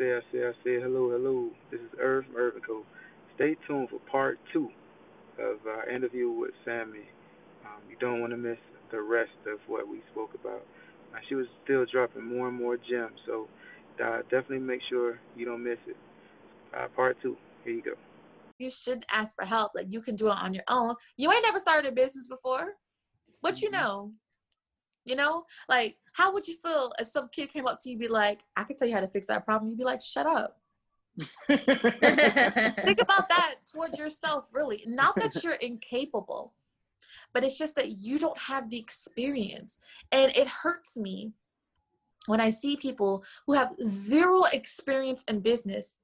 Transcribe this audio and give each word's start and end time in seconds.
say, 0.00 0.14
I 0.14 0.20
say, 0.32 0.38
I 0.46 0.52
say, 0.64 0.80
hello, 0.80 1.10
hello. 1.10 1.50
This 1.70 1.80
is 1.80 1.90
Irv 2.00 2.24
Co. 2.66 2.84
Stay 3.34 3.56
tuned 3.66 3.90
for 3.90 3.98
part 4.10 4.38
two 4.50 4.70
of 5.38 5.58
our 5.66 5.88
interview 5.90 6.30
with 6.30 6.52
Sammy. 6.64 7.04
Um, 7.66 7.82
you 7.88 7.96
don't 8.00 8.20
want 8.20 8.32
to 8.32 8.38
miss 8.38 8.56
the 8.90 9.02
rest 9.02 9.30
of 9.46 9.58
what 9.66 9.86
we 9.86 10.00
spoke 10.10 10.32
about. 10.34 10.62
Uh, 11.12 11.18
she 11.28 11.34
was 11.34 11.46
still 11.64 11.84
dropping 11.84 12.24
more 12.24 12.48
and 12.48 12.56
more 12.56 12.78
gems, 12.78 13.18
so 13.26 13.46
uh, 14.02 14.22
definitely 14.22 14.60
make 14.60 14.80
sure 14.88 15.18
you 15.36 15.44
don't 15.44 15.62
miss 15.62 15.78
it. 15.86 15.96
Uh, 16.74 16.88
part 16.96 17.18
two. 17.20 17.36
Here 17.64 17.74
you 17.74 17.82
go. 17.82 17.92
You 18.58 18.70
shouldn't 18.70 19.06
ask 19.12 19.34
for 19.36 19.44
help. 19.44 19.72
Like 19.74 19.92
you 19.92 20.00
can 20.00 20.16
do 20.16 20.28
it 20.28 20.38
on 20.38 20.54
your 20.54 20.64
own. 20.68 20.94
You 21.18 21.30
ain't 21.30 21.44
never 21.44 21.58
started 21.58 21.90
a 21.90 21.94
business 21.94 22.26
before. 22.26 22.74
What 23.42 23.56
mm-hmm. 23.56 23.64
you 23.64 23.70
know? 23.70 24.12
You 25.04 25.16
know, 25.16 25.46
like 25.68 25.96
how 26.12 26.32
would 26.32 26.46
you 26.46 26.56
feel 26.56 26.92
if 26.98 27.08
some 27.08 27.28
kid 27.32 27.52
came 27.52 27.66
up 27.66 27.82
to 27.82 27.88
you 27.88 27.94
and 27.94 28.00
be 28.00 28.08
like, 28.08 28.40
I 28.56 28.64
can 28.64 28.76
tell 28.76 28.86
you 28.86 28.94
how 28.94 29.00
to 29.00 29.08
fix 29.08 29.26
that 29.28 29.44
problem? 29.44 29.68
You'd 29.70 29.78
be 29.78 29.84
like, 29.84 30.02
shut 30.02 30.26
up. 30.26 30.60
Think 31.48 31.66
about 33.00 33.28
that 33.28 33.56
towards 33.70 33.98
yourself, 33.98 34.48
really. 34.52 34.84
Not 34.86 35.16
that 35.16 35.42
you're 35.42 35.54
incapable, 35.54 36.54
but 37.32 37.44
it's 37.44 37.58
just 37.58 37.76
that 37.76 37.98
you 37.98 38.18
don't 38.18 38.38
have 38.38 38.70
the 38.70 38.78
experience. 38.78 39.78
And 40.12 40.34
it 40.36 40.46
hurts 40.46 40.96
me 40.96 41.32
when 42.26 42.40
I 42.40 42.50
see 42.50 42.76
people 42.76 43.24
who 43.46 43.54
have 43.54 43.74
zero 43.84 44.44
experience 44.52 45.24
in 45.28 45.40
business 45.40 45.96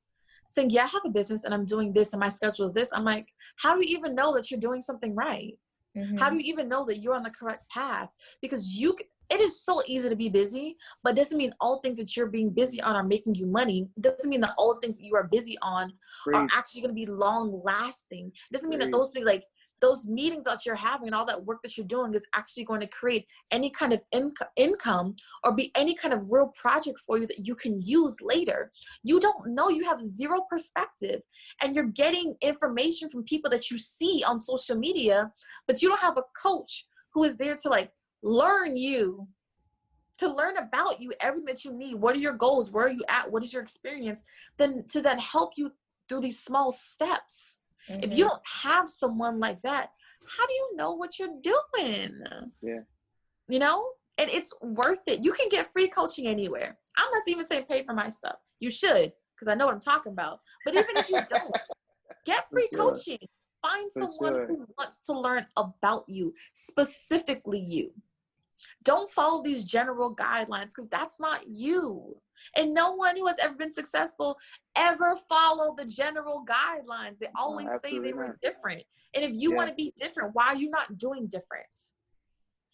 saying, 0.49 0.71
Yeah, 0.71 0.85
I 0.85 0.88
have 0.88 1.05
a 1.05 1.10
business 1.10 1.45
and 1.45 1.52
I'm 1.52 1.65
doing 1.65 1.93
this 1.93 2.13
and 2.13 2.21
my 2.21 2.29
schedule 2.29 2.66
is 2.66 2.74
this. 2.74 2.91
I'm 2.93 3.05
like, 3.05 3.29
How 3.57 3.74
do 3.77 3.87
you 3.87 3.97
even 3.97 4.15
know 4.15 4.35
that 4.35 4.51
you're 4.51 4.60
doing 4.60 4.83
something 4.83 5.15
right? 5.15 5.59
Mm-hmm. 5.97 6.17
How 6.19 6.31
do 6.31 6.37
you 6.37 6.43
even 6.45 6.69
know 6.69 6.85
that 6.87 6.99
you're 6.99 7.15
on 7.15 7.23
the 7.23 7.31
correct 7.31 7.69
path? 7.71 8.11
Because 8.43 8.75
you 8.75 8.97
it 9.29 9.41
is 9.41 9.61
so 9.61 9.83
easy 9.87 10.09
to 10.09 10.17
be 10.17 10.29
busy, 10.29 10.77
but 11.03 11.17
doesn't 11.17 11.37
mean 11.37 11.53
all 11.61 11.81
things 11.81 11.99
that 11.99 12.17
you're 12.17 12.29
being 12.29 12.51
busy 12.51 12.81
on 12.81 12.95
are 12.95 13.03
making 13.03 13.35
you 13.35 13.47
money. 13.47 13.89
Doesn't 14.01 14.31
mean 14.31 14.41
that 14.43 14.55
all 14.57 14.75
the 14.75 14.81
things 14.81 14.99
that 14.99 15.05
you 15.05 15.17
are 15.17 15.25
busy 15.25 15.57
on 15.63 15.93
Great. 16.25 16.37
are 16.37 16.49
actually 16.55 16.83
going 16.83 16.95
to 16.95 17.07
be 17.07 17.07
long 17.07 17.61
lasting. 17.65 18.30
Doesn't 18.53 18.71
mean 18.71 18.79
that 18.79 18.93
those 18.93 19.11
things 19.11 19.27
like 19.27 19.45
those 19.80 20.07
meetings 20.07 20.45
that 20.45 20.65
you're 20.65 20.74
having 20.74 21.09
and 21.09 21.15
all 21.15 21.27
that 21.27 21.45
work 21.45 21.63
that 21.63 21.77
you're 21.77 21.87
doing 21.87 22.15
is 22.15 22.24
actually 22.35 22.65
going 22.65 22.80
to 22.80 22.87
create 22.87 23.27
any 23.51 23.71
kind 23.71 23.93
of 23.93 24.01
inc- 24.15 24.49
income 24.57 25.16
or 25.45 25.55
be 25.55 25.71
any 25.74 25.95
kind 25.95 26.15
of 26.15 26.32
real 26.32 26.52
project 26.60 26.99
for 27.07 27.19
you 27.19 27.27
that 27.27 27.46
you 27.46 27.55
can 27.55 27.80
use 27.82 28.16
later. 28.23 28.73
You 29.02 29.21
don't 29.21 29.49
know, 29.49 29.69
you 29.69 29.85
have 29.85 30.01
zero 30.01 30.47
perspective, 30.49 31.23
and 31.60 31.74
you're 31.74 31.85
getting 31.85 32.35
information 32.41 33.10
from 33.10 33.24
people 33.24 33.51
that 33.51 33.71
you 33.71 33.79
see 33.79 34.24
on 34.27 34.41
social 34.41 34.77
media, 34.77 35.30
but 35.66 35.82
you 35.82 35.88
don't 35.88 36.01
have 36.01 36.16
a 36.16 36.24
coach 36.41 36.87
who 37.13 37.24
is 37.24 37.37
there 37.37 37.57
to 37.57 37.69
like 37.69 37.91
learn 38.23 38.77
you 38.77 39.29
to 40.19 40.32
learn 40.32 40.57
about 40.57 41.01
you 41.01 41.13
everything 41.21 41.45
that 41.45 41.65
you 41.65 41.73
need. 41.73 41.95
What 41.95 42.16
are 42.16 42.19
your 42.19 42.32
goals? 42.32 42.71
Where 42.71 42.87
are 42.87 42.91
you 42.91 43.04
at? 43.09 43.30
What 43.30 43.45
is 43.45 43.52
your 43.52 43.63
experience? 43.63 44.23
Then 44.57 44.85
to 44.88 45.02
then 45.02 45.19
help 45.19 45.52
you 45.57 45.73
through 46.09 46.23
these 46.23 46.38
small 46.43 46.73
steps 46.73 47.55
mm-hmm. 47.88 48.02
if 48.02 48.16
you 48.16 48.24
don't 48.24 48.42
have 48.62 48.88
someone 48.88 49.38
like 49.40 49.62
that 49.62 49.90
how 50.26 50.46
do 50.46 50.54
you 50.54 50.76
know 50.76 50.92
what 50.92 51.18
you're 51.18 51.29
doing? 51.42 52.23
Yeah. 52.62 52.80
You 53.48 53.59
know? 53.59 53.88
And 54.18 54.30
it's 54.30 54.52
worth 54.60 55.02
it. 55.06 55.23
You 55.23 55.32
can 55.32 55.48
get 55.48 55.73
free 55.73 55.88
coaching 55.88 56.26
anywhere. 56.26 56.79
I'm 56.96 57.10
not 57.10 57.23
even 57.29 57.45
saying 57.45 57.64
pay 57.68 57.82
for 57.82 57.92
my 57.92 58.09
stuff. 58.09 58.37
You 58.59 58.70
should 58.70 59.12
because 59.34 59.48
i 59.48 59.54
know 59.54 59.66
what 59.66 59.74
i'm 59.74 59.80
talking 59.80 60.12
about. 60.12 60.40
But 60.64 60.74
even 60.74 60.96
if 60.96 61.10
you 61.10 61.20
don't 61.29 61.57
get 62.24 62.51
free 62.51 62.68
sure. 62.73 62.92
coaching. 62.92 63.18
Find 63.62 63.92
for 63.92 64.03
someone 64.03 64.32
sure. 64.32 64.47
who 64.47 64.66
wants 64.78 64.98
to 65.06 65.19
learn 65.19 65.47
about 65.56 66.04
you 66.09 66.34
specifically 66.54 67.60
you. 67.60 67.92
Don't 68.84 69.10
follow 69.10 69.42
these 69.42 69.64
general 69.64 70.14
guidelines 70.14 70.69
because 70.69 70.88
that's 70.88 71.20
not 71.20 71.42
you. 71.48 72.16
And 72.55 72.75
no 72.75 72.93
one 72.93 73.16
who 73.16 73.27
has 73.27 73.39
ever 73.41 73.55
been 73.55 73.72
successful 73.72 74.39
ever 74.77 75.16
followed 75.28 75.77
the 75.78 75.84
general 75.84 76.44
guidelines. 76.47 77.19
They 77.19 77.28
always 77.37 77.66
no, 77.66 77.78
say 77.83 77.99
they 77.99 78.12
were 78.12 78.38
different. 78.43 78.83
And 79.15 79.25
if 79.25 79.33
you 79.34 79.50
yeah. 79.50 79.56
want 79.56 79.69
to 79.71 79.75
be 79.75 79.93
different, 79.97 80.34
why 80.34 80.49
are 80.49 80.56
you 80.56 80.71
not 80.71 80.98
doing 80.98 81.26
different? 81.26 81.66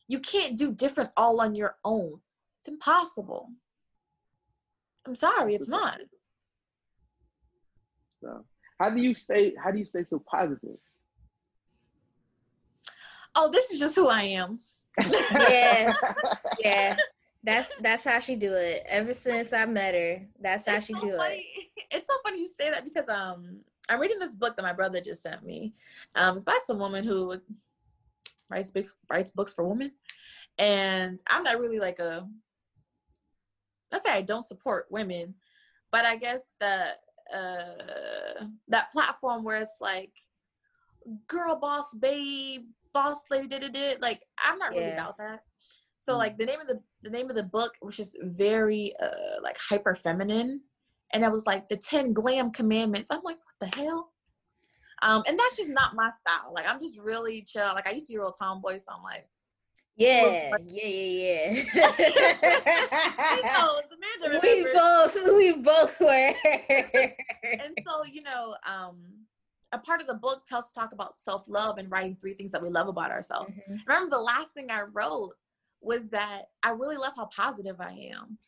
You 0.09 0.19
can't 0.19 0.59
do 0.59 0.73
different 0.73 1.11
all 1.17 1.41
on 1.41 1.55
your 1.55 1.77
own. 1.85 2.21
It's 2.59 2.69
impossible. 2.69 3.49
I'm 5.07 5.15
sorry, 5.15 5.55
it's 5.55 5.69
not. 5.69 6.01
So, 8.21 8.45
how 8.81 8.91
do 8.91 9.01
you 9.01 9.15
stay? 9.15 9.55
How 9.63 9.71
do 9.71 9.79
you 9.79 9.85
stay 9.85 10.05
so 10.05 10.23
positive? 10.31 10.79
Oh, 13.35 13.51
this 13.51 13.71
is 13.71 13.81
just 13.81 13.97
who 13.97 14.09
I 14.09 14.23
am 14.23 14.61
yeah, 15.49 15.93
yeah. 16.61 16.97
That's 17.45 17.73
that's 17.81 18.05
how 18.05 18.21
she 18.21 18.37
do 18.37 18.53
it. 18.55 18.85
Ever 18.89 19.13
since 19.13 19.53
I 19.53 19.67
met 19.67 19.95
her, 19.95 20.23
that's 20.41 20.67
how 20.67 20.77
it's 20.77 20.87
she 20.87 20.95
so 20.95 21.01
do 21.01 21.17
funny. 21.17 21.47
it. 21.57 21.69
It's 21.95 22.07
so 22.07 22.15
funny 22.25 22.41
you 22.41 22.47
say 22.47 22.71
that 22.71 22.85
because 22.85 23.09
um 23.09 23.61
I'm 23.89 24.01
reading 24.01 24.19
this 24.19 24.35
book 24.35 24.57
that 24.57 24.63
my 24.63 24.73
brother 24.73 25.01
just 25.01 25.23
sent 25.23 25.45
me. 25.45 25.75
Um, 26.15 26.37
it's 26.37 26.45
by 26.45 26.59
some 26.67 26.79
woman 26.79 27.05
who 27.05 27.39
writes 28.51 28.71
big 28.71 28.89
writes 29.11 29.31
books 29.31 29.53
for 29.53 29.67
women, 29.67 29.93
and 30.57 31.21
I'm 31.29 31.43
not 31.43 31.61
really 31.61 31.79
like 31.79 31.99
a. 31.99 32.27
I 33.93 33.99
say 33.99 34.11
I 34.11 34.23
don't 34.23 34.47
support 34.47 34.87
women, 34.89 35.35
but 35.91 36.07
I 36.07 36.17
guess 36.17 36.43
that 36.61 37.01
uh 37.33 38.45
that 38.69 38.93
platform 38.93 39.45
where 39.45 39.57
it's 39.57 39.79
like 39.81 40.13
girl 41.27 41.57
boss 41.57 41.95
babe 41.95 42.67
boss 42.93 43.25
lady 43.31 43.49
did 43.49 43.63
it 43.63 43.73
did 43.73 44.03
like 44.03 44.23
i'm 44.39 44.59
not 44.59 44.71
really 44.71 44.83
yeah. 44.83 44.95
about 44.95 45.17
that 45.17 45.43
so 46.03 46.15
mm. 46.15 46.19
like 46.19 46.37
the 46.39 46.45
name 46.45 46.61
of 46.61 46.67
the 46.67 46.81
the 47.03 47.11
name 47.11 47.31
of 47.31 47.37
the 47.37 47.43
book 47.43 47.73
which 47.81 47.99
is 48.01 48.17
very 48.23 48.95
uh 49.01 49.41
like 49.43 49.57
hyper 49.59 49.95
feminine 49.95 50.61
and 51.13 51.25
it 51.25 51.31
was 51.31 51.47
like 51.47 51.69
the 51.69 51.77
10 51.77 52.13
glam 52.13 52.51
commandments 52.51 53.11
i'm 53.11 53.23
like 53.23 53.39
what 53.39 53.71
the 53.71 53.77
hell 53.77 54.13
um 55.03 55.23
and 55.27 55.39
that's 55.39 55.57
just 55.57 55.71
not 55.71 55.95
my 55.95 56.11
style 56.19 56.53
like 56.55 56.69
i'm 56.69 56.81
just 56.81 56.99
really 56.99 57.43
chill 57.43 57.73
like 57.75 57.89
i 57.89 57.93
used 57.93 58.07
to 58.07 58.13
be 58.13 58.17
a 58.17 58.21
real 58.21 58.33
tomboy 58.33 58.77
so 58.79 58.93
i'm 58.95 59.03
like 59.03 59.27
yeah, 59.95 60.49
like, 60.51 60.63
yeah, 60.69 60.87
yeah, 60.87 61.65
yeah. 61.75 61.93
we 64.43 64.67
both, 64.73 65.15
we 65.37 65.53
both 65.53 66.01
were. 66.01 66.35
and 67.45 67.77
so, 67.87 68.05
you 68.11 68.23
know, 68.23 68.57
um, 68.67 68.97
a 69.73 69.79
part 69.79 70.01
of 70.01 70.07
the 70.07 70.15
book 70.15 70.47
tells 70.47 70.65
us 70.65 70.73
to 70.73 70.81
talk 70.81 70.93
about 70.93 71.17
self-love 71.17 71.77
and 71.77 71.91
writing 71.91 72.17
three 72.21 72.33
things 72.35 72.53
that 72.53 72.63
we 72.63 72.71
love 72.71 72.89
about 72.89 73.11
ourselves. 73.11 73.53
Mm-hmm. 73.53 73.77
Remember 73.87 74.17
the 74.17 74.23
last 74.23 74.55
thing 74.55 74.71
I 74.71 74.83
wrote 74.83 75.35
was 75.83 76.11
that 76.11 76.45
I 76.63 76.71
really 76.71 76.97
love 76.97 77.15
how 77.17 77.27
positive 77.27 77.77
I 77.81 78.11
am. 78.15 78.39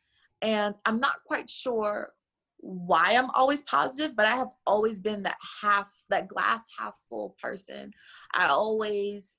And 0.43 0.77
I'm 0.85 1.01
not 1.01 1.25
quite 1.27 1.49
sure 1.49 2.13
why 2.59 3.15
I'm 3.15 3.31
always 3.31 3.63
positive, 3.63 4.17
but 4.17 4.27
I 4.27 4.37
have 4.37 4.49
always 4.67 5.01
been 5.01 5.23
that 5.25 5.39
half, 5.61 5.93
that 6.11 6.29
glass 6.29 6.65
half 6.79 6.99
full 7.09 7.37
person. 7.41 7.93
I 8.33 8.47
always 8.47 9.37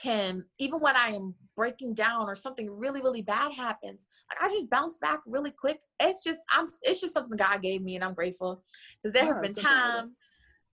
can, 0.00 0.44
even 0.58 0.80
when 0.80 0.96
I 0.96 1.08
am 1.08 1.34
breaking 1.56 1.94
down 1.94 2.28
or 2.28 2.34
something 2.34 2.70
really, 2.78 3.02
really 3.02 3.22
bad 3.22 3.52
happens, 3.52 4.06
like 4.30 4.42
I 4.42 4.52
just 4.52 4.70
bounce 4.70 4.98
back 4.98 5.20
really 5.26 5.50
quick. 5.50 5.80
It's 5.98 6.22
just, 6.22 6.40
I'm, 6.50 6.66
it's 6.82 7.00
just 7.00 7.14
something 7.14 7.36
God 7.36 7.62
gave 7.62 7.82
me 7.82 7.96
and 7.96 8.04
I'm 8.04 8.14
grateful 8.14 8.62
because 9.02 9.12
there 9.12 9.26
have 9.26 9.42
been 9.42 9.54
times 9.54 10.18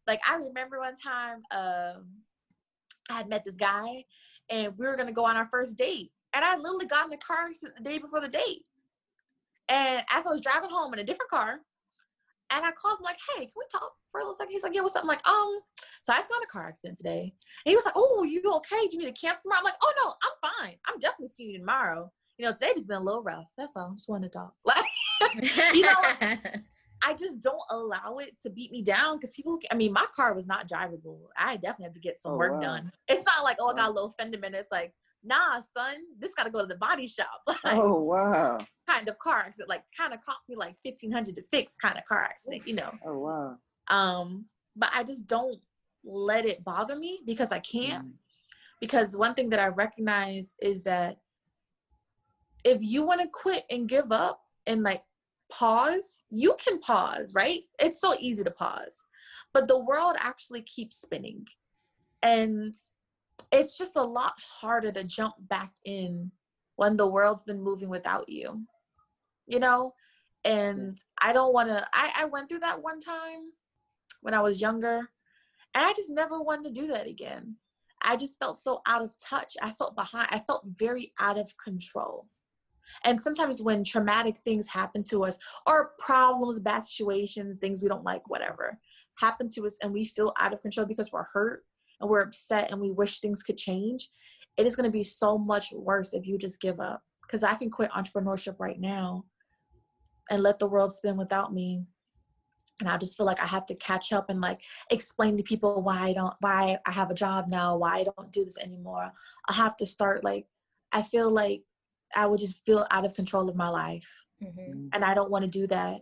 like 0.07 0.21
I 0.27 0.37
remember 0.37 0.79
one 0.79 0.95
time 0.95 1.43
um, 1.51 2.07
I 3.09 3.17
had 3.17 3.29
met 3.29 3.43
this 3.43 3.55
guy 3.55 4.05
and 4.49 4.73
we 4.77 4.87
were 4.87 4.95
gonna 4.95 5.11
go 5.11 5.25
on 5.25 5.35
our 5.35 5.47
first 5.51 5.77
date. 5.77 6.11
And 6.37 6.45
I 6.45 6.55
literally 6.55 6.85
got 6.85 7.05
in 7.05 7.09
the 7.09 7.17
car 7.17 7.49
the 7.59 7.83
day 7.83 7.97
before 7.97 8.21
the 8.21 8.27
date. 8.27 8.61
And 9.69 10.03
as 10.13 10.23
I 10.23 10.29
was 10.29 10.39
driving 10.39 10.69
home 10.69 10.93
in 10.93 10.99
a 10.99 11.03
different 11.03 11.31
car, 11.31 11.61
and 12.51 12.63
I 12.63 12.71
called 12.73 12.99
him 12.99 13.05
like, 13.05 13.17
hey, 13.35 13.41
can 13.41 13.53
we 13.57 13.63
talk 13.71 13.91
for 14.11 14.19
a 14.19 14.23
little 14.23 14.35
second? 14.35 14.51
He's 14.51 14.61
like, 14.61 14.75
yeah, 14.75 14.81
what's 14.81 14.95
up? 14.95 15.01
I'm 15.01 15.07
like, 15.07 15.27
um, 15.27 15.59
so 16.03 16.13
I 16.13 16.17
just 16.17 16.29
got 16.29 16.37
in 16.37 16.43
a 16.43 16.51
car 16.51 16.67
accident 16.67 16.97
today. 16.97 17.33
And 17.65 17.71
he 17.71 17.75
was 17.75 17.85
like, 17.85 17.95
oh, 17.97 18.23
you 18.23 18.39
okay? 18.57 18.87
Do 18.87 18.97
you 18.97 18.99
need 18.99 19.15
to 19.15 19.19
cancel 19.19 19.41
tomorrow? 19.45 19.61
I'm 19.61 19.65
like, 19.65 19.73
oh 19.81 19.93
no, 19.97 20.13
I'm 20.23 20.51
fine. 20.61 20.75
I'm 20.87 20.99
definitely 20.99 21.29
seeing 21.33 21.49
you 21.49 21.57
tomorrow. 21.57 22.11
You 22.37 22.45
know, 22.45 22.53
today 22.53 22.71
just 22.75 22.87
been 22.87 22.97
a 22.97 23.03
little 23.03 23.23
rough. 23.23 23.49
That's 23.57 23.75
all. 23.75 23.89
I 23.91 23.95
just 23.95 24.07
wanted 24.07 24.31
to 24.31 24.37
talk. 24.37 24.53
Like, 25.19 25.73
you 25.73 25.81
know, 25.81 25.95
I 27.03 27.13
just 27.17 27.39
don't 27.39 27.57
allow 27.71 28.17
it 28.19 28.39
to 28.43 28.51
beat 28.51 28.71
me 28.71 28.83
down 28.83 29.17
because 29.17 29.31
people. 29.31 29.57
I 29.71 29.75
mean, 29.75 29.91
my 29.91 30.05
car 30.15 30.35
was 30.35 30.45
not 30.45 30.69
drivable. 30.69 31.17
I 31.35 31.55
definitely 31.55 31.85
had 31.85 31.93
to 31.95 31.99
get 31.99 32.19
some 32.19 32.33
oh, 32.33 32.37
work 32.37 32.53
wow. 32.53 32.59
done. 32.59 32.91
It's 33.07 33.25
not 33.25 33.43
like 33.43 33.57
oh, 33.59 33.69
I 33.69 33.73
got 33.73 33.89
a 33.89 33.93
little 33.93 34.11
fender 34.11 34.37
bender. 34.37 34.59
It's 34.59 34.71
like 34.71 34.93
nah, 35.27 35.59
son, 35.59 35.95
this 36.19 36.31
got 36.35 36.43
to 36.43 36.49
go 36.49 36.61
to 36.61 36.67
the 36.67 36.75
body 36.75 37.07
shop. 37.07 37.41
like, 37.47 37.57
oh 37.65 38.01
wow! 38.01 38.59
Kind 38.87 39.07
of 39.09 39.19
car 39.19 39.39
accident, 39.39 39.69
like 39.69 39.83
kind 39.97 40.13
of 40.13 40.21
cost 40.23 40.49
me 40.49 40.55
like 40.55 40.75
fifteen 40.83 41.11
hundred 41.11 41.35
to 41.35 41.43
fix, 41.51 41.75
kind 41.75 41.97
of 41.97 42.05
car 42.05 42.23
accident, 42.23 42.67
you 42.67 42.75
know. 42.75 42.91
Oh 43.05 43.17
wow. 43.19 43.57
Um, 43.89 44.45
but 44.75 44.89
I 44.93 45.03
just 45.03 45.27
don't 45.27 45.59
let 46.03 46.45
it 46.45 46.63
bother 46.63 46.95
me 46.95 47.21
because 47.25 47.51
I 47.51 47.59
can't. 47.59 48.07
Mm. 48.07 48.11
Because 48.79 49.17
one 49.17 49.33
thing 49.33 49.49
that 49.49 49.59
I 49.59 49.67
recognize 49.67 50.55
is 50.61 50.83
that 50.83 51.17
if 52.63 52.81
you 52.81 53.03
want 53.03 53.21
to 53.21 53.27
quit 53.27 53.65
and 53.69 53.89
give 53.89 54.11
up 54.11 54.41
and 54.67 54.83
like 54.83 55.03
pause, 55.49 56.21
you 56.29 56.55
can 56.63 56.79
pause, 56.79 57.33
right? 57.33 57.61
It's 57.79 57.99
so 57.99 58.15
easy 58.19 58.43
to 58.43 58.51
pause. 58.51 59.05
But 59.53 59.67
the 59.67 59.79
world 59.79 60.15
actually 60.19 60.61
keeps 60.61 61.01
spinning. 61.01 61.47
And 62.21 62.75
it's 63.51 63.77
just 63.77 63.95
a 63.95 64.03
lot 64.03 64.33
harder 64.39 64.91
to 64.91 65.03
jump 65.03 65.35
back 65.39 65.71
in 65.85 66.31
when 66.75 66.97
the 66.97 67.07
world's 67.07 67.41
been 67.41 67.61
moving 67.61 67.89
without 67.89 68.29
you. 68.29 68.63
You 69.47 69.59
know, 69.59 69.93
And 70.43 70.97
I 71.21 71.33
don't 71.33 71.53
want 71.53 71.69
to, 71.69 71.85
I, 71.93 72.11
I 72.19 72.25
went 72.25 72.47
through 72.47 72.59
that 72.59 72.81
one 72.81 73.01
time 73.01 73.51
when 74.21 74.33
I 74.33 74.41
was 74.41 74.61
younger, 74.61 75.09
and 75.73 75.85
I 75.85 75.93
just 75.93 76.09
never 76.09 76.41
wanted 76.41 76.73
to 76.73 76.81
do 76.81 76.87
that 76.87 77.07
again. 77.07 77.57
I 78.01 78.15
just 78.15 78.39
felt 78.39 78.57
so 78.57 78.81
out 78.87 79.01
of 79.03 79.13
touch. 79.19 79.57
I 79.61 79.71
felt 79.71 79.95
behind. 79.95 80.27
I 80.31 80.39
felt 80.39 80.63
very 80.75 81.13
out 81.19 81.37
of 81.37 81.53
control. 81.57 82.27
And 83.03 83.19
sometimes 83.19 83.61
when 83.61 83.83
traumatic 83.83 84.37
things 84.37 84.69
happen 84.69 85.03
to 85.09 85.25
us, 85.25 85.37
or 85.65 85.91
problems, 85.99 86.59
bad 86.59 86.85
situations, 86.85 87.57
things 87.57 87.81
we 87.81 87.89
don't 87.89 88.05
like, 88.05 88.29
whatever, 88.29 88.79
happen 89.15 89.49
to 89.55 89.65
us, 89.65 89.77
and 89.81 89.91
we 89.91 90.05
feel 90.05 90.33
out 90.39 90.53
of 90.53 90.61
control 90.61 90.87
because 90.87 91.11
we're 91.11 91.25
hurt 91.33 91.65
and 91.99 92.09
we're 92.09 92.21
upset 92.21 92.71
and 92.71 92.81
we 92.81 92.91
wish 92.91 93.19
things 93.19 93.43
could 93.43 93.57
change, 93.57 94.09
it 94.57 94.65
is 94.65 94.75
going 94.75 94.85
to 94.85 94.91
be 94.91 95.03
so 95.03 95.37
much 95.37 95.71
worse 95.73 96.13
if 96.13 96.25
you 96.25 96.37
just 96.37 96.61
give 96.61 96.79
up. 96.79 97.01
Because 97.23 97.43
I 97.43 97.55
can 97.55 97.69
quit 97.69 97.91
entrepreneurship 97.91 98.55
right 98.59 98.79
now 98.79 99.25
and 100.29 100.43
let 100.43 100.59
the 100.59 100.67
world 100.67 100.93
spin 100.93 101.17
without 101.17 101.53
me 101.53 101.83
and 102.79 102.89
i 102.89 102.97
just 102.97 103.17
feel 103.17 103.25
like 103.25 103.39
i 103.41 103.45
have 103.45 103.65
to 103.65 103.75
catch 103.75 104.13
up 104.13 104.29
and 104.29 104.41
like 104.41 104.61
explain 104.91 105.35
to 105.37 105.43
people 105.43 105.81
why 105.81 106.09
i 106.09 106.13
don't 106.13 106.33
why 106.41 106.77
i 106.85 106.91
have 106.91 107.09
a 107.09 107.15
job 107.15 107.45
now 107.49 107.75
why 107.75 107.97
i 107.97 108.03
don't 108.03 108.31
do 108.31 108.43
this 108.43 108.57
anymore 108.57 109.11
i 109.49 109.53
have 109.53 109.75
to 109.75 109.85
start 109.85 110.23
like 110.23 110.45
i 110.91 111.01
feel 111.01 111.29
like 111.29 111.63
i 112.15 112.25
would 112.25 112.39
just 112.39 112.63
feel 112.65 112.85
out 112.91 113.05
of 113.05 113.13
control 113.13 113.49
of 113.49 113.55
my 113.55 113.69
life 113.69 114.23
Mm-hmm. 114.43 114.89
and 114.93 115.03
i 115.03 115.15
don't 115.15 115.31
want 115.31 115.45
to 115.45 115.49
do 115.49 115.65
that 115.65 116.01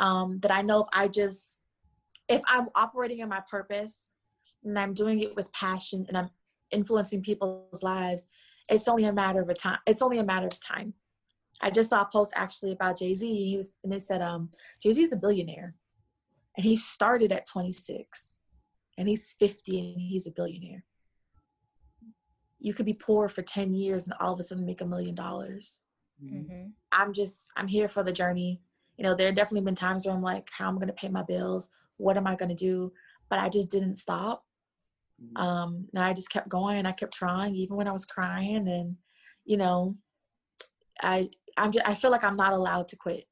um 0.00 0.40
that 0.40 0.50
i 0.50 0.60
know 0.60 0.80
if 0.80 0.88
i 0.92 1.06
just 1.06 1.60
if 2.28 2.42
i'm 2.48 2.66
operating 2.74 3.20
in 3.20 3.28
my 3.28 3.40
purpose 3.48 4.10
and 4.66 4.78
i'm 4.78 4.92
doing 4.92 5.20
it 5.20 5.34
with 5.34 5.52
passion 5.52 6.04
and 6.08 6.16
i'm 6.16 6.30
influencing 6.70 7.22
people's 7.22 7.82
lives 7.82 8.26
it's 8.68 8.88
only 8.88 9.04
a 9.04 9.12
matter 9.12 9.40
of 9.40 9.48
a 9.48 9.54
time 9.54 9.78
it's 9.86 10.02
only 10.02 10.18
a 10.18 10.24
matter 10.24 10.46
of 10.46 10.60
time. 10.60 10.94
I 11.62 11.70
just 11.70 11.88
saw 11.88 12.02
a 12.02 12.08
post 12.12 12.34
actually 12.36 12.72
about 12.72 12.98
jay-z 12.98 13.26
he 13.26 13.56
was 13.56 13.76
and 13.82 13.92
they 13.92 13.98
said 13.98 14.20
um 14.20 14.50
jay-z's 14.82 15.12
a 15.12 15.16
billionaire 15.16 15.74
and 16.56 16.64
he 16.64 16.76
started 16.76 17.32
at 17.32 17.46
26 17.46 18.36
and 18.98 19.08
he's 19.08 19.34
50 19.38 19.78
and 19.78 20.00
he's 20.00 20.26
a 20.26 20.30
billionaire. 20.30 20.84
You 22.58 22.72
could 22.72 22.86
be 22.86 22.94
poor 22.94 23.28
for 23.28 23.42
10 23.42 23.74
years 23.74 24.04
and 24.04 24.14
all 24.20 24.32
of 24.32 24.40
a 24.40 24.42
sudden 24.42 24.64
make 24.64 24.80
a 24.80 24.86
million 24.86 25.14
dollars. 25.14 25.82
Mm-hmm. 26.24 26.68
i'm 26.92 27.12
just 27.12 27.50
i'm 27.58 27.68
here 27.68 27.88
for 27.88 28.02
the 28.02 28.12
journey. 28.12 28.62
You 28.96 29.04
know 29.04 29.14
there 29.14 29.26
have 29.26 29.36
definitely 29.36 29.66
been 29.66 29.74
times 29.74 30.06
where 30.06 30.14
i'm 30.14 30.22
like 30.22 30.48
how 30.50 30.68
am 30.68 30.76
i 30.76 30.78
going 30.78 30.88
to 30.88 30.94
pay 30.94 31.08
my 31.08 31.22
bills? 31.22 31.70
What 31.98 32.16
am 32.16 32.26
i 32.26 32.36
going 32.36 32.48
to 32.48 32.54
do? 32.54 32.92
But 33.28 33.38
i 33.38 33.48
just 33.48 33.70
didn't 33.70 33.96
stop. 33.96 34.44
Um 35.36 35.86
and 35.94 36.04
i 36.04 36.12
just 36.12 36.30
kept 36.30 36.48
going 36.48 36.86
i 36.86 36.92
kept 36.92 37.14
trying 37.14 37.54
even 37.54 37.76
when 37.76 37.88
i 37.88 37.92
was 37.92 38.04
crying 38.04 38.68
and 38.68 38.96
you 39.44 39.56
know 39.56 39.94
i 41.02 41.28
i'm 41.56 41.72
just, 41.72 41.86
i 41.88 41.94
feel 41.94 42.10
like 42.10 42.24
i'm 42.24 42.36
not 42.36 42.52
allowed 42.52 42.88
to 42.88 42.96
quit. 42.96 43.24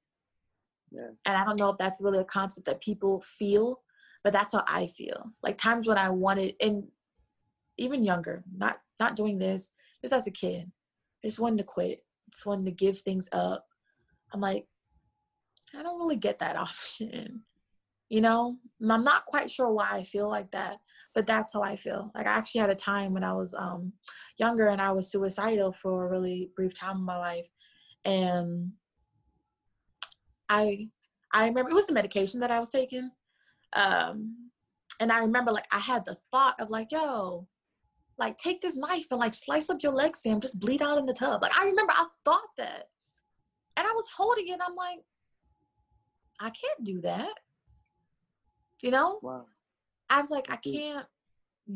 Yeah. 0.91 1.09
and 1.27 1.37
i 1.37 1.45
don't 1.45 1.59
know 1.59 1.71
if 1.71 1.79
that's 1.79 2.01
really 2.01 2.21
a 2.21 2.25
concept 2.25 2.67
that 2.67 2.81
people 2.81 3.21
feel 3.21 3.81
but 4.23 4.33
that's 4.33 4.53
how 4.53 4.65
i 4.67 4.87
feel. 4.87 5.33
Like 5.43 5.59
times 5.59 5.87
when 5.87 5.99
i 5.99 6.09
wanted 6.09 6.55
and 6.61 6.85
even 7.77 8.05
younger 8.05 8.45
not 8.57 8.79
not 9.01 9.17
doing 9.17 9.39
this 9.39 9.73
just 10.01 10.15
as 10.15 10.27
a 10.27 10.31
kid 10.31 10.71
i 11.23 11.27
just 11.27 11.41
wanted 11.41 11.59
to 11.59 11.65
quit 11.65 12.05
just 12.31 12.47
wanted 12.47 12.65
to 12.65 12.73
give 12.73 12.99
things 12.99 13.29
up. 13.33 13.67
I'm 14.33 14.41
like 14.41 14.67
i 15.79 15.83
don't 15.83 15.99
really 15.99 16.17
get 16.17 16.39
that 16.39 16.57
option 16.67 17.43
you 18.09 18.21
know? 18.21 18.57
And 18.81 18.93
i'm 18.93 19.05
not 19.05 19.27
quite 19.27 19.51
sure 19.51 19.71
why 19.71 19.89
i 19.91 20.05
feel 20.05 20.29
like 20.29 20.51
that 20.53 20.79
but 21.15 21.27
that's 21.27 21.53
how 21.53 21.63
i 21.63 21.77
feel. 21.77 22.11
Like 22.15 22.27
i 22.27 22.31
actually 22.31 22.61
had 22.61 22.71
a 22.71 22.75
time 22.75 23.13
when 23.13 23.25
i 23.25 23.33
was 23.33 23.55
um 23.55 23.93
younger 24.39 24.69
and 24.69 24.81
i 24.81 24.91
was 24.91 25.11
suicidal 25.11 25.73
for 25.73 26.07
a 26.07 26.11
really 26.11 26.51
brief 26.57 26.79
time 26.79 26.97
in 26.97 27.05
my 27.05 27.17
life 27.17 27.47
and 28.05 28.73
i 30.49 30.89
i 31.33 31.47
remember 31.47 31.71
it 31.71 31.75
was 31.75 31.87
the 31.87 31.93
medication 31.93 32.41
that 32.41 32.51
i 32.51 32.61
was 32.61 32.69
taking 32.69 33.11
um 33.75 34.51
and 35.01 35.11
i 35.11 35.19
remember 35.19 35.51
like 35.51 35.67
i 35.73 35.79
had 35.79 36.05
the 36.05 36.17
thought 36.31 36.55
of 36.61 36.69
like 36.69 36.93
yo 36.93 37.47
like 38.19 38.39
take 38.39 38.61
this 38.61 38.77
knife 38.77 39.07
and 39.11 39.21
like 39.21 39.35
slice 39.35 39.71
up 39.71 39.83
your 39.83 39.93
leg 39.93 40.17
sam 40.17 40.41
just 40.41 40.61
bleed 40.61 40.83
out 40.83 40.99
in 40.99 41.07
the 41.07 41.13
tub. 41.13 41.43
Like 41.43 41.59
i 41.59 41.65
remember 41.65 41.93
i 41.97 42.07
thought 42.25 42.49
that 42.59 42.89
and 43.77 43.87
i 43.87 43.91
was 43.93 44.07
holding 44.17 44.49
it 44.49 44.61
i'm 44.65 44.75
like 44.75 45.01
i 46.41 46.51
can't 46.51 46.85
do 46.85 47.01
that. 47.01 47.35
You 48.83 48.91
know? 48.91 49.19
Wow. 49.23 49.47
I 50.09 50.21
was 50.21 50.31
like, 50.31 50.51
I 50.51 50.57
Mhm. 50.57 50.73
can't 50.73 51.07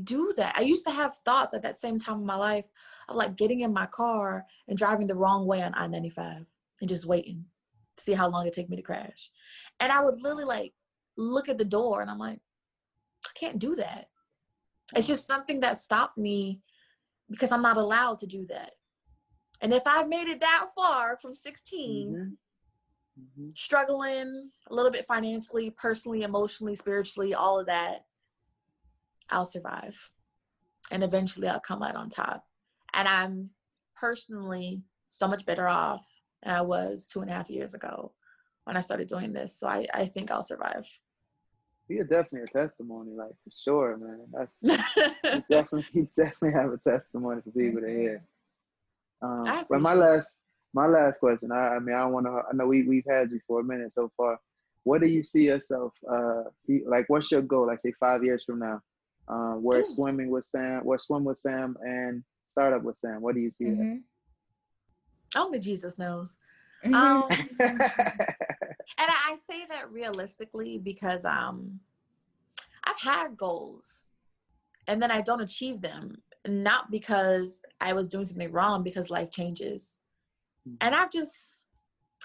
do 0.04 0.32
that. 0.36 0.56
I 0.56 0.60
used 0.62 0.84
to 0.86 0.92
have 0.92 1.16
thoughts 1.16 1.54
at 1.54 1.62
that 1.62 1.78
same 1.78 1.98
time 1.98 2.18
in 2.18 2.26
my 2.26 2.36
life 2.36 2.66
of 3.08 3.16
like 3.16 3.36
getting 3.36 3.60
in 3.60 3.72
my 3.72 3.86
car 3.86 4.46
and 4.66 4.76
driving 4.76 5.06
the 5.06 5.14
wrong 5.14 5.46
way 5.46 5.62
on 5.62 5.74
I 5.74 5.86
95 5.86 6.46
and 6.80 6.88
just 6.88 7.06
waiting 7.06 7.50
to 7.96 8.04
see 8.04 8.12
how 8.12 8.28
long 8.28 8.46
it 8.46 8.52
take 8.52 8.68
me 8.68 8.76
to 8.76 8.82
crash. 8.82 9.30
And 9.80 9.90
I 9.90 10.02
would 10.02 10.20
literally 10.20 10.44
like 10.44 10.74
look 11.16 11.48
at 11.48 11.58
the 11.58 11.64
door 11.64 12.02
and 12.02 12.10
I'm 12.10 12.18
like, 12.18 12.40
I 13.26 13.30
can't 13.34 13.58
do 13.58 13.74
that. 13.76 14.10
It's 14.94 15.06
just 15.06 15.26
something 15.26 15.60
that 15.60 15.78
stopped 15.78 16.18
me 16.18 16.60
because 17.30 17.50
I'm 17.52 17.62
not 17.62 17.76
allowed 17.76 18.18
to 18.20 18.26
do 18.26 18.46
that. 18.46 18.74
And 19.60 19.72
if 19.72 19.82
I 19.86 20.04
made 20.04 20.28
it 20.28 20.40
that 20.40 20.68
far 20.74 21.16
from 21.16 21.34
16, 21.34 22.36
Mhm. 23.18 23.24
Mhm. 23.24 23.56
struggling 23.56 24.52
a 24.68 24.74
little 24.74 24.92
bit 24.92 25.04
financially, 25.04 25.70
personally, 25.70 26.22
emotionally, 26.22 26.74
spiritually, 26.74 27.34
all 27.34 27.58
of 27.58 27.66
that, 27.66 28.06
I'll 29.30 29.46
survive. 29.46 30.10
And 30.90 31.02
eventually 31.02 31.48
I'll 31.48 31.60
come 31.60 31.82
out 31.82 31.96
on 31.96 32.08
top. 32.08 32.44
And 32.94 33.06
I'm 33.06 33.50
personally 33.96 34.82
so 35.08 35.28
much 35.28 35.44
better 35.44 35.68
off 35.68 36.06
than 36.42 36.54
I 36.54 36.62
was 36.62 37.06
two 37.06 37.20
and 37.20 37.30
a 37.30 37.34
half 37.34 37.50
years 37.50 37.74
ago 37.74 38.12
when 38.64 38.76
I 38.76 38.80
started 38.80 39.08
doing 39.08 39.32
this. 39.32 39.56
So 39.56 39.68
I, 39.68 39.86
I 39.92 40.06
think 40.06 40.30
I'll 40.30 40.42
survive. 40.42 40.86
You're 41.88 42.04
definitely 42.04 42.42
a 42.42 42.58
testimony, 42.58 43.12
like 43.12 43.30
for 43.30 43.50
sure, 43.50 43.96
man. 43.96 44.20
That's 44.30 44.58
you 45.24 45.42
definitely 45.50 45.86
you 45.94 46.08
definitely 46.14 46.52
have 46.52 46.70
a 46.70 46.78
testimony 46.78 47.40
for 47.40 47.50
people 47.50 47.80
to 47.80 47.88
hear. 47.88 48.22
Um, 49.22 49.64
but 49.70 49.80
my 49.80 49.94
last 49.94 50.42
my 50.74 50.86
last 50.86 51.18
question, 51.18 51.50
I, 51.50 51.76
I 51.76 51.78
mean, 51.78 51.96
I 51.96 52.04
want 52.04 52.26
to. 52.26 52.42
I 52.48 52.54
know 52.54 52.66
we 52.66 52.82
we've 52.82 53.06
had 53.08 53.30
you 53.30 53.40
for 53.46 53.60
a 53.60 53.64
minute 53.64 53.92
so 53.92 54.10
far. 54.18 54.38
What 54.84 55.00
do 55.00 55.06
you 55.06 55.24
see 55.24 55.46
yourself? 55.46 55.94
Uh, 56.10 56.44
like, 56.86 57.06
what's 57.08 57.32
your 57.32 57.42
goal? 57.42 57.66
Like, 57.66 57.80
say 57.80 57.92
five 57.98 58.22
years 58.22 58.44
from 58.44 58.58
now, 58.58 58.82
uh, 59.28 59.54
where 59.54 59.80
Ooh. 59.80 59.84
swimming 59.84 60.30
with 60.30 60.44
Sam, 60.44 60.84
where 60.84 60.98
swim 60.98 61.24
with 61.24 61.38
Sam, 61.38 61.76
and 61.80 62.22
startup 62.46 62.82
with 62.82 62.96
Sam. 62.96 63.20
What 63.20 63.34
do 63.34 63.40
you 63.40 63.50
see? 63.50 63.66
Mm-hmm. 63.66 63.96
Only 65.36 65.58
Jesus 65.58 65.98
knows. 65.98 66.38
Mhm. 66.84 66.94
Um, 66.94 67.28
and 67.60 67.80
I, 68.98 69.32
I 69.32 69.36
say 69.36 69.66
that 69.68 69.90
realistically 69.90 70.78
because 70.78 71.24
um 71.24 71.80
I've 72.84 73.00
had 73.00 73.36
goals 73.36 74.06
and 74.86 75.02
then 75.02 75.10
I 75.10 75.20
don't 75.20 75.40
achieve 75.40 75.80
them. 75.82 76.22
Not 76.46 76.90
because 76.90 77.62
I 77.80 77.92
was 77.92 78.10
doing 78.10 78.24
something 78.24 78.50
wrong, 78.50 78.82
because 78.82 79.10
life 79.10 79.30
changes. 79.30 79.96
And 80.80 80.94
I've 80.94 81.10
just 81.10 81.60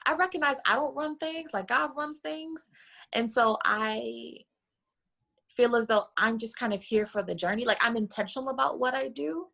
I 0.05 0.13
recognize 0.15 0.57
I 0.65 0.75
don't 0.75 0.95
run 0.95 1.17
things 1.17 1.51
like 1.53 1.67
God 1.67 1.91
runs 1.95 2.17
things. 2.17 2.69
And 3.13 3.29
so 3.29 3.57
I 3.65 4.38
feel 5.55 5.75
as 5.75 5.88
though 5.88 6.05
I'm 6.17 6.38
just 6.38 6.57
kind 6.57 6.74
of 6.74 6.81
here 6.81 7.05
for 7.05 7.24
the 7.24 7.36
journey. 7.36 7.65
Like 7.65 7.79
I'm 7.81 7.95
intentional 7.98 8.50
about 8.50 8.79
what 8.79 8.93
I 8.93 9.10
do. 9.10 9.48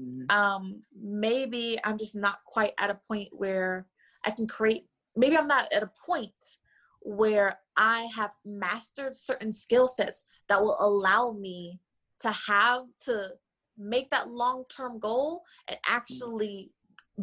Mhm. 0.00 0.30
um 0.32 0.82
maybe 0.94 1.78
i'm 1.84 1.98
just 1.98 2.14
not 2.14 2.38
quite 2.46 2.72
at 2.78 2.88
a 2.90 3.00
point 3.08 3.28
where 3.32 3.86
i 4.24 4.30
can 4.30 4.46
create 4.46 4.86
maybe 5.16 5.36
i'm 5.36 5.48
not 5.48 5.70
at 5.72 5.82
a 5.82 5.90
point 6.06 6.42
where 7.00 7.58
i 7.76 8.08
have 8.14 8.30
mastered 8.44 9.14
certain 9.16 9.52
skill 9.52 9.86
sets 9.88 10.24
that 10.48 10.62
will 10.62 10.76
allow 10.80 11.32
me 11.32 11.80
to 12.18 12.30
have 12.30 12.84
to 13.04 13.32
make 13.76 14.08
that 14.10 14.30
long-term 14.30 14.98
goal 15.00 15.42
and 15.68 15.76
actually 15.86 16.70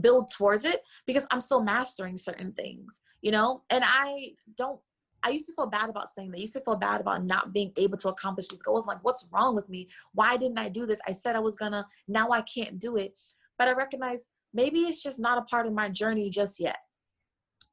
build 0.01 0.29
towards 0.31 0.65
it 0.65 0.81
because 1.07 1.25
i'm 1.31 1.41
still 1.41 1.63
mastering 1.63 2.17
certain 2.17 2.51
things 2.51 3.01
you 3.21 3.31
know 3.31 3.63
and 3.71 3.83
i 3.87 4.35
don't 4.55 4.81
I 5.27 5.31
used 5.31 5.47
to 5.47 5.53
feel 5.53 5.67
bad 5.67 5.89
about 5.89 6.09
saying 6.09 6.31
that. 6.31 6.37
I 6.37 6.41
used 6.41 6.53
to 6.53 6.61
feel 6.61 6.77
bad 6.77 7.01
about 7.01 7.25
not 7.25 7.53
being 7.53 7.73
able 7.77 7.97
to 7.97 8.07
accomplish 8.07 8.47
these 8.47 8.61
goals. 8.61 8.87
Like, 8.87 8.99
what's 9.01 9.27
wrong 9.31 9.55
with 9.55 9.67
me? 9.67 9.89
Why 10.13 10.37
didn't 10.37 10.57
I 10.57 10.69
do 10.69 10.85
this? 10.85 10.99
I 11.07 11.11
said 11.11 11.35
I 11.35 11.39
was 11.39 11.55
gonna, 11.57 11.85
now 12.07 12.29
I 12.31 12.41
can't 12.41 12.79
do 12.79 12.95
it. 12.95 13.13
But 13.57 13.67
I 13.67 13.73
recognize 13.73 14.23
maybe 14.53 14.79
it's 14.81 15.03
just 15.03 15.19
not 15.19 15.37
a 15.37 15.41
part 15.41 15.67
of 15.67 15.73
my 15.73 15.89
journey 15.89 16.29
just 16.29 16.59
yet. 16.59 16.77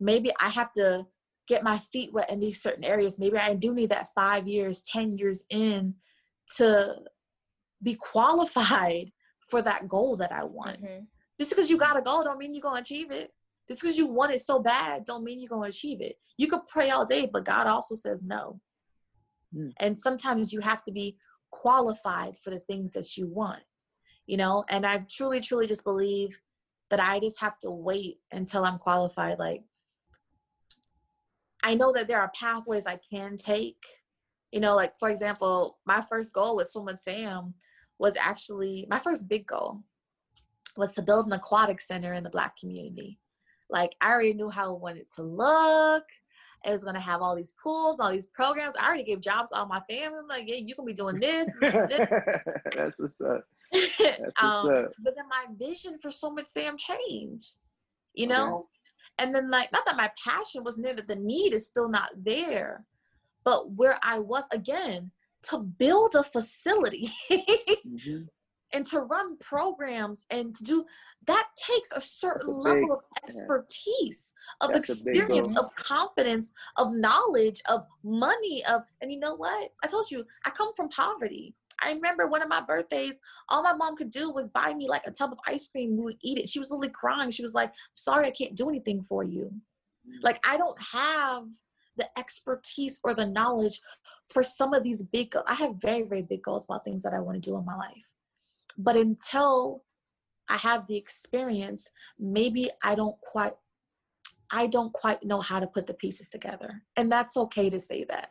Maybe 0.00 0.32
I 0.40 0.48
have 0.48 0.72
to 0.72 1.06
get 1.46 1.62
my 1.62 1.78
feet 1.78 2.12
wet 2.12 2.30
in 2.30 2.40
these 2.40 2.60
certain 2.60 2.84
areas. 2.84 3.18
Maybe 3.18 3.38
I 3.38 3.54
do 3.54 3.72
need 3.72 3.90
that 3.90 4.08
five 4.14 4.48
years, 4.48 4.82
10 4.82 5.16
years 5.16 5.44
in 5.48 5.94
to 6.56 6.96
be 7.82 7.94
qualified 7.94 9.12
for 9.50 9.62
that 9.62 9.86
goal 9.86 10.16
that 10.16 10.32
I 10.32 10.42
want. 10.42 10.82
Mhm. 10.82 11.06
Just 11.38 11.50
because 11.50 11.70
you 11.70 11.76
got 11.76 11.96
a 11.96 12.02
goal 12.02 12.24
don't 12.24 12.38
mean 12.38 12.54
you're 12.54 12.62
gonna 12.62 12.80
achieve 12.80 13.12
it. 13.12 13.32
Just 13.68 13.80
because 13.80 13.96
you 13.96 14.06
want 14.06 14.32
it 14.32 14.40
so 14.40 14.58
bad 14.58 15.04
don't 15.04 15.24
mean 15.24 15.40
you're 15.40 15.48
gonna 15.48 15.68
achieve 15.68 16.00
it. 16.00 16.16
You 16.36 16.48
could 16.48 16.66
pray 16.68 16.90
all 16.90 17.04
day, 17.04 17.28
but 17.30 17.44
God 17.44 17.66
also 17.66 17.94
says 17.94 18.22
no. 18.22 18.60
Mm. 19.54 19.72
And 19.78 19.98
sometimes 19.98 20.52
you 20.52 20.60
have 20.60 20.84
to 20.84 20.92
be 20.92 21.16
qualified 21.50 22.36
for 22.36 22.50
the 22.50 22.60
things 22.60 22.92
that 22.92 23.16
you 23.16 23.26
want, 23.26 23.62
you 24.26 24.36
know? 24.36 24.64
And 24.68 24.84
I 24.84 24.98
truly, 25.08 25.40
truly 25.40 25.66
just 25.66 25.84
believe 25.84 26.38
that 26.90 27.00
I 27.00 27.20
just 27.20 27.40
have 27.40 27.58
to 27.60 27.70
wait 27.70 28.18
until 28.30 28.64
I'm 28.64 28.78
qualified. 28.78 29.38
Like 29.38 29.62
I 31.62 31.74
know 31.74 31.92
that 31.92 32.08
there 32.08 32.20
are 32.20 32.30
pathways 32.38 32.86
I 32.86 32.98
can 33.10 33.36
take. 33.36 33.82
You 34.52 34.60
know, 34.60 34.76
like 34.76 34.98
for 34.98 35.08
example, 35.08 35.78
my 35.86 36.00
first 36.02 36.32
goal 36.32 36.56
with 36.56 36.68
Swim 36.68 36.84
with 36.84 37.00
Sam 37.00 37.54
was 37.98 38.16
actually 38.20 38.86
my 38.88 38.98
first 38.98 39.28
big 39.28 39.46
goal 39.46 39.82
was 40.76 40.92
to 40.92 41.02
build 41.02 41.26
an 41.26 41.32
aquatic 41.32 41.80
center 41.80 42.12
in 42.12 42.24
the 42.24 42.30
black 42.30 42.56
community. 42.56 43.18
Like 43.70 43.94
I 44.00 44.10
already 44.10 44.34
knew 44.34 44.50
how 44.50 44.74
I 44.74 44.78
wanted 44.78 45.06
to 45.16 45.22
look. 45.22 46.04
It 46.64 46.70
was 46.70 46.84
gonna 46.84 47.00
have 47.00 47.20
all 47.20 47.36
these 47.36 47.54
pools, 47.62 48.00
all 48.00 48.10
these 48.10 48.26
programs. 48.26 48.74
I 48.76 48.86
already 48.86 49.04
gave 49.04 49.20
jobs 49.20 49.50
to 49.50 49.56
all 49.56 49.66
my 49.66 49.82
family. 49.90 50.18
I'm 50.20 50.28
like, 50.28 50.44
yeah, 50.46 50.56
you 50.56 50.74
can 50.74 50.84
be 50.84 50.92
doing 50.92 51.18
this. 51.18 51.48
this. 51.60 52.00
That's 52.76 53.00
what's 53.00 53.20
up. 53.20 53.44
That's 53.72 54.20
what's 54.40 54.64
um, 54.64 54.66
up. 54.70 54.92
but 55.02 55.14
then 55.16 55.28
my 55.28 55.46
vision 55.58 55.98
for 56.00 56.10
Swim 56.10 56.34
with 56.34 56.48
Sam 56.48 56.76
changed. 56.76 57.54
You 58.14 58.28
know? 58.28 58.68
And 59.18 59.34
then 59.34 59.50
like 59.50 59.70
not 59.72 59.84
that 59.86 59.96
my 59.96 60.10
passion 60.26 60.64
was 60.64 60.78
near 60.78 60.94
that 60.94 61.08
the 61.08 61.16
need 61.16 61.52
is 61.52 61.66
still 61.66 61.88
not 61.88 62.10
there, 62.16 62.84
but 63.44 63.72
where 63.72 63.98
I 64.02 64.18
was 64.18 64.44
again, 64.50 65.12
to 65.50 65.58
build 65.58 66.14
a 66.14 66.24
facility 66.24 67.10
hmm 67.30 68.22
and 68.74 68.84
to 68.86 69.00
run 69.00 69.38
programs 69.38 70.26
and 70.30 70.54
to 70.56 70.64
do 70.64 70.84
that 71.26 71.48
takes 71.56 71.90
a 71.92 72.00
certain 72.00 72.50
a 72.50 72.58
level 72.58 72.80
big- 72.80 72.90
of 72.90 72.98
expertise 73.22 74.34
of 74.60 74.72
That's 74.72 74.90
experience 74.90 75.56
of 75.56 75.74
confidence 75.76 76.52
of 76.76 76.92
knowledge 76.92 77.62
of 77.68 77.86
money 78.02 78.64
of 78.66 78.82
and 79.00 79.10
you 79.10 79.18
know 79.18 79.34
what? 79.34 79.72
I 79.82 79.86
told 79.86 80.10
you 80.10 80.24
i 80.44 80.50
come 80.50 80.74
from 80.74 80.88
poverty. 80.88 81.54
I 81.82 81.92
remember 81.92 82.26
one 82.28 82.42
of 82.42 82.48
my 82.48 82.60
birthdays 82.60 83.18
all 83.48 83.62
my 83.62 83.72
mom 83.74 83.96
could 83.96 84.10
do 84.10 84.30
was 84.30 84.50
buy 84.50 84.74
me 84.74 84.88
like 84.88 85.06
a 85.06 85.10
tub 85.10 85.32
of 85.32 85.38
ice 85.46 85.68
cream 85.68 85.96
we 85.96 86.02
would 86.02 86.18
eat 86.22 86.38
it. 86.38 86.48
She 86.48 86.58
was 86.58 86.70
literally 86.70 86.90
crying. 86.90 87.30
She 87.30 87.42
was 87.42 87.54
like 87.54 87.72
sorry 87.94 88.26
i 88.26 88.30
can't 88.30 88.56
do 88.56 88.68
anything 88.68 89.02
for 89.02 89.22
you. 89.24 89.52
Like 90.22 90.44
i 90.46 90.56
don't 90.56 90.80
have 90.92 91.44
the 91.96 92.08
expertise 92.18 92.98
or 93.04 93.14
the 93.14 93.26
knowledge 93.26 93.80
for 94.24 94.42
some 94.42 94.74
of 94.74 94.82
these 94.82 95.02
big 95.02 95.30
goals. 95.30 95.44
i 95.48 95.54
have 95.54 95.76
very 95.76 96.02
very 96.02 96.22
big 96.22 96.42
goals 96.42 96.64
about 96.64 96.84
things 96.84 97.02
that 97.04 97.14
i 97.14 97.20
want 97.20 97.40
to 97.40 97.50
do 97.50 97.56
in 97.56 97.64
my 97.64 97.76
life 97.76 98.12
but 98.76 98.96
until 98.96 99.82
i 100.48 100.56
have 100.56 100.86
the 100.86 100.96
experience 100.96 101.90
maybe 102.18 102.70
i 102.82 102.94
don't 102.94 103.20
quite 103.20 103.54
i 104.50 104.66
don't 104.66 104.92
quite 104.92 105.24
know 105.24 105.40
how 105.40 105.58
to 105.58 105.66
put 105.66 105.86
the 105.86 105.94
pieces 105.94 106.28
together. 106.28 106.82
And 106.96 107.10
that's 107.10 107.36
okay 107.36 107.68
to 107.70 107.80
say 107.80 108.04
that. 108.04 108.30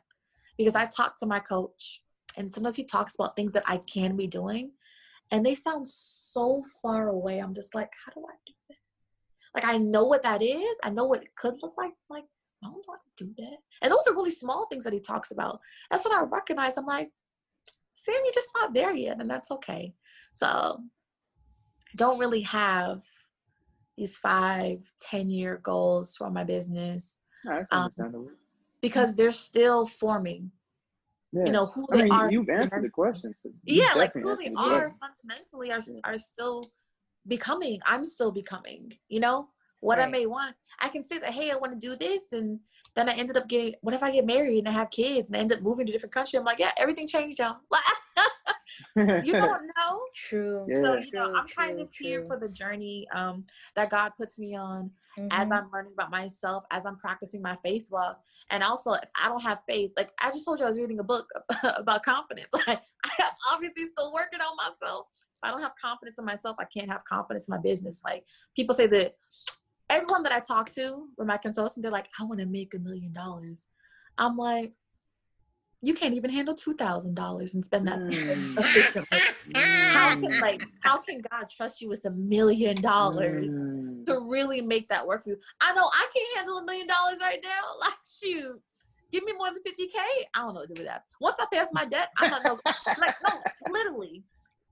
Because 0.57 0.75
i 0.75 0.85
talk 0.85 1.17
to 1.19 1.25
my 1.25 1.39
coach 1.39 2.01
and 2.38 2.51
sometimes 2.51 2.75
he 2.75 2.85
talks 2.85 3.15
about 3.15 3.35
things 3.35 3.53
that 3.53 3.63
i 3.67 3.77
can 3.77 4.15
be 4.15 4.27
doing 4.27 4.71
and 5.31 5.45
they 5.45 5.55
sound 5.55 5.88
so 5.88 6.62
far 6.81 7.09
away. 7.09 7.39
I'm 7.39 7.53
just 7.53 7.75
like 7.75 7.91
how 8.05 8.13
do 8.13 8.25
i 8.27 8.35
do 8.45 8.53
that? 8.69 8.77
Like 9.55 9.73
i 9.73 9.77
know 9.77 10.05
what 10.05 10.23
that 10.23 10.41
is. 10.41 10.77
I 10.83 10.89
know 10.89 11.05
what 11.05 11.23
it 11.23 11.35
could 11.35 11.55
look 11.62 11.73
like. 11.77 11.91
I'm 11.91 12.15
like 12.17 12.25
i 12.63 12.67
don't 12.67 12.75
know 12.75 12.93
how 12.93 12.93
to 12.95 13.25
do 13.25 13.33
that? 13.38 13.57
And 13.81 13.91
those 13.91 14.07
are 14.07 14.15
really 14.15 14.31
small 14.31 14.67
things 14.67 14.83
that 14.85 14.93
he 14.93 15.00
talks 15.00 15.31
about. 15.31 15.59
That's 15.89 16.05
what 16.05 16.13
i 16.13 16.23
recognize. 16.23 16.77
I'm 16.77 16.85
like 16.85 17.12
sam 17.95 18.15
you're 18.23 18.33
just 18.33 18.50
not 18.59 18.73
there 18.73 18.93
yet 18.93 19.19
and 19.21 19.29
that's 19.29 19.51
okay 19.51 19.93
so 20.34 20.84
don't 21.96 22.20
really 22.20 22.42
have 22.42 23.04
these 23.98 24.18
five, 24.18 24.92
ten 25.00 25.30
year 25.30 25.60
goals 25.63 26.16
for 26.16 26.30
my 26.30 26.44
business 26.44 27.18
No, 27.46 27.63
um, 27.72 27.90
because 28.82 29.16
they're 29.16 29.32
still 29.32 29.86
forming. 29.86 30.52
Yeah. 31.32 31.46
You 31.46 31.52
know 31.52 31.66
who 31.68 31.88
I 31.92 31.96
they 31.98 32.04
mean, 32.04 32.12
are. 32.12 32.32
you've 32.32 32.50
answered 32.50 32.84
the 32.84 32.90
question. 32.90 33.34
You 33.44 33.82
yeah, 33.82 33.94
like 33.96 34.13
who 34.13 34.36
they 34.36 34.50
the 34.50 34.56
are 34.58 34.90
question. 34.90 35.00
fundamentally 35.00 35.72
are 35.72 35.82
Yeah. 35.86 36.00
are 36.04 36.20
still 36.20 36.63
becoming. 37.28 37.80
I'm 37.86 38.06
still 38.06 38.32
becoming. 38.32 38.94
You 39.10 39.20
know 39.20 39.50
what 39.80 40.00
I 40.00 40.06
may 40.06 40.25
want. 40.25 40.56
I 40.80 40.90
can 40.90 41.04
say 41.04 41.18
that 41.20 41.32
hey, 41.32 41.52
I 41.52 41.56
want 41.56 41.74
to 41.74 41.80
do 41.80 41.96
this, 41.96 42.34
and 42.34 42.60
then 42.96 43.10
I 43.10 43.13
ended 43.13 43.38
up 43.38 43.48
getting. 43.48 43.75
What 43.82 43.94
if 43.94 44.04
I 44.04 44.12
get 44.12 44.25
married 44.25 44.60
and 44.60 44.70
I 44.70 44.72
have 44.72 44.90
kids 44.92 45.30
and 45.30 45.38
I 45.38 45.40
end 45.40 45.52
up 45.54 45.62
moving 45.62 45.86
to 45.86 45.92
a 45.92 45.94
different 45.94 46.13
country? 46.13 46.38
I'm 46.38 46.46
like, 46.46 46.60
yeah, 46.60 46.72
everything 46.78 47.08
changed, 47.08 47.40
y'all. 47.40 47.58
Like, 48.95 49.25
you 49.25 49.33
don't 49.33 49.67
know. 49.77 50.01
True. 50.15 50.65
Yeah. 50.67 50.81
So 50.81 50.95
you 50.95 51.12
know, 51.13 51.33
I'm 51.33 51.47
kind 51.47 51.73
true, 51.73 51.81
of 51.81 51.89
here 52.00 52.23
for 52.25 52.38
the 52.39 52.50
journey 52.50 53.07
um, 53.13 53.45
that 53.75 53.89
God 53.89 54.12
puts 54.17 54.38
me 54.38 54.55
on 54.55 54.91
as 55.31 55.50
Mhm. 55.50 55.57
I'm 55.57 55.71
learning 55.71 55.93
about 55.93 56.09
myself, 56.09 56.63
as 56.71 56.85
I'm 56.85 56.97
practicing 56.97 57.41
my 57.41 57.55
faith 57.57 57.89
walk, 57.91 58.19
and 58.50 58.63
also 58.63 58.93
if 58.93 59.09
I 59.21 59.29
don't 59.29 59.41
have 59.43 59.62
faith, 59.69 59.91
like 59.97 60.12
I 60.21 60.31
just 60.31 60.45
told 60.45 60.59
you, 60.59 60.65
I 60.65 60.69
was 60.69 60.77
reading 60.77 61.00
a 61.00 61.03
book 61.03 61.27
about 61.63 62.03
confidence. 62.03 62.50
Like 62.67 62.81
I'm 63.19 63.31
obviously 63.51 63.85
still 63.85 64.13
working 64.13 64.39
on 64.41 64.55
myself. 64.57 65.07
If 65.19 65.50
I 65.50 65.51
don't 65.51 65.62
have 65.62 65.73
confidence 65.79 66.17
in 66.17 66.25
myself, 66.25 66.55
I 66.59 66.65
can't 66.65 66.89
have 66.89 67.03
confidence 67.05 67.47
in 67.47 67.51
my 67.53 67.62
business. 67.62 68.01
Like 68.03 68.25
people 68.55 68.73
say 68.73 68.88
that 68.88 69.15
everyone 69.89 70.23
that 70.23 70.31
I 70.31 70.39
talk 70.39 70.69
to, 70.71 71.07
with 71.17 71.27
my 71.27 71.38
consultant, 71.38 71.83
they're 71.83 71.91
like, 71.91 72.07
I 72.19 72.23
want 72.23 72.39
to 72.39 72.45
make 72.45 72.73
a 72.73 72.79
million 72.79 73.12
dollars. 73.13 73.67
I'm 74.17 74.38
like, 74.38 74.73
you 75.84 75.94
can't 75.94 76.16
even 76.16 76.32
handle 76.32 76.56
two 76.56 76.74
thousand 76.74 77.13
dollars 77.13 77.54
and 77.54 77.63
spend 77.63 77.86
that 77.88 78.00
Mm. 78.00 78.58
efficiently. 78.58 79.20
How 79.94 80.10
can 80.20 80.32
Mm. 80.32 80.42
like 80.42 80.62
how 80.80 80.98
can 81.00 81.22
God 81.30 81.50
trust 81.50 81.82
you 81.82 81.90
with 81.90 82.06
a 82.06 82.12
million 82.12 82.82
dollars? 82.82 83.52
Mm. 83.52 84.06
to 84.06 84.20
really 84.30 84.62
make 84.62 84.90
that 84.90 85.06
work 85.08 85.24
for 85.24 85.30
you. 85.30 85.38
I 85.62 85.74
know 85.74 85.86
I 85.94 86.08
can't 86.13 86.38
handle 86.38 86.58
a 86.58 86.66
million 86.66 86.88
dollars 86.88 87.20
right 87.22 87.40
now. 87.44 87.62
Like, 87.80 87.94
shoot, 88.06 88.62
give 89.13 89.24
me 89.24 89.32
more 89.38 89.48
than 89.48 89.62
50K. 89.63 89.96
I 90.36 90.40
don't 90.40 90.54
know 90.54 90.62
what 90.62 90.68
to 90.70 90.74
do 90.75 90.80
with 90.82 90.88
that. 90.88 91.04
Once 91.22 91.38
I 91.40 91.46
pay 91.52 91.60
off 91.60 91.70
my 91.72 91.86
debt, 91.86 92.10
I'm 92.18 92.30
not 92.30 92.44
no, 92.44 92.60
like, 92.98 93.16
no, 93.24 93.44
literally. 93.66 94.24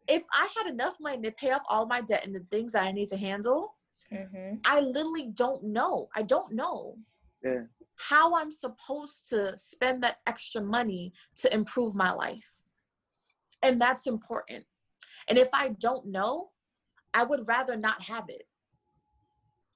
If 0.08 0.24
I 0.34 0.50
had 0.58 0.70
enough 0.74 0.98
money 1.00 1.22
to 1.22 1.32
pay 1.32 1.51
off 1.51 1.62
all 1.70 1.86
my 1.86 2.01
debt 2.01 2.25
and 2.25 2.36
the 2.36 2.46
things 2.51 2.74
that 2.74 2.84
I 2.84 2.91
need 2.91 3.08
to 3.10 3.18
handle, 3.18 3.75
Mhm. 4.12 4.60
I 4.65 4.82
literally 4.82 5.27
don't 5.27 5.63
know. 5.63 6.10
I 6.15 6.24
don't 6.24 6.53
know 6.53 6.98
Yeah. 7.44 7.62
How 8.10 8.36
I'm 8.36 8.51
supposed 8.51 9.29
to 9.29 9.58
spend 9.58 10.03
that 10.03 10.17
extra 10.25 10.62
money 10.62 11.13
to 11.38 11.53
improve 11.53 11.96
my 11.96 12.12
life. 12.12 12.60
And 13.63 13.79
that's 13.79 14.08
important. 14.08 14.65
And 15.27 15.38
if 15.38 15.50
I 15.53 15.70
don't 15.70 16.08
know, 16.08 16.50
I 17.13 17.24
would 17.24 17.48
rather 17.48 17.75
not 17.75 18.03
have 18.03 18.25
it 18.29 18.43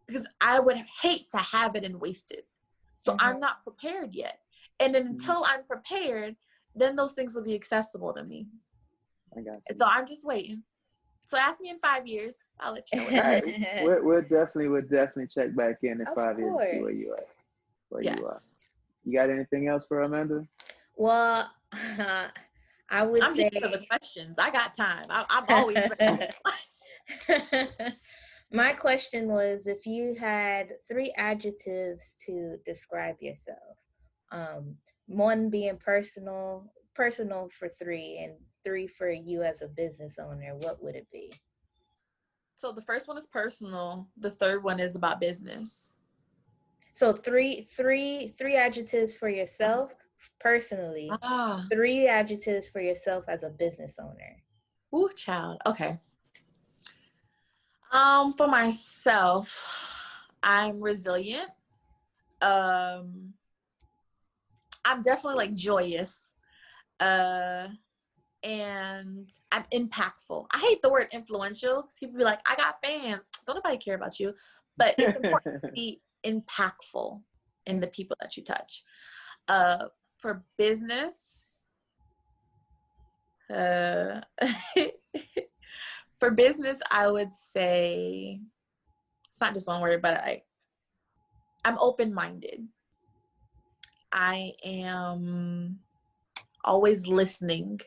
because 0.08 0.27
I 0.41 0.60
would 0.60 0.77
hate 1.01 1.29
to 1.32 1.38
have 1.38 1.75
it 1.75 1.84
and 1.84 2.00
waste 2.00 2.32
it. 2.32 2.48
So 2.96 3.13
mm-hmm. 3.13 3.25
I'm 3.25 3.39
not 3.39 3.63
prepared 3.63 4.13
yet. 4.13 4.39
And 4.79 4.94
then 4.94 5.03
mm-hmm. 5.03 5.13
until 5.13 5.44
I'm 5.46 5.63
prepared, 5.63 6.36
then 6.75 6.96
those 6.96 7.13
things 7.13 7.36
will 7.36 7.44
be 7.44 7.55
accessible 7.55 8.13
to 8.13 8.24
me. 8.24 8.48
I 9.38 9.41
got 9.41 9.62
you. 9.70 9.75
So 9.75 9.86
I'm 9.86 10.08
just 10.08 10.25
waiting. 10.25 10.63
So 11.25 11.38
ask 11.38 11.60
me 11.60 11.70
in 11.72 11.79
five 11.79 12.08
years. 12.08 12.38
I'll 12.60 12.74
let 12.74 12.88
you 12.94 13.00
know. 13.00 13.05
What 13.05 13.13
All 13.13 13.32
right. 13.32 13.84
We'll, 13.84 14.03
we'll 14.03 14.22
definitely 14.22 14.67
we'll 14.67 14.82
definitely 14.82 15.27
check 15.27 15.55
back 15.55 15.77
in 15.82 16.00
in 16.01 16.08
Of 16.08 16.15
five 16.15 16.38
years 16.38 16.55
and 16.60 16.72
see 16.72 16.79
where 16.79 16.91
you 16.91 17.15
at. 17.15 17.27
Where 17.89 18.04
yes. 18.04 18.18
you 18.20 18.25
are. 18.25 18.39
You 19.04 19.13
got 19.13 19.30
anything 19.30 19.68
else 19.68 19.88
for 19.88 20.01
Amanda? 20.01 20.48
Well, 20.96 21.50
I 22.89 23.04
would 23.04 23.22
I'm 23.22 23.36
say 23.36 23.50
here 23.51 23.62
for 23.62 23.77
the 23.77 23.86
questions. 23.86 24.38
I 24.39 24.51
got 24.51 24.75
time. 24.75 25.06
I, 25.10 25.25
I'm 25.30 25.46
always 25.50 25.77
ready. 26.00 26.27
My 28.51 28.74
question 28.74 29.27
was 29.27 29.68
if 29.68 29.86
you 29.86 30.15
had 30.20 30.74
three 30.88 31.13
adjectives 31.18 32.15
to 32.25 32.58
describe 32.65 33.15
yourself, 33.20 33.77
um, 34.32 34.75
one 35.08 35.50
being 35.50 35.77
personal, 35.77 36.72
personal 36.94 37.50
for 37.58 37.70
three, 37.70 38.20
and 38.24 38.34
three 38.63 38.88
for 38.88 39.10
you 39.10 39.44
as 39.44 39.62
a 39.62 39.68
business 39.68 40.18
owner, 40.20 40.56
what 40.56 40.82
would 40.82 40.96
it 40.96 41.08
be? 41.12 41.34
So 42.56 42.72
the 42.72 42.82
first 42.82 43.08
one 43.08 43.18
is 43.18 43.27
personal. 43.27 44.08
The 44.18 44.32
third 44.32 44.63
one 44.63 44.80
is 44.80 44.96
about 44.96 45.20
business. 45.20 45.92
So 46.95 47.11
three, 47.11 47.67
three, 47.75 48.33
three 48.37 48.55
adjectives 48.55 49.15
for 49.17 49.27
yourself 49.27 49.93
personally, 50.39 51.11
Ah, 51.21 51.65
three 51.69 52.07
adjectives 52.07 52.69
for 52.69 52.79
yourself 52.79 53.25
as 53.27 53.43
a 53.43 53.49
business 53.49 53.99
owner. 53.99 54.41
ooh, 54.95 55.09
child. 55.13 55.59
Okay. 55.65 55.99
Um, 57.91 58.31
for 58.31 58.47
myself, 58.47 60.23
I'm 60.41 60.81
resilient. 60.81 61.49
Um, 62.41 63.33
I'm 64.85 65.01
definitely 65.01 65.35
like 65.37 65.53
joyous. 65.53 66.29
Uh, 66.99 67.67
and 68.41 69.29
I'm 69.51 69.65
impactful. 69.73 70.45
I 70.53 70.59
hate 70.59 70.81
the 70.81 70.89
word 70.91 71.07
influential. 71.11 71.83
'cause 71.83 71.95
People 71.99 72.17
be 72.19 72.23
like, 72.23 72.39
I 72.49 72.55
got 72.55 72.77
fans. 72.81 73.27
Don't 73.45 73.55
nobody 73.55 73.77
care 73.77 73.95
about 73.95 74.17
you. 74.17 74.33
But 74.77 74.95
it's 74.97 75.17
important 75.17 75.59
to 75.61 75.71
be 75.75 76.01
impactful 76.25 77.22
in 77.65 77.79
the 77.79 77.88
people 77.88 78.17
that 78.22 78.38
you 78.38 78.44
touch. 78.44 78.84
Uh, 79.48 79.86
for 80.17 80.44
business, 80.58 81.60
uh, 83.53 84.22
for 86.20 86.32
business, 86.32 86.82
I 86.89 87.10
would 87.10 87.36
say 87.36 88.39
it's 89.29 89.41
not 89.41 89.53
just 89.53 89.67
one 89.67 89.82
word, 89.82 90.01
but 90.01 90.15
I, 90.15 90.44
I'm 91.63 91.77
open-minded. 91.79 92.70
I 94.12 94.53
am 94.63 95.79
always 96.63 97.05
listening. 97.05 97.82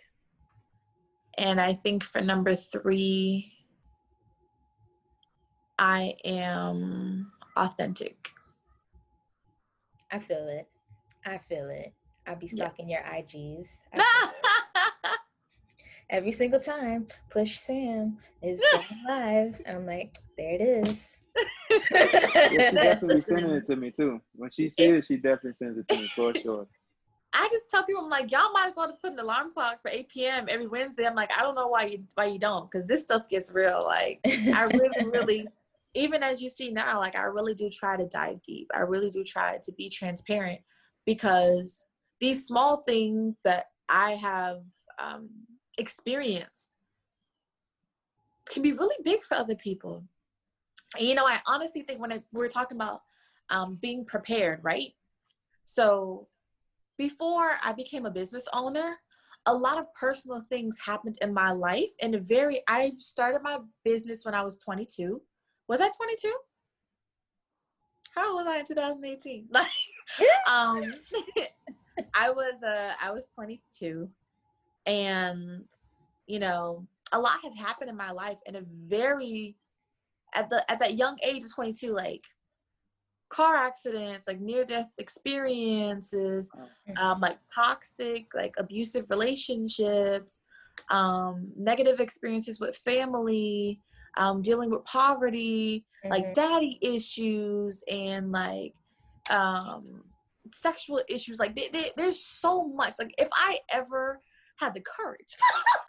And 1.36 1.60
I 1.60 1.72
think 1.72 2.04
for 2.04 2.20
number 2.20 2.54
three, 2.54 3.52
I 5.78 6.16
am 6.24 7.32
authentic. 7.58 8.30
I 10.10 10.18
feel 10.18 10.48
it. 10.48 10.68
I 11.26 11.38
feel 11.38 11.68
it. 11.70 11.92
I'll 12.26 12.36
be 12.36 12.48
stalking 12.48 12.88
yeah. 12.88 13.16
your 13.16 13.24
IGs. 13.24 13.76
Every 16.10 16.32
single 16.32 16.60
time, 16.60 17.06
push 17.28 17.58
Sam 17.58 18.16
is 18.42 18.62
live, 19.08 19.60
and 19.66 19.78
I'm 19.78 19.86
like, 19.86 20.16
there 20.38 20.54
it 20.54 20.60
is. 20.60 21.18
yeah, 21.70 22.48
she 22.48 22.56
definitely 22.74 23.20
sending 23.20 23.50
it 23.52 23.66
to 23.66 23.76
me 23.76 23.90
too. 23.90 24.20
When 24.34 24.50
she 24.50 24.70
sees 24.70 24.96
it, 24.96 25.04
she 25.04 25.16
definitely 25.16 25.54
sends 25.54 25.78
it 25.78 25.88
to 25.88 25.96
me 25.96 26.06
for 26.08 26.34
sure. 26.34 26.66
I 27.34 27.46
just 27.50 27.70
tell 27.70 27.84
people, 27.84 28.04
I'm 28.04 28.08
like, 28.08 28.30
y'all 28.32 28.52
might 28.52 28.68
as 28.70 28.76
well 28.76 28.86
just 28.86 29.02
put 29.02 29.12
an 29.12 29.18
alarm 29.18 29.52
clock 29.52 29.82
for 29.82 29.90
8 29.90 30.08
p.m. 30.08 30.46
every 30.48 30.66
Wednesday. 30.66 31.06
I'm 31.06 31.14
like, 31.14 31.30
I 31.36 31.42
don't 31.42 31.54
know 31.54 31.68
why 31.68 31.84
you 31.84 32.04
why 32.14 32.26
you 32.26 32.38
don't, 32.38 32.70
because 32.70 32.86
this 32.86 33.02
stuff 33.02 33.28
gets 33.28 33.52
real. 33.52 33.82
Like, 33.84 34.20
I 34.24 34.64
really, 34.72 35.06
really, 35.10 35.46
even 35.94 36.22
as 36.22 36.42
you 36.42 36.48
see 36.48 36.70
now, 36.70 36.98
like 36.98 37.16
I 37.16 37.22
really 37.22 37.54
do 37.54 37.70
try 37.70 37.96
to 37.96 38.06
dive 38.06 38.42
deep. 38.42 38.68
I 38.74 38.80
really 38.80 39.10
do 39.10 39.24
try 39.24 39.58
to 39.62 39.72
be 39.72 39.88
transparent 39.88 40.60
because 41.06 41.86
these 42.20 42.46
small 42.46 42.78
things 42.78 43.38
that 43.44 43.66
I 43.88 44.12
have 44.12 44.60
um, 44.98 45.30
experienced 45.78 46.70
can 48.50 48.62
be 48.62 48.72
really 48.72 48.96
big 49.04 49.22
for 49.22 49.36
other 49.36 49.54
people. 49.54 50.04
And, 50.98 51.06
you 51.06 51.14
know, 51.14 51.26
I 51.26 51.40
honestly 51.46 51.82
think 51.82 52.00
when 52.00 52.12
I, 52.12 52.22
we 52.32 52.44
are 52.44 52.50
talking 52.50 52.76
about 52.76 53.02
um, 53.50 53.78
being 53.80 54.04
prepared, 54.04 54.60
right? 54.62 54.92
So 55.64 56.28
before 56.96 57.52
I 57.62 57.72
became 57.72 58.06
a 58.06 58.10
business 58.10 58.46
owner, 58.52 58.96
a 59.46 59.54
lot 59.54 59.78
of 59.78 59.92
personal 59.94 60.42
things 60.48 60.78
happened 60.84 61.16
in 61.22 61.32
my 61.32 61.52
life. 61.52 61.90
And 62.02 62.20
very, 62.26 62.62
I 62.68 62.92
started 62.98 63.42
my 63.42 63.58
business 63.84 64.24
when 64.24 64.34
I 64.34 64.42
was 64.42 64.58
22. 64.58 65.20
Was 65.68 65.82
I 65.82 65.90
22? 65.90 66.32
How 68.14 68.34
was 68.34 68.46
I 68.46 68.58
in 68.58 68.64
2018? 68.64 69.48
Like, 69.52 69.66
um, 70.50 70.82
I 72.14 72.30
was, 72.30 72.54
uh, 72.62 72.92
I 73.00 73.12
was 73.12 73.26
22, 73.34 74.08
and 74.86 75.64
you 76.26 76.38
know, 76.38 76.86
a 77.12 77.20
lot 77.20 77.38
had 77.42 77.54
happened 77.54 77.90
in 77.90 77.96
my 77.96 78.10
life 78.10 78.38
in 78.46 78.56
a 78.56 78.62
very, 78.86 79.56
at 80.34 80.48
the 80.48 80.68
at 80.70 80.80
that 80.80 80.96
young 80.96 81.18
age 81.22 81.44
of 81.44 81.54
22, 81.54 81.92
like 81.92 82.24
car 83.28 83.56
accidents, 83.56 84.26
like 84.26 84.40
near 84.40 84.64
death 84.64 84.90
experiences, 84.98 86.50
um, 86.96 87.20
like 87.20 87.38
toxic, 87.54 88.28
like 88.34 88.54
abusive 88.58 89.10
relationships, 89.10 90.40
um, 90.90 91.52
negative 91.56 92.00
experiences 92.00 92.58
with 92.58 92.76
family, 92.76 93.80
um, 94.18 94.42
dealing 94.42 94.70
with 94.70 94.84
poverty, 94.84 95.86
mm-hmm. 96.04 96.10
like 96.10 96.34
daddy 96.34 96.78
issues, 96.82 97.82
and 97.90 98.30
like 98.30 98.74
um, 99.30 100.02
sexual 100.52 101.00
issues. 101.08 101.38
Like 101.38 101.56
they, 101.56 101.68
they, 101.72 101.90
there's 101.96 102.22
so 102.22 102.68
much. 102.68 102.94
Like 102.98 103.14
if 103.16 103.28
I 103.32 103.58
ever 103.70 104.20
had 104.56 104.74
the 104.74 104.80
courage 104.80 105.36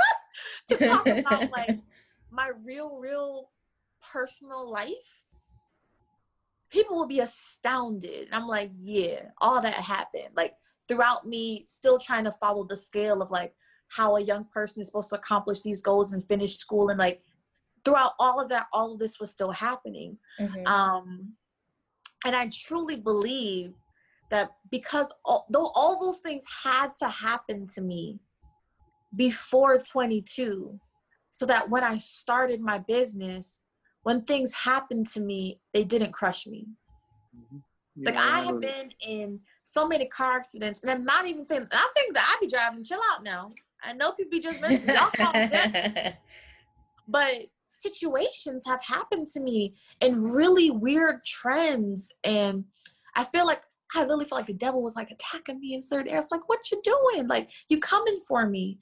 to 0.70 0.78
talk 0.78 1.06
about 1.06 1.52
like 1.52 1.80
my 2.32 2.52
real, 2.64 2.98
real 2.98 3.50
personal 4.14 4.72
life 4.72 5.26
people 6.70 6.96
will 6.96 7.08
be 7.08 7.20
astounded. 7.20 8.28
And 8.28 8.36
I'm 8.36 8.48
like, 8.48 8.72
yeah, 8.78 9.22
all 9.42 9.62
that 9.62 9.74
happened. 9.74 10.30
Like 10.36 10.54
throughout 10.88 11.28
me 11.28 11.64
still 11.68 12.00
trying 12.00 12.24
to 12.26 12.32
follow 12.32 12.64
the 12.64 12.76
scale 12.76 13.22
of 13.22 13.32
like 13.32 13.54
how 13.90 14.16
a 14.16 14.22
young 14.22 14.46
person 14.46 14.82
is 14.82 14.88
supposed 14.88 15.10
to 15.10 15.16
accomplish 15.16 15.62
these 15.62 15.82
goals 15.82 16.14
and 16.14 16.24
finish 16.24 16.58
school 16.58 16.90
and 16.90 17.00
like 17.00 17.22
throughout 17.90 18.14
all 18.20 18.40
of 18.40 18.50
that, 18.50 18.68
all 18.74 18.94
of 18.94 19.00
this 19.00 19.20
was 19.20 19.32
still 19.32 19.52
happening. 19.52 20.18
Mm-hmm. 20.40 20.68
Um 20.68 21.34
and 22.26 22.36
I 22.36 22.50
truly 22.52 22.98
believe 22.98 23.74
that 24.30 24.52
because 24.70 25.12
all, 25.24 25.46
though 25.50 25.72
all 25.74 26.00
those 26.00 26.20
things 26.20 26.44
had 26.64 26.96
to 26.98 27.08
happen 27.08 27.66
to 27.76 27.82
me 27.82 28.20
before 29.16 29.80
22 29.80 30.80
so 31.30 31.46
that 31.46 31.70
when 31.70 31.84
I 31.84 31.98
started 31.98 32.62
my 32.62 32.78
business 32.80 33.62
when 34.04 34.22
things 34.22 34.54
happened 34.54 35.08
to 35.08 35.20
me, 35.20 35.60
they 35.74 35.84
didn't 35.84 36.14
crush 36.14 36.48
me. 36.48 36.68
Mm-hmm. 37.36 37.58
Yeah, 37.96 38.12
like 38.12 38.18
I 38.18 38.42
have 38.42 38.62
been 38.62 38.92
in 39.06 39.40
so 39.64 39.88
many 39.88 40.06
car 40.06 40.38
accidents, 40.38 40.80
and 40.82 40.90
I'm 40.90 41.04
not 41.04 41.26
even 41.28 41.44
saying. 41.44 41.68
I 41.72 41.90
think 41.94 42.14
that 42.14 42.26
I 42.28 42.40
be 42.40 42.50
driving. 42.50 42.84
Chill 42.84 43.02
out 43.12 43.24
now. 43.24 43.52
I 43.84 43.94
know 43.94 44.14
people 44.14 44.32
be 44.32 44.40
just 44.40 44.62
missing 44.62 44.96
y'all 44.96 45.12
but 47.08 47.36
situations 47.82 48.64
have 48.66 48.84
happened 48.84 49.28
to 49.34 49.40
me 49.40 49.76
in 50.02 50.22
really 50.22 50.70
weird 50.70 51.24
trends, 51.26 52.14
and 52.24 52.66
I 53.16 53.24
feel 53.24 53.46
like 53.46 53.62
I 53.96 54.04
really 54.04 54.26
feel 54.26 54.38
like 54.38 54.48
the 54.48 54.54
devil 54.54 54.84
was 54.84 54.96
like 54.96 55.12
attacking 55.12 55.60
me 55.60 55.74
in 55.74 55.82
certain 55.82 56.10
areas. 56.10 56.28
Like, 56.32 56.48
what 56.48 56.72
you 56.72 56.82
doing? 56.84 57.28
Like, 57.28 57.50
you 57.70 57.80
coming 57.80 58.20
for 58.28 58.48
me? 58.48 58.80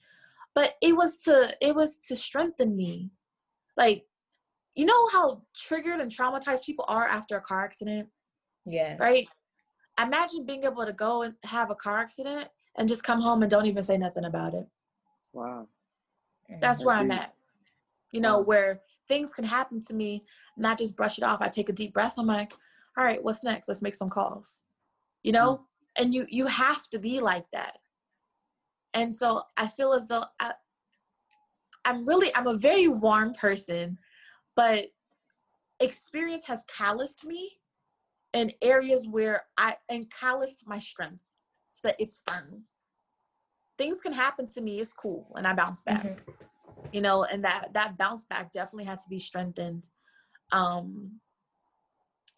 But 0.53 0.75
it 0.81 0.95
was 0.95 1.17
to 1.23 1.55
it 1.61 1.75
was 1.75 1.99
to 1.99 2.15
strengthen 2.15 2.75
me. 2.75 3.11
Like 3.75 4.05
you 4.77 4.85
know 4.85 5.09
how 5.11 5.41
triggered 5.55 5.99
and 5.99 6.11
traumatized 6.11 6.63
people 6.63 6.85
are 6.87 7.07
after 7.07 7.35
a 7.35 7.41
car 7.41 7.65
accident? 7.65 8.07
Yeah. 8.65 8.95
Right? 8.99 9.27
Imagine 9.99 10.45
being 10.45 10.63
able 10.65 10.85
to 10.85 10.93
go 10.93 11.23
and 11.23 11.33
have 11.43 11.71
a 11.71 11.75
car 11.75 11.97
accident 11.97 12.47
and 12.75 12.87
just 12.87 13.03
come 13.03 13.19
home 13.19 13.41
and 13.41 13.49
don't 13.49 13.65
even 13.65 13.83
say 13.83 13.97
nothing 13.97 14.25
about 14.25 14.53
it. 14.53 14.67
Wow. 15.33 15.67
That's 16.61 16.85
where 16.85 16.95
I'm 16.95 17.09
mm-hmm. 17.09 17.19
at. 17.19 17.33
You 18.11 18.21
know, 18.21 18.37
wow. 18.37 18.43
where 18.43 18.81
things 19.07 19.33
can 19.33 19.45
happen 19.45 19.83
to 19.85 19.93
me, 19.93 20.23
not 20.57 20.77
just 20.77 20.95
brush 20.95 21.17
it 21.17 21.23
off. 21.23 21.41
I 21.41 21.49
take 21.49 21.69
a 21.69 21.73
deep 21.73 21.93
breath. 21.93 22.15
I'm 22.17 22.27
like, 22.27 22.53
all 22.97 23.03
right, 23.03 23.23
what's 23.23 23.43
next? 23.43 23.67
Let's 23.67 23.81
make 23.81 23.95
some 23.95 24.09
calls. 24.09 24.63
You 25.23 25.31
know? 25.31 25.55
Mm. 25.55 25.59
And 25.99 26.13
you 26.13 26.27
you 26.29 26.45
have 26.45 26.87
to 26.89 26.99
be 26.99 27.19
like 27.19 27.45
that. 27.53 27.79
And 28.93 29.15
so 29.15 29.43
I 29.57 29.67
feel 29.67 29.93
as 29.93 30.07
though 30.07 30.25
I, 30.39 30.51
I'm 31.85 32.05
really 32.05 32.33
I'm 32.35 32.47
a 32.47 32.57
very 32.57 32.87
warm 32.87 33.33
person 33.33 33.97
but 34.57 34.87
experience 35.79 36.45
has 36.45 36.63
calloused 36.67 37.23
me 37.23 37.59
in 38.33 38.51
areas 38.61 39.07
where 39.07 39.43
I 39.57 39.77
and 39.87 40.11
calloused 40.11 40.67
my 40.67 40.79
strength 40.79 41.21
so 41.69 41.87
that 41.87 41.95
it's 41.99 42.21
firm. 42.27 42.63
Things 43.77 44.01
can 44.01 44.11
happen 44.11 44.47
to 44.47 44.61
me, 44.61 44.79
it's 44.79 44.91
cool, 44.91 45.31
and 45.37 45.45
I 45.45 45.53
bounce 45.53 45.81
back. 45.81 46.03
Mm-hmm. 46.03 46.31
You 46.91 47.01
know, 47.01 47.23
and 47.23 47.43
that 47.43 47.73
that 47.73 47.97
bounce 47.97 48.25
back 48.25 48.51
definitely 48.51 48.85
had 48.85 48.99
to 48.99 49.09
be 49.09 49.19
strengthened 49.19 49.83
um 50.51 51.19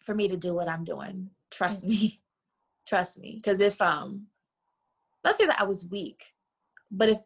for 0.02 0.14
me 0.14 0.28
to 0.28 0.36
do 0.36 0.54
what 0.54 0.68
I'm 0.68 0.84
doing. 0.84 1.30
Trust 1.50 1.82
mm-hmm. 1.82 1.90
me. 1.90 2.20
Trust 2.86 3.18
me. 3.18 3.36
Because 3.36 3.60
if 3.60 3.80
um 3.80 4.26
let's 5.24 5.38
say 5.38 5.46
that 5.46 5.60
I 5.60 5.64
was 5.64 5.86
weak, 5.86 6.24
but 6.90 7.08
if 7.08 7.20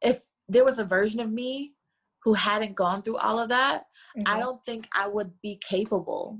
if 0.00 0.22
there 0.48 0.64
was 0.64 0.78
a 0.78 0.84
version 0.84 1.20
of 1.20 1.30
me 1.30 1.74
who 2.24 2.34
hadn't 2.34 2.74
gone 2.76 3.02
through 3.02 3.16
all 3.16 3.38
of 3.38 3.48
that, 3.50 3.84
mm-hmm. 4.18 4.22
I 4.26 4.38
don't 4.38 4.60
think 4.64 4.88
I 4.94 5.08
would 5.08 5.32
be 5.42 5.60
capable 5.66 6.38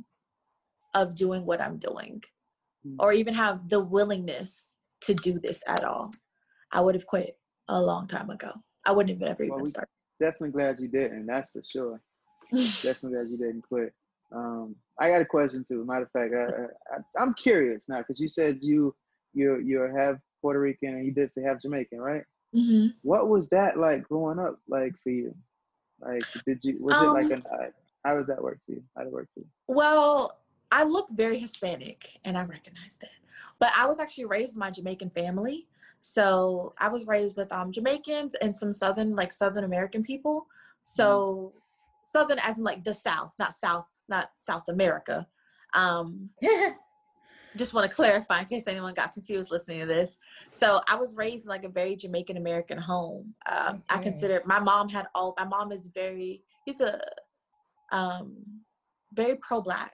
of 0.95 1.15
doing 1.15 1.47
what 1.47 1.61
I'm 1.61 1.79
doing 1.79 2.23
mm-hmm. 2.87 2.97
or 2.99 3.13
even 3.13 3.35
have 3.35 3.69
the 3.69 3.81
willingness 3.81 4.75
to 5.03 5.15
do 5.15 5.39
this 5.39 5.63
at 5.67 5.85
all. 5.85 6.11
I 6.73 6.81
would 6.81 6.95
have 6.95 7.07
quit 7.07 7.39
a 7.69 7.81
long 7.81 8.07
time 8.07 8.31
ago. 8.31 8.53
I 8.87 8.93
wouldn't 8.93 9.21
have 9.21 9.31
ever 9.31 9.47
well, 9.47 9.59
even 9.59 9.67
started. 9.67 9.89
Definitely 10.19 10.51
glad 10.51 10.81
you 10.81 10.89
didn't, 10.89 11.27
that's 11.27 11.53
for 11.53 11.63
sure. 11.65 12.01
definitely 12.51 13.13
glad 13.13 13.31
you 13.31 13.39
didn't 13.39 13.63
quit. 13.63 13.95
Um, 14.33 14.77
I 14.99 15.09
got 15.09 15.23
a 15.23 15.27
question 15.27 15.65
too. 15.67 15.85
Matter 15.85 16.05
of 16.05 16.11
fact, 16.11 16.35
I, 17.19 17.23
am 17.23 17.35
curious 17.35 17.89
now 17.89 17.99
because 17.99 18.21
you 18.21 18.29
said 18.29 18.59
you 18.61 18.95
you 19.35 19.61
you 19.61 19.81
have 19.97 20.19
Puerto 20.41 20.61
Rican 20.61 20.95
and 20.95 21.05
you 21.05 21.13
did 21.13 21.33
say 21.33 21.43
have 21.43 21.61
Jamaican, 21.61 22.01
right? 22.01 22.23
Mm-hmm. 22.55 22.89
What 23.03 23.29
was 23.29 23.49
that 23.51 23.79
like 23.79 24.05
growing 24.05 24.39
up 24.39 24.59
like 24.69 24.95
for 25.03 25.11
you? 25.11 25.35
Like, 26.01 26.23
did 26.47 26.63
you 26.65 26.77
was 26.81 26.95
um, 26.95 27.09
it 27.09 27.11
like 27.11 27.33
um, 27.33 27.45
a 27.53 27.67
how 28.05 28.15
does 28.15 28.27
that 28.27 28.43
work 28.43 28.59
for 28.67 28.73
you? 28.73 28.83
How 28.97 29.03
did 29.03 29.09
it 29.09 29.15
work 29.15 29.29
for 29.35 29.41
you? 29.41 29.47
Well, 29.69 30.39
I 30.71 30.85
look 30.85 31.11
very 31.11 31.39
Hispanic, 31.39 32.19
and 32.25 32.39
I 32.39 32.45
recognize 32.45 32.99
that. 33.01 33.11
But 33.59 33.73
I 33.77 33.87
was 33.87 33.99
actually 33.99 34.27
raised 34.27 34.55
in 34.55 34.61
my 34.61 34.71
Jamaican 34.71 35.11
family, 35.11 35.67
so 36.01 36.75
I 36.79 36.89
was 36.89 37.07
raised 37.07 37.37
with 37.37 37.53
um 37.53 37.73
Jamaicans 37.73 38.35
and 38.37 38.55
some 38.55 38.73
Southern 38.73 39.15
like 39.15 39.33
Southern 39.33 39.65
American 39.65 40.03
people. 40.03 40.47
So 40.83 41.53
mm. 41.55 41.61
Southern 42.05 42.39
as 42.39 42.59
in 42.59 42.65
like 42.65 42.85
the 42.85 42.95
South, 42.95 43.35
not 43.39 43.55
South, 43.55 43.87
not 44.09 44.31
South 44.35 44.69
America. 44.69 45.27
Um, 45.75 46.31
just 47.57 47.75
want 47.75 47.89
to 47.89 47.95
clarify 47.95 48.41
in 48.41 48.47
case 48.47 48.67
anyone 48.67 48.95
got 48.95 49.13
confused 49.13 49.51
listening 49.51 49.81
to 49.81 49.87
this. 49.87 50.19
So 50.51 50.81
I 50.89 50.97
was 50.97 51.17
raised 51.17 51.45
in 51.45 51.51
like 51.51 51.65
a 51.65 51.69
very 51.69 51.97
Jamaican 51.97 52.37
American 52.37 52.79
home. 52.79 53.35
Um, 53.51 53.77
okay. 53.77 53.83
I 53.91 53.99
consider 53.99 54.43
my 54.45 54.61
mom 54.61 54.89
had 54.89 55.07
all. 55.15 55.35
My 55.39 55.45
mom 55.45 55.73
is 55.73 55.91
very. 55.95 56.43
He's 56.65 56.81
a 56.81 57.01
um, 57.93 58.37
very 59.15 59.37
pro 59.37 59.61
black 59.61 59.93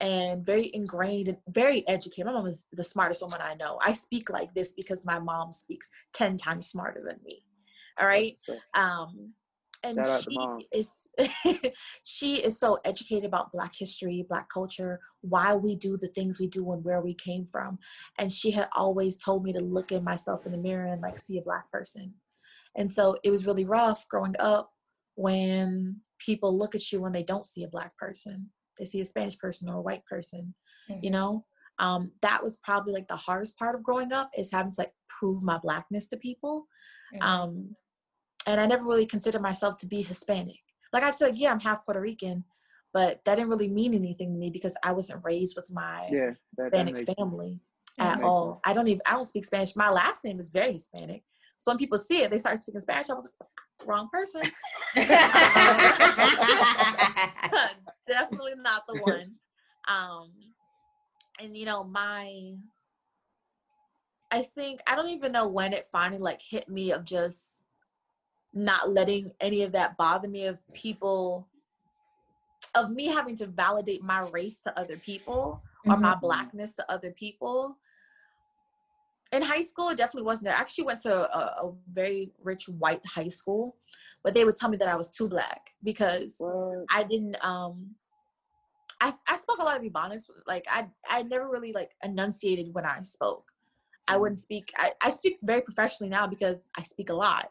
and 0.00 0.44
very 0.44 0.70
ingrained 0.72 1.28
and 1.28 1.38
very 1.48 1.86
educated. 1.86 2.26
My 2.26 2.32
mom 2.32 2.46
is 2.46 2.66
the 2.72 2.84
smartest 2.84 3.22
woman 3.22 3.40
I 3.42 3.54
know. 3.54 3.78
I 3.82 3.92
speak 3.92 4.30
like 4.30 4.54
this 4.54 4.72
because 4.72 5.04
my 5.04 5.18
mom 5.18 5.52
speaks 5.52 5.90
ten 6.12 6.36
times 6.36 6.68
smarter 6.68 7.02
than 7.06 7.20
me. 7.24 7.44
All 7.98 8.06
right. 8.06 8.36
Um, 8.74 9.34
and 9.82 9.96
Shout 9.96 10.08
out 10.08 10.22
to 10.22 10.30
she 10.30 10.78
is 10.78 11.08
she 12.04 12.34
is 12.36 12.58
so 12.58 12.78
educated 12.84 13.24
about 13.24 13.52
black 13.52 13.74
history 13.74 14.24
black 14.28 14.48
culture 14.48 15.00
why 15.22 15.54
we 15.54 15.74
do 15.74 15.96
the 15.96 16.08
things 16.08 16.38
we 16.38 16.46
do 16.46 16.70
and 16.72 16.84
where 16.84 17.00
we 17.00 17.14
came 17.14 17.44
from 17.44 17.78
and 18.18 18.30
she 18.30 18.50
had 18.50 18.68
always 18.76 19.16
told 19.16 19.42
me 19.42 19.52
to 19.52 19.60
look 19.60 19.92
at 19.92 20.02
myself 20.02 20.44
in 20.44 20.52
the 20.52 20.58
mirror 20.58 20.86
and 20.86 21.00
like 21.00 21.18
see 21.18 21.38
a 21.38 21.42
black 21.42 21.70
person 21.70 22.12
and 22.76 22.92
so 22.92 23.16
it 23.24 23.30
was 23.30 23.46
really 23.46 23.64
rough 23.64 24.06
growing 24.08 24.34
up 24.38 24.70
when 25.14 25.96
people 26.18 26.56
look 26.56 26.74
at 26.74 26.92
you 26.92 27.00
when 27.00 27.12
they 27.12 27.22
don't 27.22 27.46
see 27.46 27.64
a 27.64 27.68
black 27.68 27.96
person 27.96 28.50
they 28.80 28.86
see 28.86 29.00
a 29.00 29.04
spanish 29.04 29.38
person 29.38 29.68
or 29.68 29.76
a 29.76 29.82
white 29.82 30.04
person 30.06 30.54
you 30.88 31.10
Mhm. 31.10 31.12
know 31.12 31.44
um, 31.78 32.12
that 32.20 32.42
was 32.42 32.56
probably 32.56 32.92
like 32.92 33.08
the 33.08 33.16
hardest 33.16 33.56
part 33.56 33.74
of 33.74 33.82
growing 33.82 34.12
up 34.12 34.30
is 34.36 34.50
having 34.52 34.70
to 34.72 34.80
like 34.82 34.92
prove 35.08 35.42
my 35.42 35.56
blackness 35.58 36.08
to 36.08 36.16
people 36.16 36.66
Mhm. 37.14 37.22
um, 37.22 37.76
and 38.46 38.60
I 38.60 38.66
never 38.66 38.84
really 38.84 39.06
considered 39.06 39.42
myself 39.42 39.76
to 39.78 39.86
be 39.86 40.00
Hispanic. 40.02 40.60
Like 40.94 41.02
I'd 41.02 41.14
said, 41.14 41.36
yeah, 41.36 41.52
I'm 41.52 41.60
half 41.60 41.84
Puerto 41.84 42.00
Rican, 42.00 42.44
but 42.92 43.22
that 43.24 43.34
didn't 43.36 43.50
really 43.50 43.68
mean 43.68 43.94
anything 43.94 44.32
to 44.32 44.38
me 44.38 44.48
because 44.50 44.76
I 44.82 44.92
wasn't 44.92 45.22
raised 45.24 45.56
with 45.56 45.70
my 45.70 46.08
Yeah, 46.10 46.30
that, 46.56 46.72
that 46.72 46.86
Hispanic 46.88 46.96
sense. 47.04 47.14
family 47.18 47.60
That 47.98 48.18
at 48.18 48.24
all. 48.24 48.60
I 48.64 48.72
don't 48.72 48.88
even 48.88 49.02
I 49.06 49.12
don't 49.12 49.26
speak 49.26 49.44
Spanish. 49.44 49.76
My 49.76 49.90
last 49.90 50.24
name 50.24 50.40
is 50.40 50.50
very 50.50 50.72
Hispanic. 50.72 51.22
So 51.58 51.70
when 51.70 51.78
people 51.78 51.98
see 51.98 52.22
it, 52.22 52.30
they 52.30 52.38
start 52.38 52.58
speaking 52.60 52.80
Spanish. 52.80 53.10
I 53.10 53.14
was 53.14 53.30
like, 53.40 53.50
wrong 53.86 54.08
person. 54.12 54.42
Definitely 58.06 58.54
not 58.56 58.86
the 58.88 58.96
one. 58.96 59.34
Um, 59.88 60.30
and 61.40 61.56
you 61.56 61.64
know, 61.66 61.84
my 61.84 62.54
I 64.32 64.42
think 64.42 64.80
I 64.86 64.94
don't 64.94 65.08
even 65.08 65.32
know 65.32 65.48
when 65.48 65.72
it 65.72 65.86
finally 65.90 66.20
like 66.20 66.40
hit 66.40 66.68
me 66.68 66.92
of 66.92 67.04
just 67.04 67.62
not 68.52 68.92
letting 68.92 69.32
any 69.40 69.62
of 69.62 69.72
that 69.72 69.96
bother 69.96 70.28
me 70.28 70.46
of 70.46 70.62
people 70.72 71.46
of 72.74 72.90
me 72.90 73.06
having 73.06 73.36
to 73.36 73.46
validate 73.46 74.02
my 74.02 74.20
race 74.30 74.60
to 74.62 74.78
other 74.78 74.96
people 74.96 75.62
or 75.88 75.96
my 75.96 76.14
Mhm. 76.14 76.20
blackness 76.20 76.74
to 76.74 76.88
other 76.90 77.10
people. 77.10 77.78
In 79.32 79.42
high 79.42 79.62
school, 79.62 79.90
it 79.90 79.96
definitely 79.96 80.26
wasn't 80.26 80.44
there. 80.46 80.56
I 80.56 80.60
actually 80.60 80.84
went 80.84 81.00
to 81.02 81.14
a, 81.14 81.66
a 81.66 81.72
very 81.92 82.32
rich 82.42 82.68
white 82.68 83.04
high 83.06 83.28
school, 83.28 83.76
but 84.24 84.34
they 84.34 84.44
would 84.44 84.56
tell 84.56 84.68
me 84.68 84.76
that 84.78 84.88
I 84.88 84.96
was 84.96 85.08
too 85.08 85.28
black 85.28 85.70
because 85.84 86.36
What? 86.38 86.86
I 86.90 87.04
didn't 87.04 87.36
um 87.44 87.94
I 89.00 89.12
I 89.28 89.36
spoke 89.36 89.58
a 89.60 89.64
lot 89.64 89.76
of 89.76 89.82
Ebonics. 89.82 90.24
Like 90.46 90.66
I 90.68 90.88
I 91.08 91.22
never 91.22 91.48
really 91.48 91.72
like 91.72 91.90
enunciated 92.02 92.74
when 92.74 92.84
I 92.84 93.00
spoke. 93.02 93.44
I 94.08 94.16
wouldn't 94.16 94.38
speak 94.38 94.72
I, 94.76 94.92
I 95.00 95.10
speak 95.10 95.38
very 95.44 95.62
professionally 95.62 96.10
now 96.10 96.26
because 96.26 96.68
I 96.76 96.82
speak 96.82 97.10
a 97.10 97.14
lot. 97.14 97.50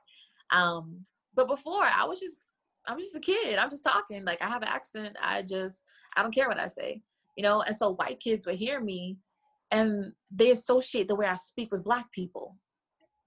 Um 0.52 1.06
but 1.34 1.48
before 1.48 1.84
I 1.84 2.04
was 2.06 2.20
just 2.20 2.42
I'm 2.86 3.00
just 3.00 3.16
a 3.16 3.20
kid. 3.20 3.58
I'm 3.58 3.70
just 3.70 3.84
talking. 3.84 4.26
Like 4.26 4.42
I 4.42 4.50
have 4.50 4.64
an 4.64 4.68
accent. 4.70 5.16
I 5.22 5.44
just 5.44 5.84
I 6.16 6.24
don't 6.24 6.34
care 6.36 6.50
what 6.50 6.60
I 6.60 6.68
say. 6.68 7.02
You 7.38 7.44
know, 7.44 7.62
and 7.62 7.76
so 7.76 7.92
white 7.96 8.20
kids 8.20 8.46
would 8.46 8.56
hear 8.56 8.82
me 8.82 9.18
and 9.72 10.14
they 10.32 10.52
associate 10.52 11.08
the 11.08 11.16
way 11.16 11.26
I 11.26 11.36
speak 11.36 11.72
with 11.72 11.84
black 11.84 12.12
people. 12.12 12.58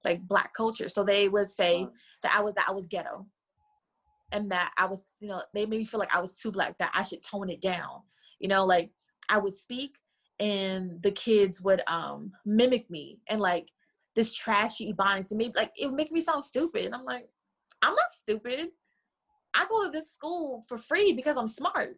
Like 0.04 0.26
black 0.26 0.52
culture. 0.54 0.88
So 0.88 1.04
they 1.04 1.28
would 1.28 1.46
say 1.46 1.86
that 2.22 2.34
I 2.36 2.42
was 2.42 2.54
that 2.54 2.66
I 2.68 2.72
was 2.72 2.88
ghetto 2.88 3.26
and 4.32 4.50
that 4.50 4.72
I 4.76 4.86
was, 4.86 5.06
you 5.20 5.28
know, 5.28 5.42
they 5.54 5.64
made 5.66 5.78
me 5.78 5.84
feel 5.84 6.00
like 6.00 6.14
I 6.14 6.20
was 6.20 6.36
too 6.36 6.50
black, 6.50 6.76
that 6.78 6.90
I 6.94 7.04
should 7.04 7.22
tone 7.22 7.50
it 7.50 7.60
down. 7.60 8.00
You 8.40 8.48
know, 8.48 8.64
like 8.64 8.90
I 9.28 9.38
would 9.38 9.52
speak 9.52 9.94
and 10.40 11.00
the 11.02 11.12
kids 11.12 11.62
would 11.62 11.82
um 11.86 12.32
mimic 12.44 12.90
me 12.90 13.20
and 13.28 13.40
like 13.40 13.68
this 14.16 14.32
trashy 14.32 14.92
ebonics 14.92 15.30
and 15.30 15.38
maybe 15.38 15.52
like 15.54 15.72
it 15.76 15.86
would 15.86 15.94
make 15.94 16.10
me 16.10 16.20
sound 16.20 16.42
stupid. 16.42 16.86
And 16.86 16.94
I'm 16.94 17.04
like, 17.04 17.28
I'm 17.80 17.94
not 17.94 18.10
stupid. 18.10 18.70
I 19.54 19.66
go 19.68 19.84
to 19.84 19.90
this 19.90 20.12
school 20.12 20.64
for 20.66 20.78
free 20.78 21.12
because 21.12 21.36
I'm 21.36 21.48
smart. 21.48 21.96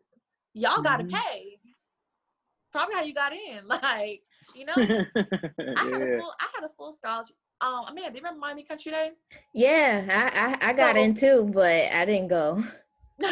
Y'all 0.52 0.82
gotta 0.82 1.04
Mhm. 1.04 1.12
pay. 1.12 1.60
Probably 2.72 2.94
how 2.96 3.02
you 3.02 3.14
got 3.14 3.32
in. 3.32 3.60
Like, 3.66 4.22
you 4.56 4.64
know, 4.66 4.72
I 4.76 4.80
had 5.92 6.02
a 6.02 6.06
yeah. 6.06 6.18
full 6.20 6.34
I 6.40 6.46
had 6.54 6.64
a 6.64 6.68
full 6.76 6.92
scholarship. 6.92 7.36
Um, 7.60 7.84
man, 7.94 8.10
do 8.12 8.18
you 8.18 8.22
remember 8.24 8.40
Miami 8.40 8.64
Country 8.64 8.90
Day? 8.92 9.12
yeah, 9.54 10.04
I, 10.60 10.66
I 10.66 10.70
I 10.70 10.72
got 10.72 10.96
So- 10.96 11.02
in 11.02 11.14
too, 11.14 11.50
but 11.52 11.90
I 11.92 12.04
didn't 12.04 12.28
go. 12.28 12.62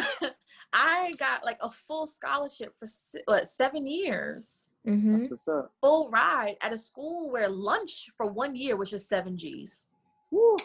I 0.75 1.13
got 1.19 1.45
like 1.45 1.59
a 1.61 1.71
full 1.71 2.07
scholarship 2.07 2.75
for 2.79 2.87
what 3.27 3.47
seven 3.47 3.87
years, 3.87 4.69
hmm 4.87 5.25
what's 5.27 5.47
up. 5.49 5.71
full 5.83 6.09
ride 6.11 6.57
at 6.63 6.73
a 6.73 6.79
school 6.79 7.31
where 7.31 7.49
lunch 7.49 8.09
for 8.17 8.27
one 8.27 8.57
year 8.57 8.77
was 8.77 8.89
just 8.91 9.09
seven 9.09 9.37
G's. 9.37 9.85
Woo. 10.31 10.57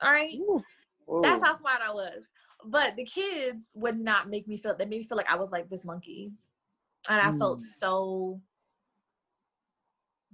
All 0.00 0.12
right, 0.12 0.32
Woo. 0.38 0.64
that's 1.22 1.44
how 1.44 1.54
smart 1.56 1.80
I 1.86 1.92
was. 1.92 2.22
But 2.64 2.96
the 2.96 3.04
kids 3.04 3.72
would 3.74 4.00
not 4.00 4.30
make 4.30 4.48
me 4.48 4.56
feel. 4.56 4.74
They 4.76 4.86
made 4.86 4.98
me 4.98 5.04
feel 5.04 5.16
like 5.18 5.30
I 5.30 5.36
was 5.36 5.52
like 5.52 5.68
this 5.68 5.84
monkey, 5.84 6.32
and 7.10 7.20
I 7.20 7.30
felt 7.36 7.58
Mm. 7.58 7.62
so 7.78 8.40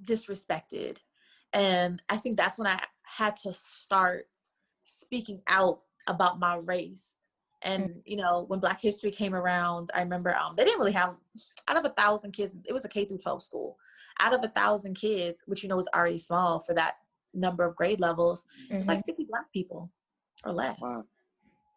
disrespected. 0.03 0.99
And 1.53 2.03
I 2.09 2.17
think 2.17 2.37
that's 2.37 2.59
when 2.59 2.67
I 2.67 2.83
had 3.03 3.37
to 3.37 3.53
start 3.55 4.29
speaking 4.83 5.41
out 5.47 5.83
about 6.07 6.39
my 6.39 6.57
race. 6.57 7.17
And 7.63 8.03
you 8.05 8.17
know, 8.17 8.45
when 8.49 8.61
Black 8.61 8.81
History 8.81 9.11
came 9.11 9.35
around, 9.35 9.91
I 9.95 10.01
remember 10.03 10.35
um, 10.35 10.55
they 10.57 10.65
didn't 10.65 10.81
really 10.81 10.93
have 10.93 11.15
out 11.69 11.77
of 11.79 11.85
a 11.87 11.95
thousand 11.95 12.33
kids. 12.33 12.55
It 12.67 12.73
was 12.73 12.85
a 12.85 12.89
K 12.89 13.05
through 13.07 13.19
12 13.19 13.43
school. 13.43 13.79
Out 14.21 14.35
of 14.35 14.45
a 14.45 14.49
thousand 14.49 14.95
kids, 14.95 15.43
which 15.47 15.63
you 15.63 15.69
know 15.69 15.77
was 15.77 15.89
already 15.95 16.19
small 16.19 16.61
for 16.61 16.75
that 16.75 16.97
number 17.33 17.65
of 17.65 17.75
grade 17.75 18.01
levels, 18.01 18.45
it's 18.71 18.87
Mhm. 18.87 18.89
like 18.89 19.05
50 19.07 19.25
black 19.25 19.51
people 19.53 19.91
or 20.45 20.53
less. 20.53 20.79
Wow. 20.81 21.03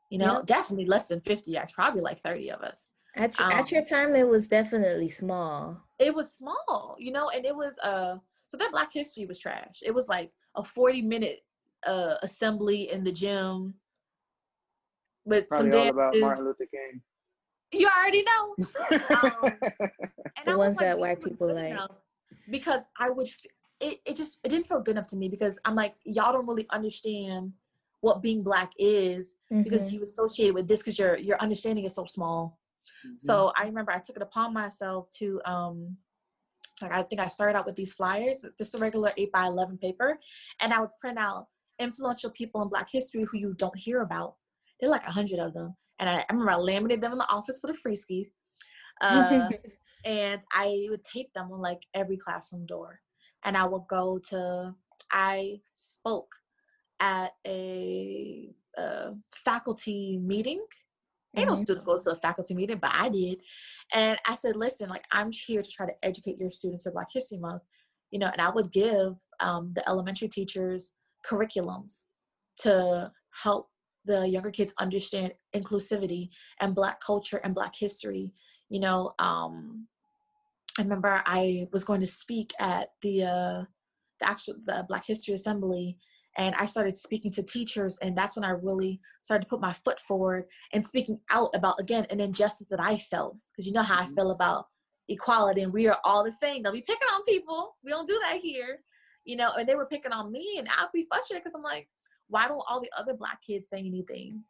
You 0.10 0.19
know, 0.19 0.34
Yep. 0.38 0.45
definitely 0.45 0.86
less 0.86 1.08
than 1.08 1.21
50, 1.21 1.58
actually, 1.58 1.73
probably 1.73 2.01
like 2.01 2.19
30 2.19 2.51
of 2.51 2.62
us. 2.62 2.91
At, 3.15 3.38
your- 3.39 3.51
at 3.53 3.71
your 3.71 3.82
um, 3.82 3.86
time, 3.86 4.15
it 4.15 4.27
was 4.27 4.47
definitely 4.47 5.10
small. 5.10 5.87
It 5.99 6.13
was 6.13 6.31
small, 6.33 6.95
you 6.99 7.12
know, 7.12 7.29
and 7.29 7.45
it 7.45 7.55
was 7.55 7.77
uh 7.79 8.17
so 8.47 8.57
that 8.57 8.71
black 8.71 8.93
history 8.93 9.25
was 9.25 9.39
trash. 9.39 9.81
It 9.83 9.93
was 9.93 10.07
like 10.07 10.31
a 10.55 10.63
40 10.63 11.01
minute 11.01 11.43
uh 11.86 12.15
assembly 12.21 12.91
in 12.91 13.03
the 13.03 13.12
gym 13.12 13.75
with 15.25 15.47
Probably 15.49 15.71
some 15.71 15.79
all 15.79 15.89
about. 15.89 16.15
Martin 16.17 16.45
Luther 16.45 16.65
King. 16.71 17.01
You 17.71 17.88
already 17.89 18.23
know. 18.23 18.55
Um, 19.10 19.57
The 20.45 20.57
ones 20.57 20.77
like, 20.77 20.86
that 20.86 20.99
white 20.99 21.21
people 21.21 21.53
like. 21.53 21.73
because 22.49 22.81
I 22.97 23.10
would 23.10 23.27
f- 23.27 23.45
it, 23.81 23.99
it 24.05 24.15
just 24.15 24.38
it 24.43 24.49
didn't 24.49 24.67
feel 24.67 24.79
good 24.81 24.91
enough 24.91 25.07
to 25.10 25.15
me 25.15 25.27
because 25.29 25.60
I'm 25.65 25.75
like 25.75 25.95
y'all 26.03 26.31
don't 26.31 26.47
really 26.47 26.67
understand 26.69 27.53
what 28.01 28.21
being 28.21 28.43
black 28.43 28.71
is 28.77 29.36
because 29.63 29.89
Mhm. 29.89 29.93
you 29.93 30.03
associate 30.03 30.53
with 30.53 30.67
this 30.67 30.79
because 30.79 30.97
your 30.99 31.17
your 31.17 31.38
understanding 31.41 31.83
is 31.86 31.95
so 31.95 32.05
small. 32.05 32.60
Mhm. 33.06 33.19
So 33.19 33.52
I 33.58 33.65
remember 33.65 33.91
I 33.91 34.00
took 34.00 34.15
it 34.15 34.21
upon 34.21 34.54
myself 34.54 35.10
to 35.19 35.41
um 35.45 35.97
like 36.82 36.91
I 36.91 37.04
think 37.04 37.21
I 37.21 37.28
started 37.28 37.58
out 37.58 37.65
with 37.65 37.76
these 37.76 37.93
flyers, 37.93 38.45
just 38.58 38.76
a 38.76 38.78
regular 38.78 39.12
eight 39.17 39.32
by 39.32 39.45
eleven 39.45 39.78
paper, 39.78 40.19
and 40.62 40.73
I 40.73 40.80
would 40.80 40.95
print 41.00 41.17
out 41.17 41.47
influential 41.80 42.30
people 42.32 42.62
in 42.62 42.69
Black 42.69 42.89
history 42.91 43.23
who 43.23 43.38
you 43.38 43.54
don't 43.56 43.78
hear 43.78 44.02
about. 44.02 44.36
There 44.80 44.89
are 44.89 44.91
like 44.91 45.08
a 45.08 45.12
hundred 45.12 45.39
of 45.39 45.54
them, 45.54 45.76
and 46.00 46.10
I, 46.10 46.19
I 46.19 46.26
remember 46.30 46.52
I 46.52 46.56
laminated 46.56 47.02
them 47.02 47.13
in 47.13 47.17
the 47.17 47.30
office 47.32 47.60
for 47.60 47.67
the 47.67 47.73
free 47.73 47.95
ski, 47.95 48.30
uh, 49.02 49.50
and 50.06 50.41
I 50.52 50.86
would 50.89 51.04
tape 51.04 51.34
them 51.34 51.52
on 51.52 51.62
like 51.62 51.82
every 51.93 52.17
classroom 52.17 52.65
door, 52.65 53.02
and 53.43 53.58
I 53.58 53.65
would 53.65 53.88
go 53.89 54.19
to. 54.30 54.76
I 55.12 55.62
spoke 55.73 56.36
at 57.00 57.32
a 57.45 58.50
uh, 58.78 59.12
faculty 59.34 60.17
meeting. 60.17 60.63
Ain't 61.35 61.49
no 61.49 61.55
student 61.55 61.85
goes 61.85 62.03
to 62.03 62.11
a 62.11 62.15
faculty 62.15 62.55
meeting, 62.55 62.79
but 62.81 62.91
I 62.93 63.09
did. 63.09 63.39
And 63.93 64.17
I 64.25 64.35
said, 64.35 64.55
listen, 64.55 64.89
like 64.89 65.03
I'm 65.11 65.31
here 65.31 65.61
to 65.61 65.69
try 65.69 65.85
to 65.85 65.93
educate 66.03 66.39
your 66.39 66.49
students 66.49 66.85
in 66.85 66.93
Black 66.93 67.09
History 67.13 67.37
Month, 67.37 67.63
you 68.11 68.19
know, 68.19 68.29
and 68.31 68.41
I 68.41 68.49
would 68.49 68.71
give 68.71 69.13
um, 69.39 69.71
the 69.75 69.87
elementary 69.87 70.29
teachers 70.29 70.93
curriculums 71.29 72.05
to 72.61 73.11
help 73.43 73.69
the 74.05 74.27
younger 74.27 74.51
kids 74.51 74.73
understand 74.79 75.33
inclusivity 75.55 76.29
and 76.59 76.73
Black 76.73 76.99
culture 77.01 77.41
and 77.43 77.53
Black 77.53 77.75
history. 77.77 78.33
You 78.69 78.79
know, 78.79 79.13
um, 79.19 79.87
I 80.77 80.81
remember 80.81 81.21
I 81.25 81.67
was 81.71 81.83
going 81.83 82.01
to 82.01 82.07
speak 82.07 82.53
at 82.59 82.89
the 83.01 83.23
uh, 83.23 83.63
the 84.19 84.27
actual 84.27 84.55
the 84.65 84.85
Black 84.87 85.05
History 85.05 85.33
Assembly, 85.33 85.97
and 86.38 86.56
I 86.56 86.65
started 86.65 86.95
speaking 86.95 87.32
to 87.34 87.43
teachers, 87.43 87.97
and 88.00 88.15
that's 88.17 88.36
when 88.36 88.45
I 88.45 88.52
really 88.52 89.02
started 89.23 89.45
to 89.45 89.50
put 89.50 89.62
my 89.62 89.73
foot 89.73 90.00
forward 90.02 90.45
and 90.73 90.86
speaking 90.86 91.19
out 91.32 91.50
about 91.54 91.80
again 91.80 92.06
an 92.10 92.19
injustice 92.19 92.67
that 92.67 92.82
I 92.82 92.97
felt 92.97 93.38
because 93.52 93.65
you 93.65 93.73
know 93.73 93.82
how 93.82 94.00
I 94.02 94.06
Mhm. 94.06 94.15
feel 94.15 94.32
about 94.32 94.67
equality, 95.10 95.62
and 95.63 95.73
we 95.73 95.88
are 95.88 96.00
all 96.04 96.23
the 96.23 96.32
same. 96.32 96.63
Don't 96.63 96.73
be 96.73 96.82
picking 96.82 97.08
on 97.13 97.23
people. 97.26 97.76
We 97.84 97.91
don't 97.91 98.08
do 98.08 98.19
that 98.30 98.39
here, 98.41 98.84
you 99.26 99.36
know. 99.36 99.52
And 99.54 99.67
they 99.67 99.76
were 99.76 99.88
picking 99.88 100.12
on 100.12 100.32
me, 100.32 100.58
and 100.60 100.67
I'd 100.69 100.91
be 100.93 101.08
frustrated 101.10 101.43
because 101.43 101.56
I'm 101.56 101.63
like, 101.63 101.89
why 102.30 102.47
don't 102.47 102.63
all 102.69 102.82
the 102.82 102.91
other 102.97 103.13
Black 103.13 103.41
kids 103.41 103.69
say 103.69 103.80
anything? 103.80 104.43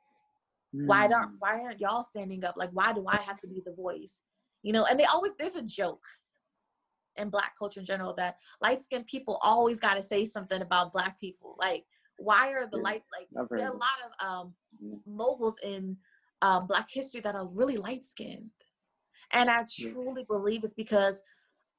why 0.72 1.08
don't 1.08 1.32
Mm. 1.34 1.36
why 1.40 1.60
aren't 1.62 1.80
y'all 1.80 2.04
standing 2.04 2.44
up 2.44 2.56
like 2.58 2.70
why 2.72 2.92
do 2.94 3.04
i 3.08 3.18
have 3.18 3.40
to 3.40 3.48
be 3.48 3.62
the 3.66 3.72
voice 3.74 4.22
you 4.64 4.74
know 4.74 4.86
and 4.86 5.00
they 5.00 5.06
always 5.06 5.32
there's 5.40 5.56
a 5.56 5.62
joke 5.62 6.04
in 7.18 7.30
black 7.30 7.58
culture 7.58 7.80
in 7.80 7.86
general 7.86 8.14
that 8.14 8.38
light 8.62 8.82
skinned 8.82 9.06
people 9.08 9.40
always 9.42 9.80
got 9.80 9.96
to 9.96 10.04
say 10.04 10.26
something 10.26 10.62
about 10.62 10.94
black 10.94 11.20
people 11.20 11.56
like 11.60 11.84
why 12.18 12.52
are 12.52 12.68
the 12.68 12.78
Yeah, 12.78 12.84
light 12.84 13.04
like 13.12 13.28
there 13.52 13.66
are 13.68 13.74
a 13.74 13.78
lot 13.78 14.00
of 14.06 14.28
um 14.28 14.54
moguls 15.06 15.56
in 15.64 15.98
um, 16.42 16.68
Black 16.68 16.88
history 16.90 17.20
that 17.22 17.36
are 17.36 17.48
really 17.48 17.78
light 17.78 18.04
skinned. 18.04 18.52
And 19.32 19.50
I 19.50 19.66
Yeah. 19.78 19.92
truly 19.92 20.24
believe 20.24 20.64
it's 20.64 20.74
because 20.74 21.22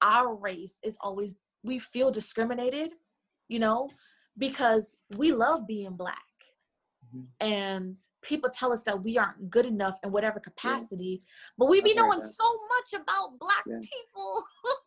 our 0.03 0.35
race 0.35 0.79
is 0.83 0.97
always, 1.01 1.37
we 1.63 1.79
feel 1.79 2.11
discriminated, 2.11 2.91
you 3.49 3.59
know, 3.59 3.91
because 4.37 4.97
we 5.17 5.33
love 5.33 5.67
being 5.67 5.97
Black. 5.97 6.19
Mhm. 7.15 7.29
And 7.41 7.97
people 8.23 8.51
tell 8.51 8.73
us 8.73 8.83
that 8.83 9.03
we 9.03 9.17
aren't 9.17 9.49
good 9.49 9.67
enough 9.67 9.99
in 10.03 10.11
whatever 10.11 10.41
capacity, 10.41 11.23
but 11.57 11.67
we 11.67 11.81
be 11.81 11.95
knowing 11.95 12.21
so 12.21 12.61
much 12.69 13.01
about 13.01 13.39
Black 13.39 13.65
Yeah. 13.67 13.79
people. 13.81 14.45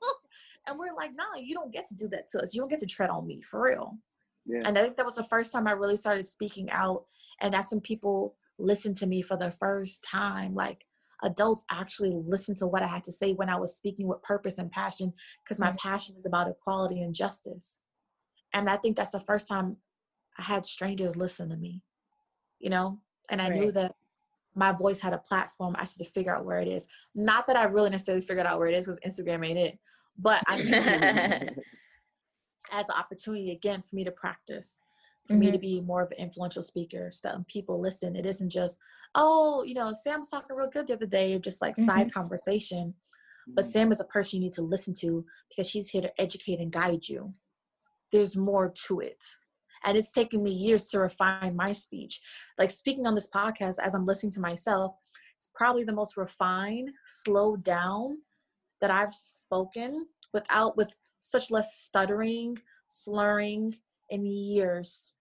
and 0.67 0.77
we're 0.77 0.93
like, 0.95 1.11
nah, 1.15 1.39
you 1.39 1.53
don't 1.53 1.73
get 1.73 1.87
to 1.87 1.95
do 1.95 2.07
that 2.09 2.27
to 2.29 2.41
us. 2.41 2.53
You 2.53 2.61
don't 2.61 2.69
get 2.69 2.79
to 2.79 2.85
tread 2.85 3.09
on 3.09 3.25
me 3.27 3.41
for 3.41 3.61
real. 3.63 3.97
Yeah. 4.45 4.61
And 4.65 4.77
I 4.77 4.83
think 4.83 4.97
that 4.97 5.05
was 5.05 5.15
the 5.15 5.23
first 5.23 5.51
time 5.51 5.67
I 5.67 5.71
really 5.71 5.97
started 5.97 6.27
speaking 6.27 6.69
out. 6.71 7.05
And 7.39 7.53
that's 7.53 7.71
when 7.71 7.81
people 7.81 8.35
listened 8.57 8.95
to 8.97 9.07
me 9.07 9.21
for 9.21 9.37
the 9.37 9.51
first 9.51 10.03
time. 10.03 10.53
Like 10.53 10.85
adults 11.23 11.65
actually 11.69 12.11
listened 12.25 12.57
to 12.57 12.67
what 12.67 12.83
I 12.83 12.87
had 12.87 13.03
to 13.05 13.11
say 13.11 13.33
when 13.33 13.49
I 13.49 13.55
was 13.57 13.75
speaking 13.75 14.07
with 14.07 14.21
purpose 14.23 14.57
and 14.57 14.71
passion, 14.71 15.13
because 15.43 15.59
my 15.59 15.71
Mhm. 15.71 15.77
passion 15.77 16.15
is 16.15 16.25
about 16.25 16.49
equality 16.49 17.01
and 17.01 17.13
justice. 17.13 17.83
And 18.53 18.69
I 18.69 18.77
think 18.77 18.97
that's 18.97 19.11
the 19.11 19.19
first 19.19 19.47
time 19.47 19.77
I 20.37 20.43
had 20.43 20.65
strangers 20.65 21.15
listen 21.15 21.49
to 21.49 21.57
me, 21.57 21.81
you 22.59 22.69
know? 22.69 23.01
And 23.29 23.41
I 23.41 23.49
knew 23.49 23.71
that 23.71 23.95
my 24.53 24.71
voice 24.71 24.99
had 24.99 25.13
a 25.13 25.17
platform. 25.17 25.75
I 25.77 25.81
just 25.81 25.97
had 25.97 26.05
to 26.05 26.11
figure 26.11 26.35
out 26.35 26.45
where 26.45 26.59
it 26.59 26.67
is. 26.67 26.87
Not 27.15 27.47
that 27.47 27.55
I 27.55 27.63
really 27.63 27.89
necessarily 27.89 28.25
figured 28.25 28.45
out 28.45 28.59
where 28.59 28.67
it 28.67 28.75
is 28.75 28.85
because 28.85 28.99
Instagram 28.99 29.47
ain't 29.47 29.59
it. 29.59 29.79
But 30.21 30.43
I 30.47 30.57
as 32.71 32.85
an 32.89 32.95
opportunity 32.97 33.51
again 33.51 33.81
for 33.81 33.95
me 33.95 34.03
to 34.03 34.11
practice 34.11 34.79
for 35.27 35.33
me 35.33 35.51
to 35.51 35.57
Mhm. 35.57 35.61
be 35.61 35.81
more 35.81 36.01
of 36.01 36.11
an 36.11 36.17
influential 36.17 36.63
speaker 36.63 37.11
so 37.11 37.27
that 37.27 37.35
when 37.35 37.43
people 37.45 37.79
listen 37.79 38.15
it 38.15 38.25
isn't 38.25 38.49
just 38.49 38.79
oh 39.13 39.63
you 39.63 39.73
know 39.73 39.93
sam 39.93 40.19
was 40.19 40.29
talking 40.29 40.55
real 40.55 40.69
good 40.69 40.87
the 40.87 40.93
other 40.93 41.05
day 41.05 41.35
or 41.35 41.39
just 41.39 41.61
like 41.61 41.75
side 41.77 42.11
conversation 42.13 42.95
but 43.47 43.65
Mhm. 43.65 43.67
sam 43.71 43.91
is 43.91 43.99
a 43.99 44.05
person 44.05 44.37
you 44.39 44.45
need 44.45 44.53
to 44.53 44.61
listen 44.61 44.93
to 44.95 45.25
because 45.49 45.69
she's 45.69 45.89
here 45.89 46.01
to 46.01 46.21
educate 46.21 46.59
and 46.59 46.71
guide 46.71 47.07
you 47.09 47.33
there's 48.11 48.35
more 48.35 48.69
to 48.87 48.99
it 48.99 49.23
and 49.83 49.97
it's 49.97 50.11
taken 50.11 50.41
me 50.43 50.51
years 50.51 50.87
to 50.89 50.99
refine 50.99 51.55
my 51.55 51.71
speech 51.71 52.21
like 52.57 52.71
speaking 52.71 53.05
on 53.05 53.15
this 53.15 53.29
podcast 53.29 53.77
as 53.79 53.93
i'm 53.93 54.05
listening 54.05 54.31
to 54.31 54.39
myself 54.39 54.95
it's 55.37 55.49
probably 55.53 55.83
the 55.83 55.93
most 55.93 56.17
refined 56.17 56.91
slowed 57.05 57.63
down 57.63 58.17
that 58.81 58.91
i've 58.91 59.13
spoken 59.13 60.07
without 60.33 60.75
with 60.77 60.89
such 61.19 61.51
less 61.51 61.75
stuttering 61.77 62.57
slurring 62.87 63.77
in 64.09 64.25
years 64.25 65.13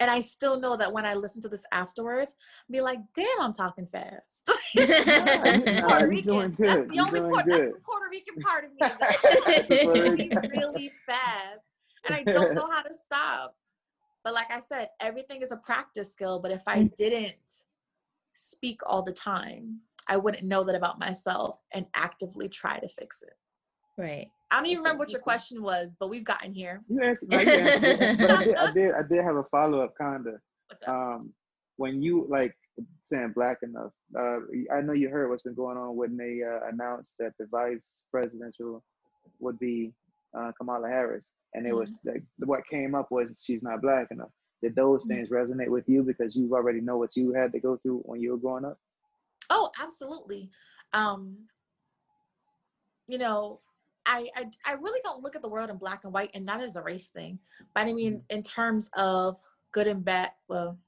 and 0.00 0.10
i 0.10 0.20
still 0.20 0.58
know 0.60 0.76
that 0.76 0.92
when 0.92 1.04
i 1.06 1.14
listen 1.14 1.40
to 1.42 1.48
this 1.48 1.64
afterwards 1.72 2.34
I'll 2.68 2.72
be 2.72 2.80
like 2.80 2.98
damn 3.14 3.40
i'm 3.40 3.52
talking 3.52 3.86
fast 3.86 4.48
Nah, 4.76 5.88
Puerto 5.88 6.04
you 6.04 6.08
Rican. 6.08 6.24
doing 6.24 6.56
That's 6.60 6.80
good. 6.80 6.88
the 6.88 6.94
You 6.94 7.02
only 7.02 7.20
doing 7.20 7.30
Puerto, 7.32 7.50
that's 7.50 7.62
good. 7.62 7.74
the 7.74 7.80
Puerto 7.80 8.06
Rican 8.10 8.36
part 8.42 8.64
of 8.64 8.72
me. 8.72 8.80
is 8.80 8.98
that 8.98 9.40
I 9.46 9.62
speak 9.62 9.82
Puerto 9.82 10.00
really, 10.00 10.32
really 10.48 10.92
fast, 11.06 11.66
and 12.04 12.14
I 12.14 12.24
don't 12.24 12.54
know 12.54 12.70
how 12.70 12.82
to 12.82 12.94
stop. 12.94 13.56
But 14.24 14.34
like 14.34 14.50
I 14.52 14.60
said, 14.60 14.88
everything 15.00 15.42
is 15.42 15.52
a 15.52 15.56
practice 15.56 16.12
skill. 16.12 16.38
But 16.40 16.50
if 16.52 16.62
I 16.66 16.80
Mm. 16.80 16.94
didn't 16.96 17.62
speak 18.34 18.80
all 18.86 19.02
the 19.02 19.12
time, 19.12 19.80
I 20.08 20.16
wouldn't 20.16 20.44
know 20.44 20.64
that 20.64 20.74
about 20.74 20.98
myself 20.98 21.58
and 21.72 21.86
actively 21.94 22.48
try 22.48 22.78
to 22.78 22.88
fix 22.88 23.22
it. 23.22 23.34
right. 24.00 24.28
I 24.50 24.56
don't 24.56 24.66
even 24.66 24.78
remember 24.78 25.00
what 25.00 25.10
your 25.12 25.20
question 25.20 25.62
was, 25.62 25.94
but 26.00 26.08
we've 26.08 26.24
gotten 26.24 26.54
here. 26.54 26.82
You 26.88 27.02
answered, 27.02 27.28
no, 27.28 27.38
you 27.40 27.50
answered 27.50 28.00
it. 28.00 28.18
but 28.18 28.30
I 28.30 28.44
did, 28.44 28.54
I 28.56 28.72
did, 28.74 28.94
I 28.94 29.02
did 29.02 29.22
have 29.22 29.36
a 29.36 29.44
follow 29.44 29.82
up, 29.82 29.92
kinda. 30.00 30.40
What's 30.68 30.82
up? 30.84 30.88
Um, 30.88 31.34
when 31.76 32.00
you 32.00 32.26
like 32.30 32.56
saying 33.02 33.32
black 33.34 33.58
enough, 33.62 33.92
uh, 34.18 34.38
I 34.74 34.80
know 34.80 34.94
you 34.94 35.10
heard 35.10 35.28
what's 35.28 35.42
been 35.42 35.54
going 35.54 35.76
on 35.76 35.96
when 35.96 36.16
they 36.16 36.40
uh, 36.42 36.66
announced 36.72 37.16
that 37.18 37.34
the 37.38 37.44
vice 37.50 38.02
presidential 38.10 38.82
would 39.38 39.58
be 39.58 39.92
uh, 40.34 40.50
Kamala 40.56 40.88
Harris, 40.88 41.30
and 41.52 41.66
it 41.66 41.74
was 41.74 42.00
like 42.06 42.22
what 42.38 42.66
came 42.70 42.94
up 42.94 43.08
was 43.10 43.42
she's 43.44 43.62
not 43.62 43.82
black 43.82 44.06
enough. 44.10 44.30
Did 44.62 44.74
those 44.76 45.04
Mhm. 45.04 45.08
things 45.08 45.28
resonate 45.28 45.68
with 45.68 45.86
you 45.90 46.02
because 46.02 46.34
you 46.34 46.50
already 46.54 46.80
know 46.80 46.96
what 46.96 47.16
you 47.16 47.32
had 47.34 47.52
to 47.52 47.60
go 47.60 47.76
through 47.76 47.98
when 48.06 48.20
you 48.22 48.30
were 48.32 48.38
growing 48.38 48.64
up? 48.64 48.78
Oh, 49.50 49.70
absolutely. 49.80 50.50
Um, 50.92 51.46
you 53.06 53.18
know, 53.18 53.60
I, 54.06 54.28
I 54.36 54.44
I 54.64 54.72
really 54.72 55.00
don't 55.02 55.22
look 55.22 55.36
at 55.36 55.42
the 55.42 55.48
world 55.48 55.70
in 55.70 55.76
black 55.76 56.04
and 56.04 56.12
white, 56.12 56.30
and 56.34 56.44
not 56.46 56.62
as 56.62 56.76
a 56.76 56.82
race 56.82 57.08
thing, 57.08 57.38
but 57.74 57.86
I 57.86 57.92
mean 57.92 58.22
in 58.30 58.42
terms 58.42 58.90
of 58.96 59.38
good 59.72 59.86
and 59.86 60.04
bad. 60.04 60.30
Well, 60.48 60.78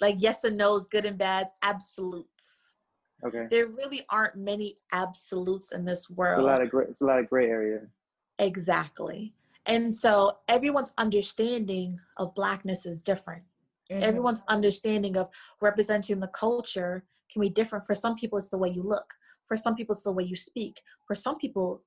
like 0.00 0.16
yes 0.18 0.44
and 0.44 0.56
no's, 0.56 0.86
good 0.86 1.04
and 1.04 1.18
bads, 1.18 1.52
absolutes. 1.62 2.76
Okay, 3.24 3.46
There 3.50 3.66
really 3.68 4.04
aren't 4.10 4.36
many 4.36 4.78
absolutes 4.90 5.70
in 5.72 5.84
this 5.84 6.00
it's 6.00 6.10
a 6.10 6.14
world. 6.14 6.42
lot 6.44 6.60
of 6.60 6.70
gray. 6.70 6.86
It's 6.88 7.00
a 7.02 7.06
lot 7.06 7.20
of 7.20 7.28
gray 7.28 7.46
area. 7.48 7.80
exactly. 8.38 9.32
And 9.64 9.94
so 9.94 10.38
everyone's 10.48 10.92
understanding 10.98 12.00
of 12.16 12.34
blackness 12.34 12.84
is 12.84 13.00
different. 13.00 13.44
Mhm. 13.92 14.02
everyone's 14.02 14.42
understanding 14.48 15.16
of 15.16 15.28
representing 15.60 16.20
the 16.20 16.28
culture 16.28 17.04
can 17.30 17.40
be 17.40 17.48
different. 17.48 17.84
For 17.84 17.94
some 17.94 18.14
people 18.16 18.38
it's 18.38 18.50
the 18.50 18.58
way 18.58 18.68
you 18.68 18.82
look. 18.82 19.14
For 19.46 19.56
some 19.56 19.74
people 19.74 19.94
it's 19.94 20.04
the 20.04 20.12
way 20.12 20.24
you 20.24 20.36
speak. 20.36 20.82
For 21.06 21.14
some 21.14 21.36
people 21.38 21.84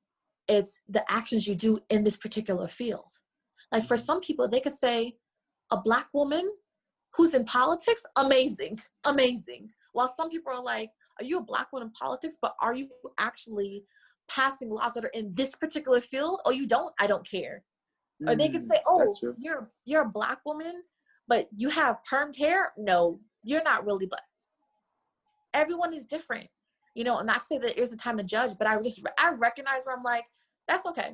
it's 0.47 0.79
the 0.87 1.09
actions 1.11 1.47
you 1.47 1.55
do 1.55 1.79
in 1.89 2.03
this 2.03 2.17
particular 2.17 2.67
field. 2.67 3.19
Like 3.71 3.85
for 3.85 3.97
some 3.97 4.21
people 4.21 4.47
they 4.47 4.59
could 4.59 4.73
say 4.73 5.17
a 5.71 5.77
black 5.77 6.07
woman 6.13 6.51
who's 7.15 7.33
in 7.33 7.45
politics? 7.45 8.05
Amazing. 8.15 8.81
Amazing. 9.05 9.69
While 9.93 10.07
some 10.09 10.29
people 10.29 10.51
are 10.51 10.61
like 10.63 10.91
are 11.19 11.25
you 11.25 11.39
a 11.39 11.43
black 11.43 11.71
woman 11.71 11.87
in 11.87 11.91
politics 11.93 12.35
but 12.41 12.55
are 12.59 12.75
you 12.75 12.89
actually 13.17 13.85
passing 14.27 14.69
laws 14.69 14.93
that 14.95 15.05
are 15.05 15.09
in 15.19 15.33
this 15.33 15.55
particular 15.55 16.01
field? 16.01 16.41
Oh 16.45 16.51
you 16.51 16.67
don't? 16.67 16.93
I 16.99 17.07
don't 17.07 17.27
care. 17.29 17.63
Or 18.27 18.35
they 18.35 18.49
could 18.49 18.61
Mm, 18.61 18.67
say, 18.67 18.81
"Oh, 18.87 19.15
you're 19.37 19.71
you're 19.83 20.03
a 20.03 20.09
black 20.09 20.39
woman, 20.45 20.83
but 21.27 21.47
you 21.55 21.69
have 21.69 21.97
permed 22.09 22.37
hair. 22.37 22.73
No, 22.77 23.19
you're 23.43 23.63
not 23.63 23.85
really 23.85 24.05
black." 24.05 24.23
Everyone 25.53 25.93
is 25.93 26.05
different, 26.05 26.47
you 26.93 27.03
know. 27.03 27.21
Not 27.21 27.39
to 27.39 27.45
say 27.45 27.57
that 27.59 27.81
it's 27.81 27.93
a 27.93 27.97
time 27.97 28.17
to 28.17 28.23
judge, 28.23 28.51
but 28.57 28.67
I 28.67 28.81
just 28.81 29.01
I 29.17 29.31
recognize 29.31 29.81
where 29.83 29.95
I'm 29.95 30.03
like, 30.03 30.25
that's 30.67 30.85
okay. 30.87 31.13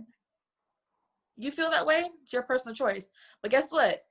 You 1.38 1.52
feel 1.52 1.70
that 1.72 1.86
way? 1.86 2.10
It's 2.24 2.34
your 2.34 2.44
personal 2.44 2.76
choice. 2.76 3.10
But 3.42 3.52
guess 3.52 3.72
what? 3.72 4.02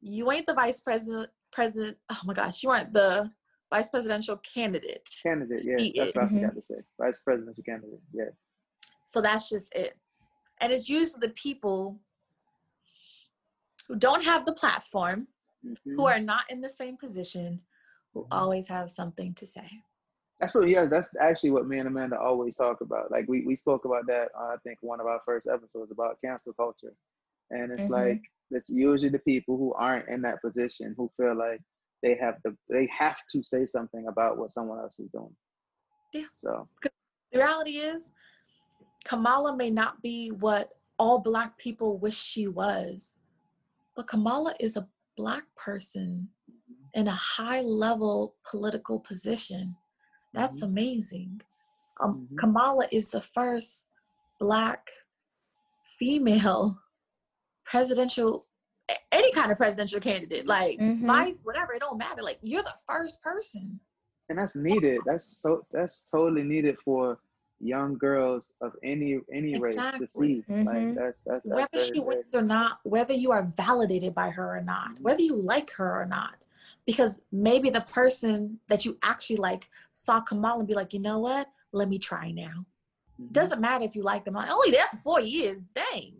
You 0.00 0.30
ain't 0.30 0.46
the 0.46 0.54
vice 0.54 0.80
president. 0.80 1.30
President. 1.52 1.96
Oh 2.10 2.20
my 2.24 2.34
gosh, 2.34 2.62
you 2.62 2.70
aren't 2.70 2.92
the 2.92 3.30
vice 3.70 3.88
presidential 3.88 4.36
candidate. 4.38 5.08
Candidate, 5.24 5.62
yeah, 5.64 6.04
that's 6.04 6.14
what 6.14 6.24
I 6.24 6.26
is. 6.26 6.34
forgot 6.34 6.54
to 6.54 6.62
say. 6.62 6.74
Vice 7.00 7.22
presidential 7.22 7.64
candidate, 7.64 8.00
yeah. 8.12 8.30
So 9.06 9.20
that's 9.20 9.48
just 9.48 9.74
it. 9.74 9.96
And 10.60 10.72
it's 10.72 10.88
usually 10.88 11.26
the 11.26 11.32
people 11.32 12.00
who 13.86 13.96
don't 13.96 14.24
have 14.24 14.44
the 14.44 14.52
platform 14.52 15.28
Mhm. 15.68 15.96
who 15.96 16.06
are 16.06 16.20
not 16.20 16.50
in 16.50 16.60
the 16.60 16.68
same 16.68 16.96
position 16.96 17.62
who 18.12 18.22
Mhm. 18.24 18.28
always 18.32 18.68
have 18.68 18.90
something 18.90 19.34
to 19.34 19.46
say. 19.46 19.68
That's 20.40 20.54
what, 20.54 20.68
yeah, 20.68 20.84
that's 20.86 21.16
actually 21.16 21.50
what 21.50 21.66
me 21.66 21.78
and 21.78 21.88
Amanda 21.88 22.18
always 22.18 22.56
talk 22.56 22.80
about. 22.80 23.10
Like 23.10 23.26
we, 23.28 23.44
we 23.44 23.56
spoke 23.56 23.84
about 23.84 24.06
that, 24.06 24.30
uh, 24.38 24.54
I 24.54 24.56
think 24.58 24.78
one 24.82 25.00
of 25.00 25.06
our 25.06 25.20
first 25.24 25.48
episodes 25.48 25.90
about 25.90 26.20
cancel 26.20 26.52
culture. 26.52 26.94
And 27.50 27.72
it's 27.72 27.86
Mhm. 27.88 27.90
like, 27.90 28.22
it's 28.50 28.70
usually 28.70 29.10
the 29.10 29.18
people 29.18 29.56
who 29.56 29.74
aren't 29.74 30.08
in 30.08 30.22
that 30.22 30.40
position 30.40 30.94
who 30.96 31.10
feel 31.16 31.34
like 31.34 31.60
they 32.02 32.14
have 32.14 32.40
the, 32.44 32.56
they 32.70 32.86
have 32.86 33.18
to 33.32 33.42
say 33.42 33.66
something 33.66 34.06
about 34.06 34.38
what 34.38 34.50
someone 34.52 34.78
else 34.78 35.00
is 35.00 35.10
doing. 35.10 35.36
Yeah. 36.12 36.28
So, 36.32 36.68
The 36.82 37.38
reality 37.40 37.78
is, 37.78 38.12
Kamala 39.04 39.54
may 39.56 39.70
not 39.70 40.00
be 40.02 40.30
what 40.30 40.78
all 40.98 41.18
Black 41.18 41.58
people 41.58 41.98
wish 41.98 42.16
she 42.16 42.46
was, 42.48 43.18
but 43.94 44.06
Kamala 44.06 44.54
is 44.60 44.76
a 44.76 44.88
Black 45.18 45.42
person 45.56 46.28
in 46.94 47.08
a 47.08 47.18
high 47.36 47.60
level 47.60 48.36
political 48.48 49.00
position. 49.00 49.76
That's 50.32 50.60
Mhm. 50.60 50.68
amazing. 50.68 51.40
Um, 52.00 52.28
Mhm. 52.30 52.38
Kamala 52.38 52.86
is 52.92 53.10
the 53.10 53.20
first 53.20 53.88
Black 54.38 54.88
female 55.98 56.80
presidential, 57.64 58.46
any 59.10 59.32
kind 59.32 59.50
of 59.50 59.58
presidential 59.58 60.00
candidate, 60.00 60.46
like 60.46 60.78
Mhm. 60.78 61.04
vice, 61.04 61.42
whatever, 61.42 61.72
it 61.72 61.80
don't 61.80 61.98
matter. 61.98 62.22
Like, 62.22 62.38
you're 62.42 62.62
the 62.62 62.78
first 62.86 63.20
person. 63.20 63.80
and 64.30 64.38
that's 64.38 64.54
needed. 64.56 65.00
That's 65.06 65.24
so, 65.24 65.66
that's 65.72 66.10
totally 66.10 66.44
needed 66.44 66.78
for 66.80 67.18
young 67.60 67.98
girls 67.98 68.54
of 68.60 68.72
any, 68.82 69.18
any 69.32 69.58
race 69.58 69.76
to 69.76 70.06
see. 70.08 70.44
Like 70.48 70.66
Mhm. 70.66 70.94
that's, 70.94 71.22
that's, 71.24 71.44
that's 71.46 71.72
whether 71.72 71.84
she 71.84 72.00
wins 72.00 72.34
or 72.34 72.42
not, 72.42 72.78
whether 72.84 73.12
you 73.12 73.32
are 73.32 73.52
validated 73.56 74.14
by 74.14 74.30
her 74.30 74.56
or 74.56 74.60
not, 74.60 74.90
Mhm. 74.96 75.00
whether 75.02 75.22
you 75.22 75.34
like 75.36 75.72
her 75.72 76.00
or 76.00 76.06
not. 76.06 76.46
Because 76.86 77.20
maybe 77.32 77.70
the 77.70 77.80
person 77.82 78.60
that 78.68 78.84
you 78.84 78.98
actually 79.02 79.36
like 79.36 79.68
saw 79.92 80.20
Kamala 80.20 80.60
and 80.60 80.68
be 80.68 80.74
like, 80.74 80.92
you 80.92 81.00
know 81.00 81.18
what? 81.18 81.48
Let 81.72 81.88
me 81.88 81.98
try 81.98 82.30
now. 82.30 82.64
Mhm. 83.20 83.32
Doesn't 83.32 83.60
matter 83.60 83.84
if 83.84 83.94
you 83.96 84.02
like 84.02 84.24
them. 84.24 84.34
Like, 84.34 84.50
only 84.50 84.70
there 84.70 84.86
for 84.86 84.96
four 84.98 85.20
years. 85.20 85.70
Dang. 85.70 86.14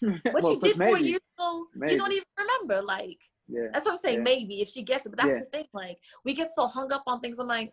What 0.32 0.42
Well, 0.42 0.52
you 0.52 0.60
did 0.60 0.76
maybe. 0.78 0.90
four 0.90 0.98
years 0.98 1.20
ago, 1.38 1.66
you 1.74 1.96
don't 1.98 2.12
even 2.12 2.24
remember. 2.38 2.82
Like, 2.82 3.18
Yeah. 3.48 3.68
That's 3.72 3.84
what 3.84 3.92
I'm 3.92 3.98
saying. 3.98 4.18
Yeah. 4.18 4.24
Maybe 4.24 4.60
if 4.60 4.68
she 4.68 4.82
gets 4.82 5.06
it, 5.06 5.10
but 5.10 5.18
that's 5.20 5.30
Yeah. 5.30 5.38
the 5.40 5.46
thing. 5.58 5.68
Like 5.72 5.98
we 6.24 6.34
get 6.34 6.48
so 6.52 6.66
hung 6.66 6.92
up 6.92 7.04
on 7.06 7.20
things. 7.20 7.38
I'm 7.38 7.46
like, 7.46 7.72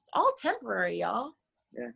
it's 0.00 0.10
all 0.12 0.32
temporary, 0.40 1.00
y'all. 1.00 1.32
Yeah. 1.76 1.90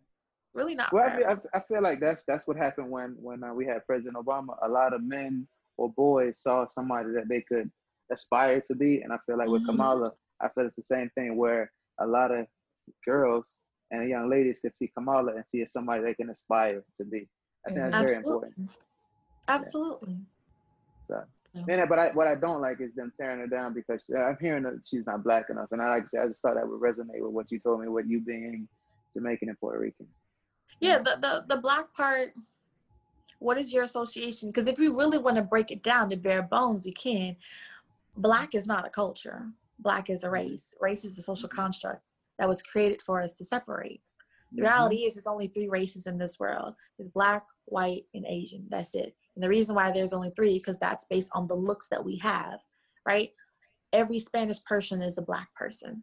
Really 0.55 0.75
not. 0.75 0.93
Well, 0.93 1.05
I 1.05 1.17
feel, 1.17 1.43
I, 1.55 1.61
feel 1.61 1.83
like 1.83 2.01
that's 2.01 2.25
that's 2.25 2.49
what 2.49 2.57
happened 2.57 2.91
when 2.91 3.17
when 3.21 3.45
uh, 3.45 3.53
we 3.53 3.67
had 3.67 3.85
President 3.87 4.17
Obama. 4.17 4.57
A 4.63 4.69
lot 4.69 4.95
of 4.95 5.03
men 5.03 5.47
or 5.77 5.93
boys 5.93 6.39
saw 6.39 6.67
somebody 6.67 7.11
that 7.13 7.29
they 7.29 7.43
could 7.43 7.71
aspire 8.11 8.63
to 8.63 8.75
be, 8.75 9.03
and 9.03 9.13
I 9.13 9.19
feel 9.27 9.37
like 9.37 9.49
with 9.49 9.63
Mhm. 9.63 9.67
Kamala, 9.67 10.13
I 10.41 10.49
feel 10.49 10.65
it's 10.65 10.77
the 10.77 10.83
same 10.83 11.11
thing 11.11 11.37
where 11.37 11.71
a 11.99 12.07
lot 12.07 12.31
of 12.31 12.47
girls 13.05 13.61
and 13.91 14.09
young 14.09 14.31
ladies 14.31 14.61
can 14.61 14.73
see 14.73 14.89
Kamala 14.89 15.35
and 15.35 15.45
see 15.47 15.61
as 15.63 15.73
somebody 15.73 16.03
they 16.03 16.15
can 16.15 16.31
aspire 16.31 16.83
to 16.97 17.05
be. 17.05 17.29
I 17.67 17.71
think 17.71 17.81
that's 17.81 17.97
very 17.97 18.17
important. 18.17 18.71
Absolutely. 19.49 20.19
So, 21.07 21.23
Yeah. 21.53 21.65
and 21.69 21.89
but 21.89 21.99
I, 21.99 22.09
what 22.15 22.27
I 22.27 22.35
don't 22.35 22.61
like 22.61 22.81
is 22.81 22.95
them 22.95 23.13
tearing 23.21 23.41
her 23.41 23.47
down 23.47 23.75
because 23.75 24.09
uh, 24.15 24.23
I'm 24.23 24.39
hearing 24.41 24.63
that 24.65 24.85
she's 24.85 25.07
not 25.07 25.23
black 25.23 25.51
enough, 25.51 25.71
and 25.73 25.83
I 25.83 25.89
like 25.91 26.05
to 26.05 26.09
say 26.09 26.19
I 26.19 26.29
just 26.29 26.43
thought 26.43 26.55
that 26.55 26.67
would 26.67 26.81
resonate 26.81 27.21
with 27.21 27.33
what 27.33 27.51
you 27.51 27.59
told 27.59 27.81
me, 27.81 27.89
with 27.89 28.07
you 28.09 28.21
being 28.21 28.69
Jamaican 29.17 29.49
and 29.49 29.59
Puerto 29.59 29.79
Rican. 29.79 30.07
Yeah, 30.81 30.99
the, 30.99 31.17
the 31.21 31.45
the 31.55 31.61
black 31.61 31.95
part. 31.95 32.35
What 33.39 33.59
is 33.59 33.73
your 33.73 33.85
association? 33.85 34.51
Because 34.51 34.67
if 34.67 34.79
you 34.79 34.97
really 34.97 35.19
want 35.19 35.37
to 35.37 35.43
break 35.43 35.71
it 35.71 35.83
down 35.83 36.11
to 36.11 36.17
bare 36.17 36.43
bones, 36.43 36.87
you 36.87 36.93
can. 36.93 37.37
Black 38.17 38.55
is 38.55 38.67
not 38.67 38.87
a 38.87 38.91
culture. 38.91 39.47
Black 39.79 40.09
is 40.09 40.25
a 40.25 40.27
mm-hmm. 40.27 40.35
race. 40.35 40.75
Race 40.81 41.05
is 41.05 41.19
a 41.19 41.23
social 41.23 41.49
mm-hmm. 41.49 41.61
construct 41.61 42.03
that 42.39 42.49
was 42.49 42.63
created 42.63 43.03
for 43.03 43.23
us 43.23 43.33
to 43.35 43.45
separate. 43.45 44.01
The 44.53 44.63
mm-hmm. 44.63 44.71
reality 44.71 44.97
is, 45.05 45.15
there's 45.15 45.27
only 45.27 45.49
three 45.49 45.69
races 45.69 46.07
in 46.07 46.19
this 46.19 46.39
world: 46.39 46.75
there's 46.99 47.09
black, 47.09 47.45
white, 47.67 48.05
and 48.15 48.27
Asian. 48.27 48.67
That's 48.69 48.95
it. 48.95 49.15
And 49.35 49.45
the 49.45 49.49
reason 49.49 49.75
why 49.75 49.91
there's 49.91 50.15
only 50.15 50.31
three 50.31 50.55
because 50.55 50.79
that's 50.79 51.05
based 51.05 51.31
on 51.35 51.47
the 51.47 51.55
looks 51.55 51.89
that 51.89 52.05
we 52.05 52.19
have, 52.19 52.61
right? 53.07 53.33
Every 53.93 54.19
Spanish 54.19 54.63
person 54.65 55.03
is 55.03 55.19
a 55.19 55.23
black 55.23 55.55
person. 55.55 56.03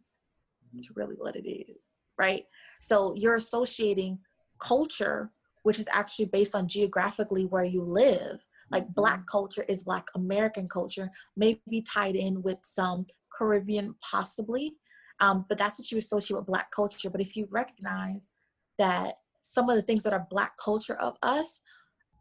It's 0.74 0.96
really 0.96 1.16
what 1.16 1.36
it 1.36 1.48
is, 1.48 1.98
right? 2.18 2.46
So 2.84 3.14
you're 3.16 3.34
associating 3.34 4.18
culture, 4.58 5.30
which 5.62 5.78
is 5.78 5.88
actually 5.90 6.26
based 6.26 6.54
on 6.54 6.68
geographically 6.68 7.46
where 7.46 7.64
you 7.64 7.82
live. 7.82 8.44
Like 8.70 8.92
black 8.94 9.26
culture 9.26 9.64
is 9.68 9.84
black 9.84 10.08
American 10.14 10.68
culture, 10.68 11.10
maybe 11.34 11.80
tied 11.80 12.14
in 12.14 12.42
with 12.42 12.58
some 12.62 13.06
Caribbean, 13.32 13.94
possibly. 14.02 14.74
Um, 15.18 15.46
but 15.48 15.56
that's 15.56 15.78
what 15.78 15.90
you 15.90 15.96
associate 15.96 16.36
with 16.36 16.46
black 16.46 16.70
culture. 16.72 17.08
But 17.08 17.22
if 17.22 17.36
you 17.36 17.48
recognize 17.50 18.32
that 18.78 19.14
some 19.40 19.70
of 19.70 19.76
the 19.76 19.82
things 19.82 20.02
that 20.02 20.12
are 20.12 20.26
black 20.28 20.58
culture 20.62 20.96
of 21.00 21.16
us 21.22 21.62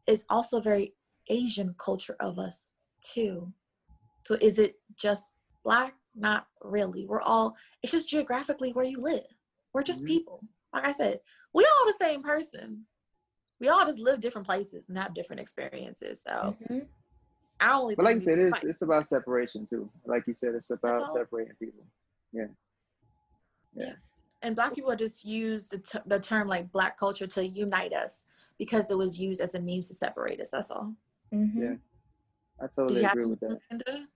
is 0.08 0.24
also 0.30 0.62
very 0.62 0.94
Asian 1.28 1.76
culture 1.78 2.16
of 2.22 2.40
us 2.40 2.78
too. 3.02 3.52
So 4.26 4.38
is 4.40 4.60
it 4.60 4.76
just 4.96 5.48
black? 5.66 5.96
Not 6.16 6.48
really. 6.62 7.06
We're 7.06 7.22
all, 7.22 7.56
it's 7.82 7.92
just 7.92 8.08
geographically 8.08 8.72
where 8.72 8.86
you 8.86 9.02
live. 9.02 9.26
We're 9.74 9.84
just 9.84 10.04
Mhm. 10.04 10.08
people. 10.08 10.44
Like 10.74 10.88
I 10.88 10.92
said, 10.92 11.20
we 11.54 11.64
all 11.64 11.86
the 11.86 11.94
same 11.94 12.24
person. 12.24 12.86
We 13.60 13.70
all 13.70 13.86
just 13.86 14.00
live 14.00 14.20
different 14.20 14.48
places 14.48 14.90
and 14.90 14.98
have 14.98 15.14
different 15.14 15.40
experiences. 15.40 16.22
So 16.24 16.58
Mhm. 16.62 16.88
I 17.60 17.74
only 17.80 17.96
But 17.96 18.06
like 18.06 18.16
you 18.16 18.22
said, 18.22 18.40
it's 18.40 18.58
fight. 18.60 18.70
it's 18.70 18.82
about 18.82 19.06
separation 19.08 19.68
too. 19.68 19.90
Like 20.06 20.28
you 20.28 20.34
said, 20.34 20.56
it's 20.56 20.72
about 20.72 21.14
separating 21.14 21.56
people. 21.56 21.86
Yeah. 22.32 22.48
yeah. 23.74 23.86
yeah. 23.86 23.94
And 24.42 24.56
black 24.56 24.74
people 24.76 24.94
just 24.96 25.24
use 25.24 25.70
the, 25.70 25.78
t- 25.78 26.00
the 26.06 26.20
term 26.20 26.48
like 26.48 26.72
black 26.72 26.98
culture 26.98 27.28
to 27.28 27.46
unite 27.48 27.94
us 27.94 28.26
because 28.58 28.92
it 28.92 28.98
was 28.98 29.20
used 29.20 29.40
as 29.40 29.56
a 29.56 29.60
means 29.60 29.88
to 29.88 29.94
separate 29.94 30.42
us. 30.42 30.50
That's 30.50 30.72
all. 30.72 30.96
Mhm. 31.32 31.56
Yeah. 31.62 31.76
I 32.60 32.68
totally 32.68 33.02
you 33.02 33.08
have 33.08 33.16
agree 33.16 33.30
with 33.30 33.40
that. 33.42 33.60
Linda? 33.70 34.08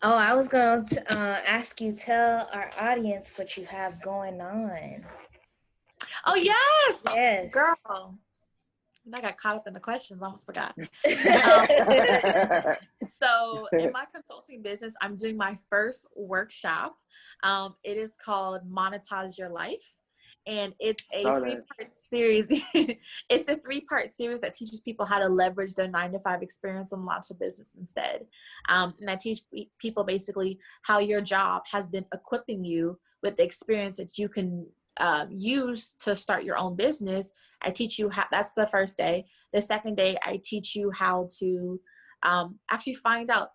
Oh, 0.00 0.14
I 0.14 0.34
was 0.34 0.48
going 0.48 0.86
to 0.86 1.12
uh, 1.14 1.40
ask 1.46 1.80
you, 1.80 1.92
tell 1.92 2.48
our 2.54 2.70
audience 2.78 3.34
what 3.36 3.56
you 3.56 3.66
have 3.66 4.00
going 4.00 4.40
on. 4.40 5.04
Oh 6.24 6.34
yes, 6.34 7.04
Yes. 7.14 7.52
girl. 7.52 8.18
I 9.12 9.20
got 9.22 9.38
caught 9.38 9.56
up 9.56 9.66
in 9.66 9.72
the 9.72 9.80
questions. 9.80 10.20
I 10.22 10.26
almost 10.26 10.44
forgot. 10.46 10.74
So 13.20 13.66
in 13.72 13.90
my 13.90 14.04
consulting 14.14 14.62
business, 14.62 14.94
I'm 15.00 15.16
doing 15.16 15.36
my 15.36 15.58
first 15.70 16.06
workshop. 16.14 16.96
Um, 17.42 17.74
it 17.82 17.96
is 17.96 18.16
called 18.24 18.60
Monetize 18.70 19.36
Your 19.36 19.48
Life. 19.48 19.94
And 20.46 20.72
it's 20.78 21.04
a 21.12 21.24
Saw 21.24 21.40
that. 21.40 21.42
three 21.42 21.56
part 21.76 21.96
series. 21.96 22.62
it's 23.28 23.48
a 23.48 23.56
three 23.56 23.80
part 23.82 24.10
series 24.10 24.40
that 24.40 24.54
teaches 24.54 24.80
people 24.80 25.04
how 25.04 25.18
to 25.18 25.28
leverage 25.28 25.74
their 25.74 25.88
nine 25.88 26.12
to 26.12 26.20
five 26.20 26.42
experience 26.42 26.92
and 26.92 27.04
launch 27.04 27.26
a 27.30 27.34
business 27.34 27.74
instead. 27.78 28.24
Um, 28.68 28.94
and 29.00 29.10
I 29.10 29.16
teach 29.16 29.40
people 29.78 30.04
basically 30.04 30.58
how 30.82 31.00
your 31.00 31.20
job 31.20 31.62
has 31.72 31.88
been 31.88 32.06
equipping 32.14 32.64
you 32.64 32.98
with 33.22 33.36
the 33.36 33.42
experience 33.44 33.96
that 33.96 34.16
you 34.16 34.28
can 34.28 34.66
um, 34.98 35.28
use 35.30 35.94
to 36.04 36.14
start 36.16 36.44
your 36.44 36.58
own 36.58 36.76
business. 36.76 37.32
I 37.62 37.70
teach 37.70 37.98
you 37.98 38.10
how, 38.10 38.26
that's 38.30 38.52
the 38.52 38.66
first 38.66 38.96
day. 38.96 39.26
The 39.52 39.62
second 39.62 39.96
day, 39.96 40.16
I 40.22 40.40
teach 40.42 40.76
you 40.76 40.90
how 40.90 41.28
to 41.38 41.80
um, 42.22 42.58
actually 42.70 42.94
find 42.94 43.30
out 43.30 43.50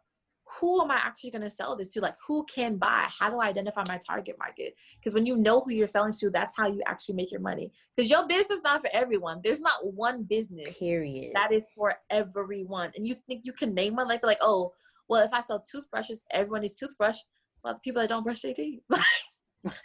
who 0.59 0.81
am 0.81 0.91
I 0.91 0.95
actually 0.95 1.31
going 1.31 1.41
to 1.41 1.49
sell 1.49 1.75
this 1.75 1.89
to? 1.89 2.01
Like, 2.01 2.15
who 2.27 2.45
can 2.45 2.77
buy? 2.77 3.07
How 3.19 3.29
do 3.29 3.39
I 3.39 3.47
identify 3.47 3.83
my 3.87 3.99
target 4.05 4.35
market? 4.37 4.75
Because 4.99 5.13
when 5.13 5.25
you 5.25 5.35
know 5.37 5.61
who 5.61 5.71
you're 5.71 5.87
selling 5.87 6.13
to, 6.19 6.29
that's 6.29 6.55
how 6.55 6.67
you 6.67 6.81
actually 6.85 7.15
make 7.15 7.31
your 7.31 7.41
money. 7.41 7.71
Because 7.95 8.11
your 8.11 8.27
business 8.27 8.57
is 8.57 8.63
not 8.63 8.81
for 8.81 8.89
everyone. 8.93 9.41
There's 9.43 9.61
not 9.61 9.93
one 9.93 10.23
business 10.23 10.77
Period. 10.77 11.31
that 11.33 11.51
is 11.51 11.67
for 11.75 11.95
everyone. 12.09 12.91
And 12.95 13.07
you 13.07 13.15
think 13.27 13.45
you 13.45 13.53
can 13.53 13.73
name 13.73 13.95
one? 13.95 14.07
Like, 14.07 14.23
like, 14.23 14.37
oh, 14.41 14.73
well, 15.07 15.23
if 15.23 15.33
I 15.33 15.41
sell 15.41 15.59
toothbrushes, 15.59 16.23
everyone 16.31 16.61
needs 16.61 16.75
toothbrush. 16.75 17.17
Well, 17.63 17.79
people 17.83 18.01
that 18.01 18.09
don't 18.09 18.23
brush 18.23 18.41
their 18.41 18.53
teeth. 18.53 18.83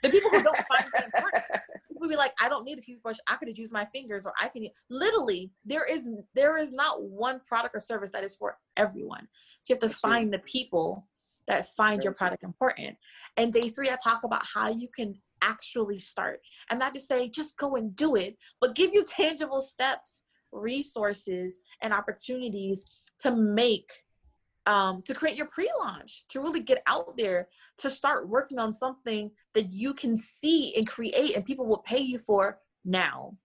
the 0.02 0.10
people 0.10 0.30
who 0.30 0.42
don't 0.42 0.56
find 0.56 0.84
that 0.94 1.04
important 1.06 1.44
people 1.98 2.08
be 2.08 2.16
like, 2.16 2.32
I 2.40 2.48
don't 2.48 2.64
need 2.64 2.78
a 2.78 2.82
toothbrush. 2.82 3.16
I 3.28 3.36
could 3.36 3.48
just 3.48 3.58
use 3.58 3.72
my 3.72 3.86
fingers, 3.86 4.26
or 4.26 4.32
I 4.40 4.48
can 4.48 4.68
literally. 4.90 5.50
There 5.64 5.84
is 5.84 6.08
there 6.34 6.56
is 6.56 6.72
not 6.72 7.02
one 7.02 7.40
product 7.40 7.74
or 7.74 7.80
service 7.80 8.10
that 8.12 8.24
is 8.24 8.36
for 8.36 8.56
everyone. 8.76 9.28
So 9.62 9.72
you 9.72 9.74
have 9.74 9.80
to 9.80 9.88
That's 9.88 10.00
true. 10.00 10.10
find 10.10 10.32
the 10.32 10.38
people 10.40 11.06
that 11.46 11.66
find 11.68 12.02
your 12.02 12.12
true. 12.12 12.18
product 12.18 12.44
important. 12.44 12.96
And 13.36 13.52
day 13.52 13.70
three, 13.70 13.90
I 13.90 13.96
talk 14.02 14.20
about 14.24 14.44
how 14.54 14.70
you 14.70 14.88
can 14.94 15.14
actually 15.42 15.98
start, 15.98 16.40
and 16.70 16.78
not 16.78 16.94
just 16.94 17.08
say 17.08 17.28
just 17.28 17.56
go 17.56 17.76
and 17.76 17.94
do 17.94 18.16
it, 18.16 18.36
but 18.60 18.74
give 18.74 18.92
you 18.92 19.04
tangible 19.04 19.60
steps, 19.60 20.22
resources, 20.52 21.60
and 21.82 21.92
opportunities 21.92 22.84
to 23.20 23.34
make. 23.34 23.90
Um, 24.68 25.00
to 25.06 25.14
create 25.14 25.36
your 25.36 25.46
pre-launch, 25.46 26.24
to 26.28 26.42
really 26.42 26.60
get 26.60 26.82
out 26.86 27.16
there, 27.16 27.48
to 27.78 27.88
start 27.88 28.28
working 28.28 28.58
on 28.58 28.70
something 28.70 29.30
that 29.54 29.72
you 29.72 29.94
can 29.94 30.14
see 30.14 30.74
and 30.76 30.86
create 30.86 31.34
and 31.34 31.44
people 31.44 31.64
will 31.64 31.78
pay 31.78 32.00
you 32.00 32.18
for 32.18 32.58
now. 32.84 33.38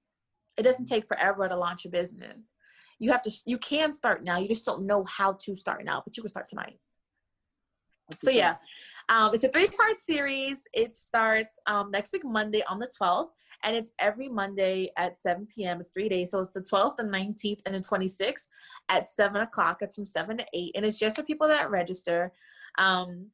It 0.57 0.63
doesn't 0.63 0.87
take 0.87 1.07
forever 1.07 1.47
to 1.47 1.55
launch 1.55 1.85
a 1.85 1.89
business. 1.89 2.55
You 2.99 3.11
have 3.11 3.21
to 3.21 3.31
you 3.45 3.57
can 3.57 3.93
start 3.93 4.25
now. 4.25 4.37
You 4.37 4.49
just 4.49 4.65
don't 4.65 4.85
know 4.85 5.05
how 5.05 5.37
to 5.43 5.55
start 5.55 5.85
now, 5.85 6.01
but 6.05 6.17
you 6.17 6.23
can 6.23 6.29
start 6.29 6.49
tonight. 6.49 6.77
So 8.15 8.29
yeah. 8.29 8.55
Um, 9.09 9.33
it's 9.33 9.43
a 9.43 9.49
three-part 9.49 9.97
series. 9.97 10.63
It 10.73 10.93
starts 10.93 11.59
um, 11.67 11.91
next 11.91 12.13
week 12.13 12.23
Monday 12.23 12.63
on 12.69 12.79
the 12.79 12.89
12th, 13.01 13.31
and 13.63 13.75
it's 13.75 13.91
every 13.99 14.29
Monday 14.29 14.91
at 14.97 15.17
7 15.17 15.47
p.m. 15.53 15.79
It's 15.79 15.89
three 15.89 16.07
days, 16.07 16.31
so 16.31 16.39
it's 16.39 16.51
the 16.51 16.61
12th, 16.61 16.97
the 16.97 17.03
19th, 17.03 17.59
and 17.65 17.75
the 17.75 17.79
26th 17.79 18.47
at 18.93 19.07
7 19.07 19.41
o'clock. 19.41 19.79
It's 19.81 19.95
from 19.95 20.05
7 20.05 20.37
to 20.37 20.45
8, 20.53 20.71
and 20.75 20.85
it's 20.85 20.99
just 20.99 21.15
for 21.17 21.23
people 21.23 21.47
that 21.47 21.69
register. 21.71 22.31
Um, 22.77 23.27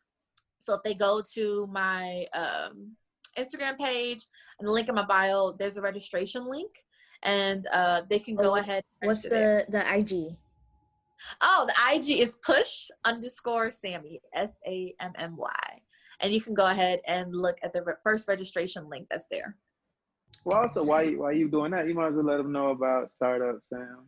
so 0.57 0.73
if 0.75 0.83
they 0.83 0.93
go 0.93 1.21
to 1.33 1.67
my 1.71 2.25
um, 2.33 2.95
Instagram 3.37 3.77
page 3.77 4.25
and 4.59 4.67
the 4.67 4.71
link 4.71 4.87
in 4.89 4.95
my 4.95 5.05
bio, 5.05 5.51
there's 5.59 5.77
a 5.77 5.81
registration 5.81 6.49
link, 6.49 6.71
and 7.23 7.67
uh, 7.73 8.01
they 8.09 8.19
can 8.19 8.35
go 8.35 8.51
Oh, 8.53 8.55
ahead. 8.55 8.83
and 9.01 9.09
What's 9.09 9.25
register 9.25 9.65
there. 9.69 9.83
the 9.85 9.95
the 9.95 10.27
IG? 10.27 10.35
Oh, 11.41 11.67
the 11.67 11.95
IG 11.95 12.19
is 12.21 12.37
push 12.37 12.87
underscore 13.03 13.71
Sammy, 13.71 14.21
S 14.33 14.59
A 14.65 14.93
M 15.01 15.11
M 15.17 15.35
Y. 15.35 15.81
And 16.21 16.31
you 16.33 16.41
can 16.41 16.53
go 16.53 16.65
ahead 16.65 16.99
and 17.07 17.33
look 17.33 17.57
at 17.63 17.71
the 17.73 17.81
re- 17.83 17.93
first 18.03 18.27
registration 18.27 18.89
link 18.89 19.07
that's 19.09 19.25
there. 19.31 19.55
Well, 20.45 20.57
also, 20.57 20.83
why 20.83 21.01
you 21.03 21.19
why 21.19 21.31
you 21.31 21.49
doing 21.49 21.71
that? 21.71 21.87
You 21.87 21.93
might 21.93 22.07
as 22.07 22.13
well 22.15 22.25
let 22.25 22.37
them 22.37 22.51
know 22.53 22.69
about 22.69 23.09
Startup 23.11 23.57
Sam 23.61 24.05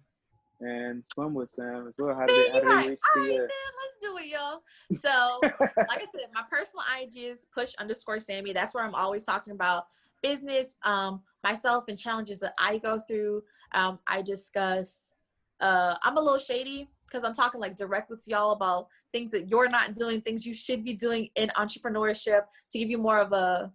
and 0.62 1.06
Swim 1.06 1.34
with 1.34 1.50
Sam 1.50 1.88
as 1.88 1.96
well. 1.98 2.16
How 2.16 2.26
do 2.26 2.34
they, 2.34 2.50
how 2.52 2.60
right. 2.66 2.90
reach 2.90 3.00
All 3.16 3.24
the? 3.24 3.30
right, 3.30 3.40
uh, 3.40 3.72
let's 3.82 3.98
do 4.02 4.18
it, 4.18 4.28
y'all. 4.28 4.62
So, 4.94 5.40
like 5.88 6.02
I 6.02 6.06
said, 6.12 6.30
my 6.34 6.44
personal 6.50 6.84
IG 7.02 7.18
is 7.18 7.48
push 7.54 7.74
underscore 7.80 8.20
Sammy. 8.20 8.54
That's 8.54 8.74
where 8.74 8.84
I'm 8.84 8.96
always 8.96 9.24
talking 9.24 9.54
about 9.54 9.88
business, 10.22 10.78
um, 10.84 11.22
myself, 11.44 11.86
and 11.88 11.98
challenges 11.98 12.40
that 12.40 12.54
I 12.60 12.78
go 12.78 13.00
through. 13.00 13.44
Um, 13.74 14.00
I 14.08 14.22
discuss. 14.22 15.14
Uh, 15.60 15.96
I'm 16.04 16.18
a 16.18 16.22
little 16.22 16.40
shady 16.40 16.90
because 17.06 17.24
I'm 17.24 17.34
talking 17.34 17.60
like 17.60 17.76
directly 17.76 18.18
to 18.18 18.32
y'all 18.32 18.52
about 18.52 18.88
things 19.12 19.32
that 19.32 19.48
you're 19.48 19.70
not 19.70 19.96
doing, 19.96 20.22
things 20.22 20.46
you 20.46 20.56
should 20.56 20.84
be 20.84 20.94
doing 20.94 21.30
in 21.36 21.52
entrepreneurship 21.58 22.42
to 22.72 22.80
give 22.80 22.90
you 22.90 22.98
more 22.98 23.20
of 23.20 23.32
a 23.32 23.72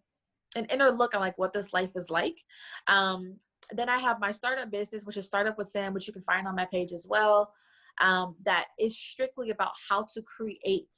an 0.57 0.64
inner 0.66 0.91
look 0.91 1.14
on 1.14 1.20
like 1.20 1.37
what 1.39 1.53
this 1.53 1.72
life 1.72 1.93
is 1.97 2.11
like. 2.11 2.43
Um, 2.87 3.37
then 3.73 3.89
I 3.89 3.99
have 3.99 4.21
my 4.21 4.31
startup 4.31 4.71
business, 4.71 5.05
which 5.05 5.17
is 5.17 5.27
Startup 5.27 5.57
with 5.59 5.69
Sam, 5.69 5.93
which 5.93 6.07
you 6.07 6.12
can 6.12 6.23
find 6.23 6.47
on 6.47 6.55
my 6.55 6.67
page 6.67 6.93
as 6.93 7.07
well. 7.09 7.53
Um, 8.01 8.37
that 8.45 8.67
is 8.79 8.99
strictly 8.99 9.51
about 9.51 9.73
how 9.89 10.07
to 10.14 10.23
create 10.23 10.93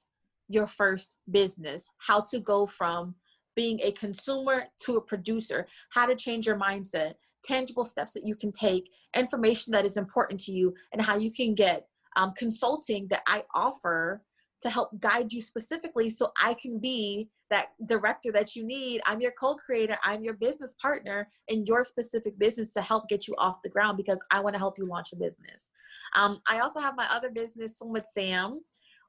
your 0.48 0.66
first 0.66 1.16
business, 1.30 1.88
how 1.98 2.20
to 2.30 2.40
go 2.40 2.66
from 2.66 3.14
being 3.54 3.80
a 3.82 3.92
consumer 3.92 4.64
to 4.84 4.96
a 4.96 5.00
producer, 5.00 5.66
how 5.90 6.06
to 6.06 6.14
change 6.14 6.46
your 6.46 6.58
mindset, 6.58 7.14
tangible 7.44 7.84
steps 7.84 8.12
that 8.14 8.26
you 8.26 8.34
can 8.34 8.52
take, 8.52 8.90
information 9.16 9.72
that 9.72 9.84
is 9.84 9.96
important 9.96 10.40
to 10.40 10.52
you, 10.52 10.74
and 10.92 11.02
how 11.02 11.16
you 11.16 11.30
can 11.30 11.54
get 11.54 11.86
um, 12.16 12.32
consulting 12.36 13.06
that 13.08 13.22
I 13.26 13.44
offer 13.54 14.22
to 14.62 14.70
help 14.70 14.98
guide 15.00 15.32
you 15.32 15.40
specifically 15.40 16.10
so 16.10 16.32
I 16.40 16.54
can 16.54 16.78
be 16.78 17.28
that 17.50 17.68
director 17.86 18.30
that 18.32 18.54
you 18.54 18.64
need. 18.64 19.00
I'm 19.06 19.20
your 19.20 19.32
co 19.32 19.54
creator, 19.54 19.96
I'm 20.04 20.22
your 20.22 20.34
business 20.34 20.74
partner 20.80 21.28
in 21.48 21.64
your 21.66 21.84
specific 21.84 22.38
business 22.38 22.72
to 22.74 22.82
help 22.82 23.08
get 23.08 23.26
you 23.26 23.34
off 23.38 23.62
the 23.62 23.70
ground 23.70 23.96
because 23.96 24.22
I 24.30 24.40
want 24.40 24.54
to 24.54 24.58
help 24.58 24.78
you 24.78 24.86
launch 24.86 25.12
a 25.12 25.16
business. 25.16 25.70
Um, 26.14 26.40
I 26.48 26.58
also 26.58 26.80
have 26.80 26.96
my 26.96 27.06
other 27.10 27.30
business, 27.30 27.78
Swim 27.78 27.92
with 27.92 28.06
Sam, 28.06 28.60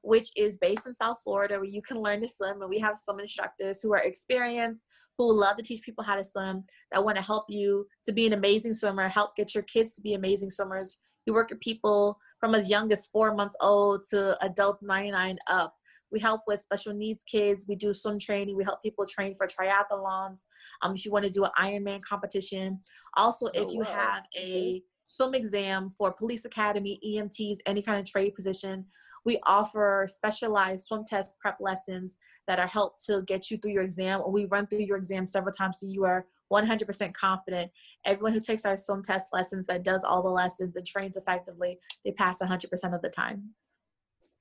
which 0.02 0.30
is 0.36 0.58
based 0.58 0.86
in 0.86 0.94
South 0.94 1.20
Florida 1.22 1.56
where 1.56 1.64
you 1.64 1.82
can 1.82 1.98
learn 1.98 2.20
to 2.22 2.28
swim. 2.28 2.60
And 2.62 2.70
we 2.70 2.78
have 2.78 2.96
some 2.96 3.20
instructors 3.20 3.82
who 3.82 3.92
are 3.92 4.02
experienced, 4.02 4.84
who 5.18 5.32
love 5.32 5.56
to 5.56 5.62
teach 5.62 5.82
people 5.82 6.04
how 6.04 6.16
to 6.16 6.24
swim, 6.24 6.64
that 6.92 7.04
want 7.04 7.16
to 7.16 7.22
help 7.22 7.44
you 7.48 7.86
to 8.04 8.12
be 8.12 8.26
an 8.26 8.32
amazing 8.32 8.72
swimmer, 8.72 9.08
help 9.08 9.36
get 9.36 9.54
your 9.54 9.64
kids 9.64 9.94
to 9.94 10.00
be 10.00 10.14
amazing 10.14 10.50
swimmers. 10.50 10.98
We 11.26 11.32
work 11.32 11.50
with 11.50 11.60
people 11.60 12.18
from 12.38 12.54
as 12.54 12.70
young 12.70 12.90
as 12.92 13.06
four 13.08 13.34
months 13.34 13.56
old 13.60 14.04
to 14.10 14.42
adults 14.42 14.82
99 14.82 15.38
up. 15.46 15.74
We 16.12 16.20
help 16.20 16.42
with 16.46 16.60
special 16.60 16.92
needs 16.92 17.22
kids. 17.22 17.66
We 17.68 17.76
do 17.76 17.94
swim 17.94 18.18
training. 18.18 18.56
We 18.56 18.64
help 18.64 18.82
people 18.82 19.06
train 19.06 19.34
for 19.34 19.46
triathlons. 19.46 20.44
Um, 20.82 20.94
if 20.94 21.04
you 21.04 21.12
want 21.12 21.24
to 21.24 21.30
do 21.30 21.44
an 21.44 21.50
Ironman 21.58 22.02
competition. 22.02 22.80
Also, 23.16 23.46
if 23.48 23.68
oh, 23.68 23.72
you 23.72 23.80
wow. 23.80 23.86
have 23.86 24.24
a 24.36 24.82
swim 25.06 25.34
exam 25.34 25.88
for 25.88 26.12
police 26.12 26.44
academy, 26.44 27.00
EMTs, 27.06 27.58
any 27.66 27.82
kind 27.82 27.98
of 27.98 28.06
trade 28.06 28.34
position, 28.34 28.86
we 29.24 29.38
offer 29.46 30.06
specialized 30.08 30.86
swim 30.86 31.04
test 31.04 31.34
prep 31.38 31.58
lessons 31.60 32.16
that 32.46 32.58
are 32.58 32.66
helped 32.66 33.04
to 33.06 33.22
get 33.26 33.50
you 33.50 33.58
through 33.58 33.72
your 33.72 33.82
exam. 33.82 34.20
Or 34.20 34.32
we 34.32 34.46
run 34.46 34.66
through 34.66 34.80
your 34.80 34.96
exam 34.96 35.26
several 35.26 35.52
times 35.52 35.78
so 35.80 35.86
you 35.86 36.04
are 36.04 36.26
100% 36.52 37.14
confident. 37.14 37.70
Everyone 38.04 38.32
who 38.32 38.40
takes 38.40 38.64
our 38.64 38.76
swim 38.76 39.02
test 39.02 39.28
lessons 39.32 39.66
that 39.66 39.84
does 39.84 40.04
all 40.04 40.22
the 40.22 40.30
lessons 40.30 40.76
and 40.76 40.86
trains 40.86 41.16
effectively, 41.16 41.78
they 42.04 42.12
pass 42.12 42.40
100% 42.40 42.64
of 42.94 43.02
the 43.02 43.10
time. 43.10 43.50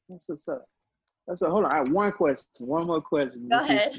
That's 0.08 0.28
what's 0.28 0.48
up. 0.48 0.66
That's 1.30 1.44
a, 1.44 1.50
hold 1.50 1.66
on. 1.66 1.72
I 1.72 1.78
have 1.78 1.92
one 1.92 2.12
question. 2.12 2.48
One 2.66 2.88
more 2.88 3.02
question. 3.02 3.48
Go 3.50 3.60
ahead. 3.60 3.96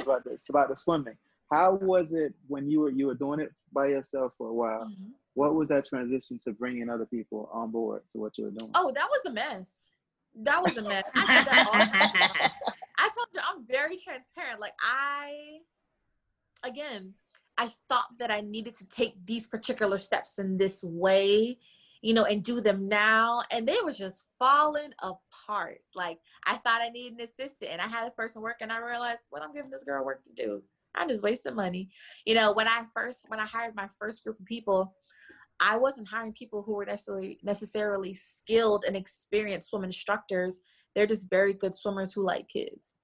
about 0.00 0.24
this 0.24 0.48
about 0.48 0.68
the 0.68 0.74
swimming. 0.74 1.16
How 1.50 1.74
was 1.74 2.12
it 2.12 2.34
when 2.48 2.68
you 2.68 2.80
were 2.80 2.90
you 2.90 3.06
were 3.06 3.14
doing 3.14 3.38
it 3.38 3.52
by 3.72 3.86
yourself 3.86 4.32
for 4.36 4.48
a 4.48 4.52
while? 4.52 4.90
Mm-hmm. 4.90 5.10
What 5.34 5.54
was 5.54 5.68
that 5.68 5.86
transition 5.86 6.40
to 6.42 6.52
bringing 6.52 6.90
other 6.90 7.06
people 7.06 7.48
on 7.52 7.70
board 7.70 8.02
to 8.12 8.18
what 8.18 8.36
you 8.36 8.44
were 8.44 8.50
doing? 8.50 8.72
Oh, 8.74 8.90
that 8.92 9.08
was 9.08 9.24
a 9.26 9.30
mess. 9.30 9.90
That 10.34 10.62
was 10.62 10.76
a 10.76 10.88
mess. 10.88 11.04
I 11.14 11.38
did 11.38 11.46
that 11.46 11.66
all. 11.66 12.50
I 12.98 13.08
told 13.14 13.28
you 13.32 13.40
I'm 13.48 13.64
very 13.64 13.96
transparent. 13.96 14.60
Like 14.60 14.74
I, 14.80 15.58
again, 16.64 17.14
I 17.56 17.68
thought 17.88 18.18
that 18.18 18.30
I 18.30 18.40
needed 18.40 18.74
to 18.76 18.84
take 18.86 19.14
these 19.24 19.46
particular 19.46 19.98
steps 19.98 20.38
in 20.38 20.58
this 20.58 20.82
way, 20.82 21.58
you 22.02 22.12
know, 22.12 22.24
and 22.24 22.42
do 22.42 22.60
them 22.60 22.88
now. 22.88 23.42
And 23.50 23.66
they 23.66 23.78
were 23.82 23.92
just 23.92 24.26
falling 24.38 24.90
apart. 25.00 25.80
Like 25.94 26.18
I 26.44 26.56
thought 26.56 26.82
I 26.82 26.90
needed 26.90 27.14
an 27.14 27.20
assistant 27.20 27.70
and 27.70 27.80
I 27.80 27.86
had 27.86 28.04
this 28.04 28.14
person 28.14 28.42
work 28.42 28.56
and 28.60 28.72
I 28.72 28.78
realized 28.78 29.26
what 29.30 29.42
I'm 29.42 29.54
giving 29.54 29.70
this 29.70 29.84
girl 29.84 30.04
work 30.04 30.24
to 30.24 30.32
do. 30.32 30.62
I'm 30.94 31.08
just 31.08 31.22
wasting 31.22 31.54
money. 31.54 31.88
You 32.26 32.34
know, 32.34 32.52
when 32.52 32.68
I 32.68 32.84
first 32.94 33.24
when 33.28 33.40
I 33.40 33.46
hired 33.46 33.74
my 33.74 33.88
first 33.98 34.24
group 34.24 34.38
of 34.38 34.46
people, 34.46 34.94
I 35.60 35.76
wasn't 35.78 36.08
hiring 36.08 36.32
people 36.32 36.62
who 36.62 36.74
were 36.74 36.84
necessarily 36.84 37.38
necessarily 37.42 38.14
skilled 38.14 38.84
and 38.86 38.96
experienced 38.96 39.70
swim 39.70 39.84
instructors. 39.84 40.60
They're 40.94 41.06
just 41.06 41.30
very 41.30 41.54
good 41.54 41.74
swimmers 41.74 42.12
who 42.12 42.26
like 42.26 42.48
kids 42.48 42.96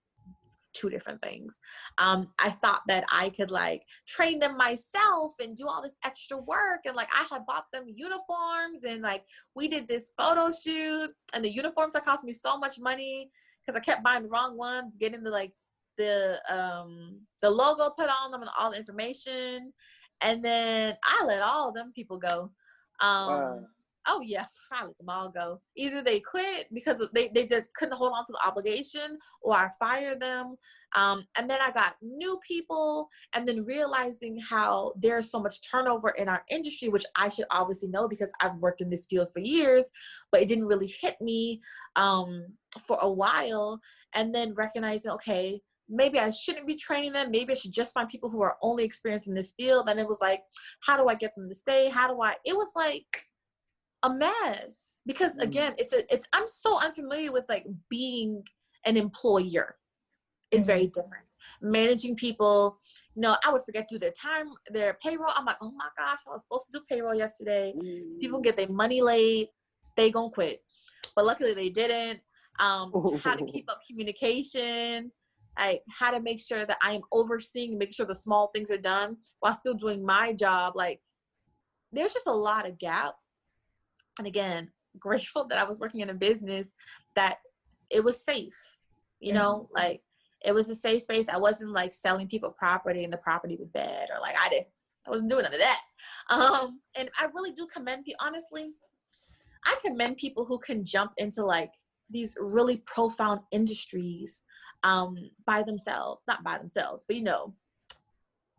two 0.75 0.91
different 0.91 1.21
things. 1.21 1.61
Um, 1.99 2.29
I 2.39 2.51
thought 2.51 2.83
that 2.89 3.05
I 3.13 3.31
could 3.31 3.51
like 3.51 3.83
train 4.07 4.39
them 4.39 4.57
myself 4.57 5.35
and 5.41 5.57
do 5.57 5.67
all 5.67 5.83
this 5.83 5.97
extra 6.05 6.37
work. 6.39 6.81
And 6.87 6.97
like 6.97 7.09
I 7.13 7.27
had 7.31 7.47
bought 7.47 7.67
them 7.73 7.85
uniforms 7.87 8.85
and 8.87 9.03
like 9.03 9.25
we 9.55 9.69
did 9.69 9.89
this 9.89 10.13
photo 10.17 10.51
shoot 10.51 11.11
and 11.35 11.45
the 11.45 11.53
uniforms 11.53 11.95
that 11.95 12.05
cost 12.05 12.25
me 12.25 12.33
so 12.33 12.59
much 12.59 12.79
money 12.79 13.31
because 13.67 13.79
I 13.79 13.85
kept 13.85 14.05
buying 14.05 14.23
the 14.23 14.29
wrong 14.29 14.57
ones, 14.57 14.97
getting 14.97 15.23
the 15.23 15.31
like 15.31 15.53
the 15.97 16.41
um 16.49 17.21
the 17.43 17.51
logo 17.51 17.91
put 17.91 18.09
on 18.09 18.31
them 18.31 18.43
and 18.43 18.51
all 18.59 18.71
the 18.71 18.79
information. 18.79 19.73
And 20.21 20.45
then 20.45 20.97
I 21.05 21.25
let 21.25 21.43
all 21.43 21.73
them 21.73 21.93
people 21.95 22.19
go. 22.19 22.51
Um 23.01 23.29
wow 23.29 23.67
oh 24.09 24.21
yeah, 24.25 24.47
I 24.73 24.87
let 24.87 24.99
them 24.99 25.09
all 25.09 25.31
go. 25.31 25.61
Either 25.77 26.03
they 26.03 26.21
quit 26.21 26.67
because 26.73 27.07
they, 27.15 27.29
they 27.35 27.47
just 27.47 27.67
couldn't 27.77 27.97
hold 27.97 28.13
on 28.15 28.25
to 28.27 28.33
the 28.33 28.47
obligation 28.47 29.19
or 29.43 29.55
I 29.55 29.69
fired 29.79 30.21
them. 30.21 30.57
Um, 30.97 31.27
and 31.37 31.49
then 31.49 31.59
I 31.61 31.71
got 31.71 31.97
new 32.01 32.41
people 32.47 33.09
and 33.35 33.47
then 33.47 33.65
realizing 33.65 34.39
how 34.41 34.95
there's 34.99 35.31
so 35.31 35.41
much 35.41 35.69
turnover 35.71 36.11
in 36.11 36.29
our 36.29 36.43
industry, 36.51 36.89
which 36.89 37.05
I 37.15 37.29
should 37.29 37.45
obviously 37.51 37.91
know 37.91 38.09
because 38.09 38.33
I've 38.41 38.57
worked 38.57 38.81
in 38.81 38.91
this 38.91 39.07
field 39.07 39.29
for 39.33 39.41
years, 39.41 39.91
but 40.33 40.41
it 40.41 40.49
didn't 40.49 40.67
really 40.67 40.93
hit 41.01 41.17
me 41.21 41.61
um, 41.97 42.47
for 42.87 42.99
a 43.01 43.11
while. 43.11 43.81
And 44.15 44.35
then 44.35 44.55
recognizing, 44.55 45.13
okay, 45.13 45.61
maybe 45.89 46.19
I 46.19 46.31
shouldn't 46.31 46.67
be 46.67 46.77
training 46.77 47.13
them. 47.13 47.31
Maybe 47.31 47.53
I 47.53 47.57
should 47.57 47.73
just 47.73 47.93
find 47.93 48.09
people 48.09 48.31
who 48.31 48.43
are 48.43 48.57
only 48.63 48.85
experienced 48.85 49.29
in 49.29 49.35
this 49.35 49.53
field. 49.53 49.89
And 49.89 50.01
it 50.01 50.09
was 50.09 50.21
like, 50.23 50.41
how 50.87 50.97
do 50.97 51.09
I 51.09 51.15
get 51.15 51.35
them 51.35 51.49
to 51.49 51.55
stay? 51.55 51.91
How 51.91 52.09
do 52.09 52.23
I? 52.23 52.37
It 52.47 52.57
was 52.57 52.73
like 52.75 53.28
a 54.03 54.11
mess. 54.11 55.01
Because 55.07 55.37
mm. 55.37 55.43
again 55.43 55.75
it's 55.79 55.93
a 55.93 56.13
it's 56.13 56.27
i'm 56.33 56.47
so 56.47 56.79
unfamiliar 56.81 57.33
with 57.33 57.45
like 57.49 57.67
being 57.89 58.43
an 58.85 58.97
employer. 58.97 59.77
Is 60.51 60.65
very 60.67 60.85
mm-hmm. 60.85 61.01
different. 61.01 61.25
Managing 61.61 62.17
people 62.17 62.79
you 63.15 63.23
know 63.23 63.37
i 63.45 63.53
would 63.53 63.63
forget 63.65 63.89
to 63.89 63.97
do 63.97 63.99
their 63.99 64.13
time 64.13 64.47
their 64.71 64.97
payroll. 65.03 65.31
I'm 65.37 65.45
like 65.45 65.57
oh 65.61 65.73
my 65.73 65.89
gosh 65.97 66.21
i 66.27 66.31
was 66.31 66.43
supposed 66.43 66.67
to 66.73 66.79
do 66.79 66.85
payroll 66.91 67.15
yesterday. 67.15 67.75
Mm. 67.77 68.19
people 68.21 68.41
get 68.41 68.57
their 68.57 68.69
money 68.69 69.03
late 69.03 69.49
they 69.97 70.11
gonna 70.11 70.31
quit. 70.31 70.63
But 71.15 71.25
luckily 71.25 71.55
they 71.55 71.71
didn't. 71.71 72.21
Um 72.59 72.93
how 73.23 73.35
to 73.35 73.45
keep 73.45 73.71
up 73.71 73.81
communication 73.87 75.13
like 75.59 75.83
how 75.91 76.13
to 76.13 76.21
make 76.21 76.39
sure 76.41 76.65
that 76.65 76.79
i 76.83 76.93
am 76.93 77.01
overseeing 77.13 77.77
make 77.77 77.93
sure 77.93 78.07
the 78.07 78.15
small 78.15 78.51
things 78.55 78.71
are 78.71 78.79
done 78.79 79.17
while 79.41 79.55
still 79.55 79.75
doing 79.75 80.05
my 80.05 80.33
job. 80.33 80.75
Like 80.77 81.01
there's 81.93 82.13
just 82.13 82.27
a 82.27 82.33
lot 82.33 82.69
of 82.69 82.79
gap 82.79 83.15
and 84.19 84.27
again 84.27 84.71
grateful 84.99 85.45
that 85.45 85.59
i 85.59 85.65
was 85.65 85.79
working 85.79 86.01
in 86.01 86.11
a 86.11 86.15
business 86.15 86.73
that 87.15 87.39
it 87.91 88.03
was 88.03 88.25
safe 88.25 88.79
you 89.21 89.33
know 89.33 89.69
mm-hmm. 89.71 89.77
like 89.77 90.03
it 90.45 90.55
was 90.55 90.71
a 90.71 90.75
safe 90.75 91.03
space 91.03 91.29
i 91.29 91.37
wasn't 91.37 91.71
like 91.71 91.93
selling 91.93 92.29
people 92.29 92.51
property 92.51 93.05
and 93.05 93.13
the 93.13 93.19
property 93.19 93.57
was 93.57 93.69
bad 93.69 94.09
or 94.11 94.21
like 94.21 94.35
i 94.41 94.49
didn't 94.49 94.67
i 95.07 95.11
wasn't 95.11 95.29
doing 95.29 95.43
none 95.43 95.55
of 95.55 95.61
that 95.61 95.83
um 96.31 96.81
and 96.97 97.09
i 97.21 97.27
really 97.35 97.53
do 97.53 97.67
commend 97.67 98.05
people 98.05 98.25
honestly 98.25 98.73
i 99.65 99.77
commend 99.85 100.17
people 100.17 100.45
who 100.45 100.59
can 100.59 100.85
jump 100.85 101.13
into 101.19 101.45
like 101.45 101.73
these 102.11 102.35
really 102.41 102.79
profound 102.79 103.41
industries 103.51 104.43
um 104.85 105.17
by 105.47 105.63
themselves 105.63 106.23
not 106.27 106.43
by 106.45 106.57
themselves 106.59 107.05
but 107.07 107.17
you 107.17 107.23
know 107.23 107.55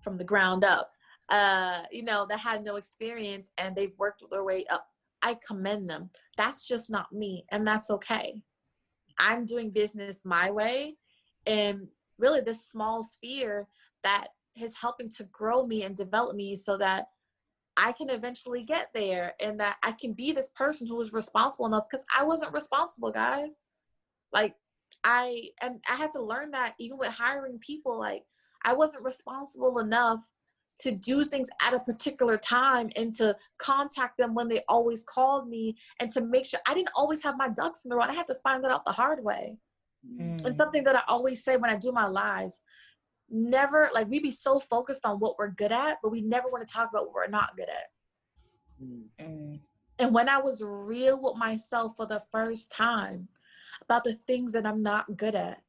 from 0.02 0.18
the 0.18 0.24
ground 0.24 0.64
up 0.64 0.92
uh 1.30 1.82
you 1.92 2.04
know 2.04 2.26
that 2.28 2.40
had 2.40 2.64
no 2.64 2.76
experience 2.76 3.52
and 3.58 3.76
they've 3.76 3.98
worked 3.98 4.24
their 4.32 4.44
way 4.44 4.66
up 4.70 4.88
I 5.22 5.38
commend 5.46 5.90
them. 5.90 6.10
That's 6.38 6.68
just 6.68 6.90
not 6.90 7.12
me, 7.12 7.46
and 7.50 7.66
that's 7.66 7.90
okay. 7.90 8.42
I'm 9.18 9.46
doing 9.46 9.72
business 9.72 10.24
my 10.24 10.50
way, 10.52 10.96
and 11.46 11.88
really 12.18 12.42
this 12.42 12.68
small 12.68 13.04
sphere 13.04 13.68
that 14.04 14.28
is 14.60 14.76
helping 14.76 15.10
to 15.10 15.24
grow 15.26 15.66
me 15.66 15.84
and 15.84 15.96
develop 15.96 16.36
me 16.36 16.56
so 16.56 16.78
that 16.78 17.06
I 17.78 17.94
can 17.94 18.10
eventually 18.10 18.64
get 18.64 18.90
there 18.94 19.34
and 19.40 19.60
that 19.60 19.78
I 19.84 19.94
can 19.94 20.14
be 20.14 20.32
this 20.32 20.50
person 20.50 20.86
who 20.86 21.00
is 21.00 21.14
responsible 21.14 21.66
enough 21.66 21.86
because 21.90 22.06
I 22.16 22.24
wasn't 22.24 22.54
responsible, 22.54 23.12
guys. 23.12 23.62
Like 24.34 24.56
I 25.04 25.50
and 25.62 25.80
I 25.90 25.96
had 25.96 26.12
to 26.12 26.22
learn 26.22 26.52
that 26.52 26.76
even 26.80 26.98
with 26.98 27.10
hiring 27.10 27.58
people, 27.60 27.98
like 27.98 28.24
I 28.66 28.74
wasn't 28.74 29.06
responsible 29.06 29.80
enough 29.80 30.22
to 30.82 30.92
do 30.92 31.26
things 31.26 31.50
at 31.62 31.74
a 31.74 31.80
particular 31.80 32.38
time 32.38 32.90
and 32.96 33.14
to 33.14 33.36
contact 33.58 34.18
them 34.18 34.34
when 34.34 34.48
they 34.48 34.62
always 34.68 35.04
called 35.04 35.50
me 35.50 35.76
and 36.00 36.12
to 36.12 36.22
make 36.22 36.46
sure 36.46 36.60
I 36.66 36.74
didn't 36.74 36.92
always 36.96 37.22
have 37.24 37.38
my 37.38 37.50
ducks 37.50 37.84
in 37.84 37.90
the 37.90 37.96
row. 37.96 38.04
I 38.04 38.14
had 38.14 38.28
to 38.28 38.36
find 38.44 38.64
that 38.64 38.72
out 38.72 38.86
the 38.86 38.92
hard 38.92 39.24
way. 39.24 39.58
Mm. 40.08 40.46
And 40.46 40.56
something 40.56 40.84
that 40.86 40.96
I 40.96 41.02
always 41.08 41.44
say 41.44 41.58
when 41.58 41.70
I 41.70 41.76
do 41.76 41.92
my 41.92 42.08
lives, 42.08 42.62
never 43.30 43.90
like 43.94 44.10
we 44.10 44.20
be 44.20 44.32
so 44.32 44.60
focused 44.60 45.06
on 45.06 45.20
what 45.20 45.38
we're 45.38 45.50
good 45.50 45.72
at, 45.72 45.98
but 46.02 46.12
we 46.12 46.22
never 46.22 46.50
want 46.50 46.68
to 46.68 46.74
talk 46.74 46.90
about 46.90 47.06
what 47.06 47.14
we're 47.14 47.28
not 47.28 47.56
good 47.58 47.68
at. 47.70 48.84
Mm. 48.84 49.60
And 50.00 50.14
when 50.14 50.30
I 50.30 50.38
was 50.38 50.64
real 50.66 51.22
with 51.22 51.36
myself 51.36 51.96
for 51.98 52.06
the 52.06 52.22
first 52.32 52.72
time 52.72 53.28
about 53.82 54.06
the 54.06 54.14
things 54.14 54.54
that 54.54 54.66
I'm 54.66 54.82
not 54.82 55.18
good 55.18 55.36
at, 55.36 55.62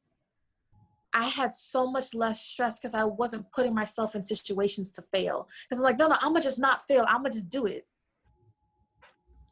I 1.13 1.25
had 1.25 1.53
so 1.53 1.87
much 1.87 2.15
less 2.15 2.45
stress 2.45 2.79
because 2.79 2.95
I 2.95 3.05
wasn't 3.05 3.51
putting 3.53 3.75
myself 3.75 4.15
in 4.15 4.23
situations 4.23 4.91
to 4.93 5.03
fail. 5.13 5.49
Because 5.69 5.81
I'm 5.81 5.85
like, 5.85 5.99
no, 5.99 6.09
no, 6.09 6.17
I'm 6.21 6.33
gonna 6.33 6.41
just 6.41 6.59
not 6.59 6.87
fail. 6.87 7.05
I'm 7.09 7.19
gonna 7.19 7.31
just 7.31 7.49
do 7.49 7.67
it. 7.67 7.87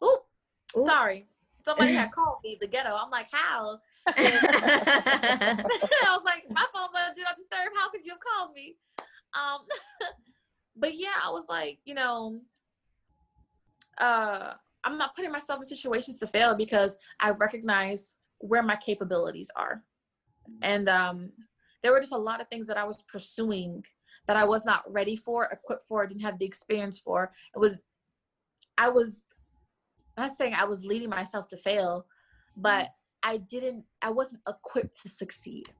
Oop, 0.04 0.24
sorry. 0.86 1.26
Somebody 1.56 1.94
had 1.94 2.12
called 2.14 2.38
me 2.44 2.56
the 2.60 2.68
ghetto. 2.68 2.94
I'm 2.94 3.10
like, 3.10 3.28
how? 3.32 3.80
I 4.06 5.64
was 6.06 6.22
like, 6.24 6.44
my 6.50 6.64
phone's 6.72 6.90
on 6.94 7.14
do 7.14 7.22
not 7.22 7.36
disturb. 7.36 7.72
How 7.76 7.90
could 7.90 8.04
you 8.04 8.12
have 8.12 8.20
called 8.20 8.54
me? 8.54 8.76
Um, 9.34 9.60
but 10.76 10.96
yeah, 10.96 11.16
I 11.22 11.30
was 11.30 11.46
like, 11.48 11.78
you 11.84 11.94
know, 11.94 12.40
uh, 13.98 14.54
I'm 14.84 14.96
not 14.96 15.14
putting 15.14 15.32
myself 15.32 15.60
in 15.60 15.66
situations 15.66 16.18
to 16.20 16.26
fail 16.28 16.54
because 16.54 16.96
I 17.20 17.30
recognize 17.30 18.14
where 18.38 18.62
my 18.62 18.76
capabilities 18.76 19.50
are. 19.56 19.82
And 20.62 20.88
um, 20.88 21.32
there 21.88 21.94
were 21.94 22.00
just 22.00 22.12
a 22.12 22.18
lot 22.18 22.42
of 22.42 22.48
things 22.48 22.66
that 22.66 22.76
I 22.76 22.84
was 22.84 23.02
pursuing 23.08 23.82
that 24.26 24.36
I 24.36 24.44
was 24.44 24.66
not 24.66 24.82
ready 24.92 25.16
for, 25.16 25.44
equipped 25.44 25.86
for, 25.88 26.06
didn't 26.06 26.20
have 26.20 26.38
the 26.38 26.44
experience 26.44 26.98
for. 26.98 27.32
It 27.54 27.58
was, 27.58 27.78
I 28.76 28.90
was 28.90 29.24
I'm 30.18 30.28
not 30.28 30.36
saying 30.36 30.52
I 30.52 30.66
was 30.66 30.84
leading 30.84 31.08
myself 31.08 31.48
to 31.48 31.56
fail, 31.56 32.04
but 32.58 32.90
I 33.22 33.38
didn't, 33.38 33.84
I 34.02 34.10
wasn't 34.10 34.42
equipped 34.46 35.00
to 35.00 35.08
succeed. 35.08 35.70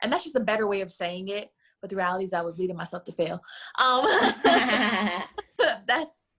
And 0.00 0.10
that's 0.10 0.24
just 0.24 0.36
a 0.36 0.40
better 0.40 0.66
way 0.66 0.80
of 0.80 0.90
saying 0.90 1.28
it. 1.28 1.50
But 1.82 1.90
the 1.90 1.96
reality 1.96 2.24
is 2.24 2.32
I 2.32 2.40
was 2.40 2.56
leading 2.56 2.76
myself 2.76 3.04
to 3.04 3.12
fail. 3.12 3.42
Um, 3.78 4.06
that's 5.86 6.32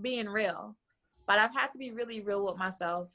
being 0.00 0.28
real. 0.28 0.74
But 1.28 1.38
I've 1.38 1.54
had 1.54 1.68
to 1.68 1.78
be 1.78 1.92
really 1.92 2.22
real 2.22 2.44
with 2.44 2.56
myself 2.56 3.14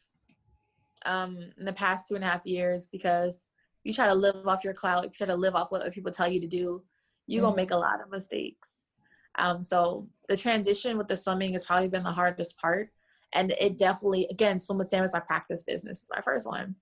um, 1.06 1.52
in 1.58 1.66
the 1.66 1.74
past 1.74 2.08
two 2.08 2.16
and 2.16 2.24
a 2.24 2.28
half 2.28 2.46
years 2.46 2.86
because 2.86 3.44
you 3.88 3.94
try 3.94 4.08
to 4.08 4.16
live 4.16 4.48
off 4.48 4.64
your 4.64 4.74
clout, 4.74 5.06
if 5.06 5.12
you 5.12 5.26
try 5.26 5.34
to 5.34 5.40
live 5.40 5.56
off 5.56 5.72
what 5.72 5.82
other 5.82 5.92
people 5.92 6.12
tell 6.12 6.28
you 6.28 6.40
to 6.40 6.48
do, 6.48 6.84
you're 7.26 7.42
mm-hmm. 7.42 7.50
gonna 7.50 7.56
make 7.56 7.72
a 7.72 7.78
lot 7.78 8.02
of 8.02 8.12
mistakes. 8.12 8.92
Um, 9.40 9.64
so 9.64 10.08
the 10.28 10.38
transition 10.38 10.98
with 10.98 11.08
the 11.08 11.18
swimming 11.18 11.54
has 11.54 11.66
probably 11.66 11.90
been 11.90 12.04
the 12.04 12.12
hardest 12.12 12.58
part. 12.58 12.90
And 13.34 13.52
it 13.60 13.78
definitely, 13.78 14.26
again, 14.32 14.60
Swim 14.60 14.78
with 14.78 14.88
Sam 14.88 15.04
is 15.04 15.14
my 15.14 15.20
practice 15.20 15.64
business, 15.64 16.06
my 16.10 16.22
first 16.22 16.48
one. 16.48 16.76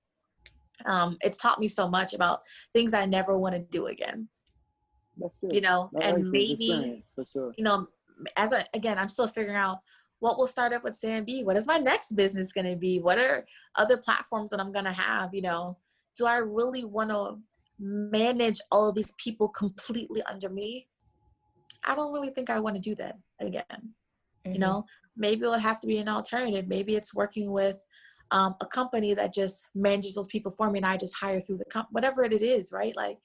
Um, 0.86 1.18
it's 1.22 1.38
taught 1.38 1.60
me 1.60 1.68
so 1.68 1.90
much 1.90 2.14
about 2.14 2.42
things 2.74 2.94
I 2.94 3.06
never 3.06 3.38
want 3.38 3.56
to 3.56 3.62
do 3.62 3.88
again. 3.88 4.28
That's 5.18 5.40
good. 5.40 5.54
You 5.54 5.62
know, 5.62 5.90
that 5.94 6.04
and 6.04 6.30
maybe, 6.30 7.04
sure. 7.34 7.54
you 7.58 7.64
know, 7.64 7.88
as 8.38 8.52
a, 8.52 8.66
again, 8.74 8.98
I'm 8.98 9.10
still 9.10 9.28
figuring 9.28 9.58
out 9.58 9.80
what 10.20 10.38
will 10.38 10.48
start 10.48 10.72
up 10.72 10.84
with 10.84 10.96
Sam 10.96 11.26
B. 11.26 11.44
What 11.44 11.58
is 11.58 11.66
my 11.66 11.78
next 11.78 12.16
business 12.16 12.54
going 12.54 12.70
to 12.70 12.76
be? 12.76 13.00
What 13.00 13.18
are 13.18 13.46
other 13.76 13.98
platforms 13.98 14.52
that 14.52 14.60
I'm 14.60 14.72
going 14.72 14.86
to 14.86 14.94
have? 14.94 15.34
You 15.34 15.42
know, 15.42 15.78
do 16.18 16.26
I 16.26 16.38
really 16.38 16.86
want 16.86 17.10
to 17.10 17.40
manage 17.80 18.60
all 18.72 18.90
of 18.90 18.96
these 18.96 19.14
people 19.18 19.50
completely 19.50 20.22
under 20.24 20.50
me? 20.50 20.88
I 21.84 21.96
don't 21.96 22.14
really 22.14 22.30
think 22.30 22.50
I 22.50 22.60
want 22.60 22.76
to 22.76 22.82
do 22.82 22.96
that 22.96 23.18
again. 23.40 23.66
Mm-hmm. 23.72 24.54
You 24.54 24.60
know, 24.60 24.86
maybe 25.16 25.42
it'll 25.42 25.54
have 25.54 25.82
to 25.82 25.88
be 25.88 25.98
an 25.98 26.10
alternative. 26.10 26.68
Maybe 26.68 26.96
it's 26.96 27.14
working 27.14 27.52
with 27.52 27.78
um, 28.32 28.56
a 28.62 28.66
company 28.66 29.14
that 29.14 29.34
just 29.34 29.66
manages 29.76 30.16
those 30.16 30.28
people 30.28 30.52
for 30.52 30.70
me 30.72 30.80
and 30.80 30.86
I 30.86 30.98
just 30.98 31.16
hire 31.16 31.40
through 31.40 31.58
the 31.58 31.66
comp, 31.66 31.90
whatever 31.92 32.24
it 32.24 32.34
is, 32.34 32.72
right? 32.72 32.96
Like 32.96 33.18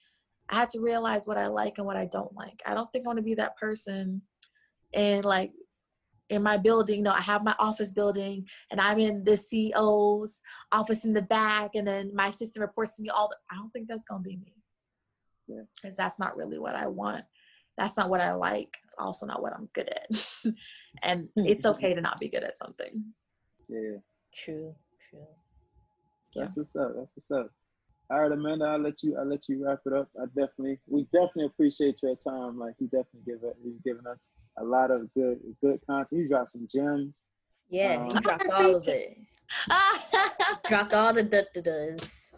I 0.49 0.57
had 0.57 0.69
to 0.71 0.81
realize 0.81 1.27
what 1.27 1.39
I 1.39 1.47
like 1.47 1.79
and 1.79 1.87
what 1.87 1.97
I 1.97 2.07
don't 2.07 2.35
like. 2.35 2.61
I 2.67 2.75
don't 2.75 2.91
think 2.93 3.07
I 3.07 3.09
want 3.09 3.19
to 3.19 3.23
be 3.23 3.35
that 3.35 3.57
person 3.57 4.23
and 4.93 5.25
like 5.25 5.53
in 6.31 6.43
my 6.43 6.57
building, 6.57 6.97
you 6.97 7.03
know, 7.03 7.11
I 7.11 7.21
have 7.21 7.45
my 7.45 7.55
office 7.59 7.93
building 7.93 8.47
and 8.71 8.81
I'm 8.81 8.99
in 8.99 9.25
the 9.25 9.33
CEO's 9.33 10.41
office 10.73 11.05
in 11.05 11.13
the 11.13 11.23
back 11.23 11.73
and 11.75 11.87
then 11.87 12.13
my 12.15 12.29
assistant 12.29 12.63
reports 12.63 12.97
to 12.97 13.03
me 13.03 13.11
all 13.11 13.29
the, 13.29 13.37
I 13.51 13.57
don't 13.57 13.71
think 13.71 13.89
that's 13.89 14.05
going 14.05 14.23
to 14.23 14.29
be 14.29 14.37
me. 14.37 14.55
Yeah. 15.49 15.63
Cause 15.83 15.97
that's 15.97 16.19
not 16.19 16.37
really 16.37 16.59
what 16.59 16.77
I 16.77 16.87
want 16.87 17.25
that's 17.81 17.97
not 17.97 18.11
what 18.11 18.21
I 18.21 18.35
like. 18.35 18.77
It's 18.85 18.95
also 18.99 19.25
not 19.25 19.43
what 19.43 19.55
I'm 19.55 19.69
good 19.73 19.89
at. 19.89 20.27
and 21.03 21.29
hmm. 21.35 21.47
it's 21.47 21.65
okay 21.65 21.95
to 21.95 22.01
not 22.01 22.21
be 22.21 22.29
good 22.29 22.45
at 22.45 22.57
something. 22.57 23.05
Yeah. 23.69 23.97
True. 24.35 24.75
True. 25.09 25.27
Yeah. 26.35 26.45
That's 26.45 26.57
what's 26.57 26.77
up. 26.77 26.93
That's 26.95 27.11
what's 27.15 27.31
up. 27.31 27.51
All 28.11 28.21
right, 28.21 28.33
Amanda, 28.33 28.65
I'll 28.65 28.79
let 28.79 29.03
you 29.05 29.17
I'll 29.17 29.25
let 29.29 29.49
you 29.49 29.65
wrap 29.65 29.81
it 29.87 29.93
up. 29.93 30.09
I 30.21 30.27
definitely 30.27 30.81
we 30.89 31.05
definitely 31.13 31.47
appreciate 31.47 32.03
your 32.03 32.17
time. 32.17 32.59
Like 32.59 32.75
you 32.81 32.87
definitely 32.87 33.23
give 33.25 33.45
it 33.45 33.57
you've 33.65 33.83
given 33.85 34.07
us 34.07 34.27
a 34.59 34.65
lot 34.65 34.91
of 34.91 35.13
good 35.15 35.39
good 35.63 35.79
content. 35.87 36.23
You 36.23 36.29
dropped 36.29 36.51
some 36.51 36.67
gems. 36.73 37.27
Yeah, 37.69 38.03
um, 38.03 38.11
he 38.13 38.21
dropped 38.21 38.51
all 38.51 38.75
of 38.75 38.89
it. 38.89 39.17
dropped 40.69 40.93
all 40.93 41.13
the 41.13 41.23
duh 41.23 41.43
does. 41.63 42.29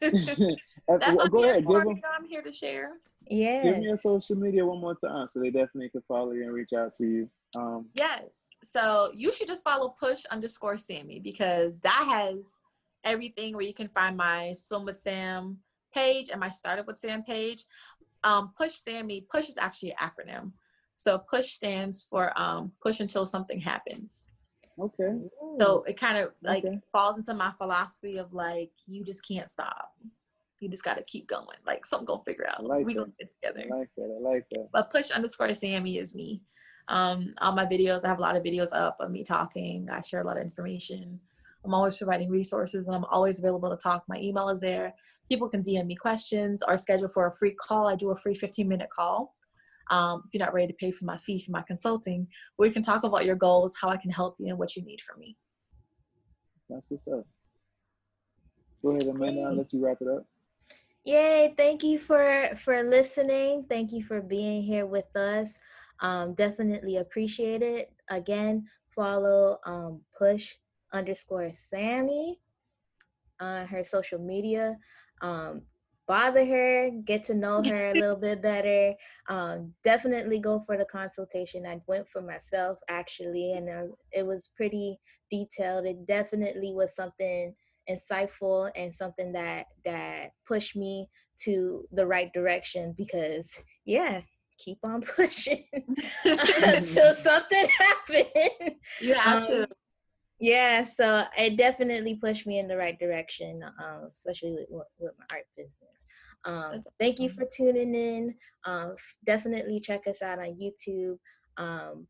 That's 0.00 1.28
go 1.28 1.44
ahead. 1.44 1.64
Give 1.66 1.78
them, 1.78 2.00
I'm 2.12 2.26
here 2.26 2.42
to 2.42 2.50
share. 2.50 2.94
Yeah. 3.28 3.62
Give 3.62 3.78
me 3.78 3.84
your 3.84 3.98
social 3.98 4.36
media 4.36 4.66
one 4.66 4.80
more 4.80 4.96
time 4.96 5.28
so 5.28 5.38
they 5.38 5.50
definitely 5.50 5.90
can 5.90 6.02
follow 6.08 6.32
you 6.32 6.42
and 6.42 6.52
reach 6.52 6.72
out 6.76 6.96
to 6.96 7.04
you. 7.04 7.30
Um, 7.56 7.86
yes. 7.94 8.46
So 8.64 9.12
you 9.14 9.32
should 9.32 9.46
just 9.46 9.62
follow 9.62 9.90
push 9.90 10.24
underscore 10.32 10.78
Sammy 10.78 11.20
because 11.20 11.78
that 11.80 12.04
has 12.08 12.56
everything 13.04 13.54
where 13.54 13.64
you 13.64 13.74
can 13.74 13.88
find 13.88 14.16
my 14.16 14.54
with 14.84 14.96
Sam 14.96 15.58
page 15.94 16.30
and 16.30 16.40
my 16.40 16.50
Startup 16.50 16.86
with 16.86 16.98
Sam 16.98 17.22
page. 17.22 17.64
Um, 18.22 18.52
push 18.56 18.74
Sammy, 18.74 19.26
push 19.30 19.48
is 19.48 19.56
actually 19.58 19.92
an 19.92 19.96
acronym. 19.98 20.52
So 20.94 21.18
push 21.18 21.52
stands 21.52 22.06
for 22.08 22.32
um, 22.36 22.72
push 22.82 23.00
until 23.00 23.24
something 23.24 23.60
happens. 23.60 24.32
Okay. 24.78 25.18
So 25.58 25.82
it 25.86 25.98
kind 25.98 26.18
of 26.18 26.32
like 26.42 26.64
okay. 26.64 26.78
falls 26.92 27.16
into 27.16 27.34
my 27.34 27.52
philosophy 27.58 28.18
of 28.18 28.32
like 28.32 28.70
you 28.86 29.04
just 29.04 29.26
can't 29.26 29.50
stop 29.50 29.92
you 30.60 30.68
just 30.68 30.84
got 30.84 30.96
to 30.96 31.02
keep 31.02 31.26
going. 31.26 31.46
Like 31.66 31.86
something 31.86 32.06
gonna 32.06 32.22
figure 32.24 32.46
out. 32.48 32.64
Like 32.64 32.84
we 32.84 32.94
gonna 32.94 33.12
get 33.18 33.30
together. 33.30 33.66
I 33.72 33.78
like 33.78 33.90
that. 33.96 34.16
I 34.18 34.28
like 34.28 34.46
that. 34.52 34.68
But 34.72 34.90
push 34.90 35.10
underscore 35.10 35.52
Sammy 35.54 35.98
is 35.98 36.14
me. 36.14 36.42
Um, 36.88 37.34
all 37.40 37.54
my 37.54 37.66
videos, 37.66 38.04
I 38.04 38.08
have 38.08 38.18
a 38.18 38.22
lot 38.22 38.36
of 38.36 38.42
videos 38.42 38.68
up 38.72 38.96
of 39.00 39.10
me 39.10 39.24
talking. 39.24 39.88
I 39.90 40.00
share 40.00 40.20
a 40.20 40.26
lot 40.26 40.36
of 40.36 40.42
information. 40.42 41.20
I'm 41.64 41.74
always 41.74 41.98
providing 41.98 42.30
resources 42.30 42.86
and 42.86 42.96
I'm 42.96 43.04
always 43.04 43.38
available 43.38 43.70
to 43.70 43.76
talk. 43.76 44.04
My 44.08 44.16
email 44.18 44.48
is 44.48 44.60
there. 44.60 44.94
People 45.28 45.48
can 45.48 45.62
DM 45.62 45.86
me 45.86 45.94
questions 45.94 46.62
or 46.66 46.76
schedule 46.76 47.08
for 47.08 47.26
a 47.26 47.30
free 47.30 47.54
call. 47.60 47.86
I 47.86 47.96
do 47.96 48.10
a 48.10 48.16
free 48.16 48.34
15 48.34 48.66
minute 48.66 48.88
call. 48.90 49.34
Um, 49.90 50.22
if 50.26 50.32
you're 50.32 50.44
not 50.44 50.54
ready 50.54 50.68
to 50.68 50.74
pay 50.74 50.92
for 50.92 51.04
my 51.04 51.18
fee 51.18 51.42
for 51.44 51.50
my 51.50 51.62
consulting, 51.62 52.28
we 52.58 52.70
can 52.70 52.82
talk 52.82 53.02
about 53.02 53.24
your 53.24 53.36
goals, 53.36 53.76
how 53.80 53.88
I 53.88 53.96
can 53.96 54.10
help 54.10 54.36
you, 54.38 54.48
and 54.48 54.58
what 54.58 54.76
you 54.76 54.84
need 54.84 55.00
from 55.00 55.18
me. 55.18 55.36
That's 56.68 56.86
what's 56.88 57.08
up. 57.08 57.26
Go 58.82 58.90
ahead, 58.90 59.02
Amanda. 59.08 59.42
I'll 59.42 59.56
let 59.56 59.72
you 59.72 59.84
wrap 59.84 59.98
it 60.00 60.08
up. 60.08 60.24
Yay, 61.04 61.54
thank 61.56 61.82
you 61.82 61.98
for 61.98 62.50
for 62.56 62.82
listening. 62.84 63.66
Thank 63.68 63.90
you 63.90 64.04
for 64.04 64.20
being 64.20 64.62
here 64.62 64.86
with 64.86 65.14
us. 65.16 65.58
Um, 66.00 66.34
definitely 66.34 66.98
appreciate 66.98 67.62
it. 67.62 67.92
Again, 68.10 68.66
follow 68.94 69.58
um, 69.66 70.00
push 70.16 70.54
underscore 70.92 71.50
Sammy 71.54 72.38
on 73.40 73.66
her 73.66 73.84
social 73.84 74.18
media. 74.18 74.76
Um, 75.22 75.62
bother 76.06 76.44
her, 76.44 76.90
get 77.04 77.22
to 77.24 77.34
know 77.34 77.62
her 77.62 77.90
a 77.90 77.94
little 77.94 78.16
bit 78.16 78.42
better. 78.42 78.94
Um, 79.28 79.72
definitely 79.84 80.40
go 80.40 80.62
for 80.66 80.76
the 80.76 80.84
consultation. 80.84 81.66
I 81.66 81.80
went 81.86 82.08
for 82.08 82.20
myself 82.20 82.78
actually, 82.88 83.52
and 83.52 83.68
uh, 83.68 83.94
it 84.12 84.26
was 84.26 84.50
pretty 84.56 84.98
detailed. 85.30 85.86
It 85.86 86.06
definitely 86.06 86.72
was 86.72 86.96
something 86.96 87.54
insightful 87.88 88.70
and 88.76 88.94
something 88.94 89.32
that 89.32 89.66
that 89.84 90.30
pushed 90.46 90.76
me 90.76 91.08
to 91.44 91.84
the 91.92 92.06
right 92.06 92.32
direction 92.32 92.94
because 92.96 93.52
yeah 93.84 94.20
keep 94.58 94.78
on 94.84 95.00
pushing 95.16 95.64
until 96.24 97.14
something 97.14 97.66
happens 97.78 98.76
you 99.00 99.14
have 99.14 99.42
um, 99.44 99.48
to 99.48 99.68
yeah 100.40 100.84
so 100.84 101.24
it 101.38 101.56
definitely 101.56 102.14
pushed 102.14 102.46
me 102.46 102.58
in 102.58 102.68
the 102.68 102.76
right 102.76 102.98
direction 102.98 103.62
um, 103.82 104.08
especially 104.10 104.66
with, 104.70 104.86
with 104.98 105.12
my 105.18 105.24
art 105.32 105.46
business 105.56 106.06
um, 106.44 106.82
thank 106.98 107.18
you 107.18 107.28
for 107.28 107.44
tuning 107.54 107.94
in 107.94 108.34
um, 108.64 108.94
definitely 109.24 109.80
check 109.80 110.06
us 110.06 110.22
out 110.22 110.38
on 110.38 110.58
youtube 110.58 111.18
um, 111.56 112.06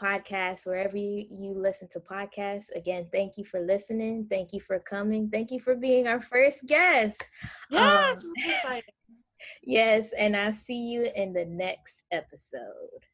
podcasts, 0.00 0.66
wherever 0.66 0.96
you, 0.96 1.26
you 1.30 1.54
listen 1.56 1.88
to 1.90 2.00
podcasts. 2.00 2.66
Again, 2.74 3.06
thank 3.12 3.36
you 3.36 3.44
for 3.44 3.60
listening. 3.60 4.26
Thank 4.28 4.52
you 4.52 4.60
for 4.60 4.78
coming. 4.78 5.28
Thank 5.30 5.50
you 5.50 5.60
for 5.60 5.74
being 5.74 6.06
our 6.06 6.20
first 6.20 6.66
guest. 6.66 7.22
Yes. 7.70 8.22
Um, 8.24 8.80
yes, 9.62 10.12
and 10.12 10.36
I'll 10.36 10.52
see 10.52 10.90
you 10.90 11.08
in 11.14 11.32
the 11.32 11.44
next 11.44 12.04
episode. 12.10 13.04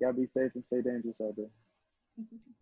Y'all 0.00 0.12
be 0.12 0.26
safe 0.26 0.52
and 0.54 0.64
stay 0.64 0.82
dangerous 0.82 1.20
out 1.20 1.34
there. 1.36 1.50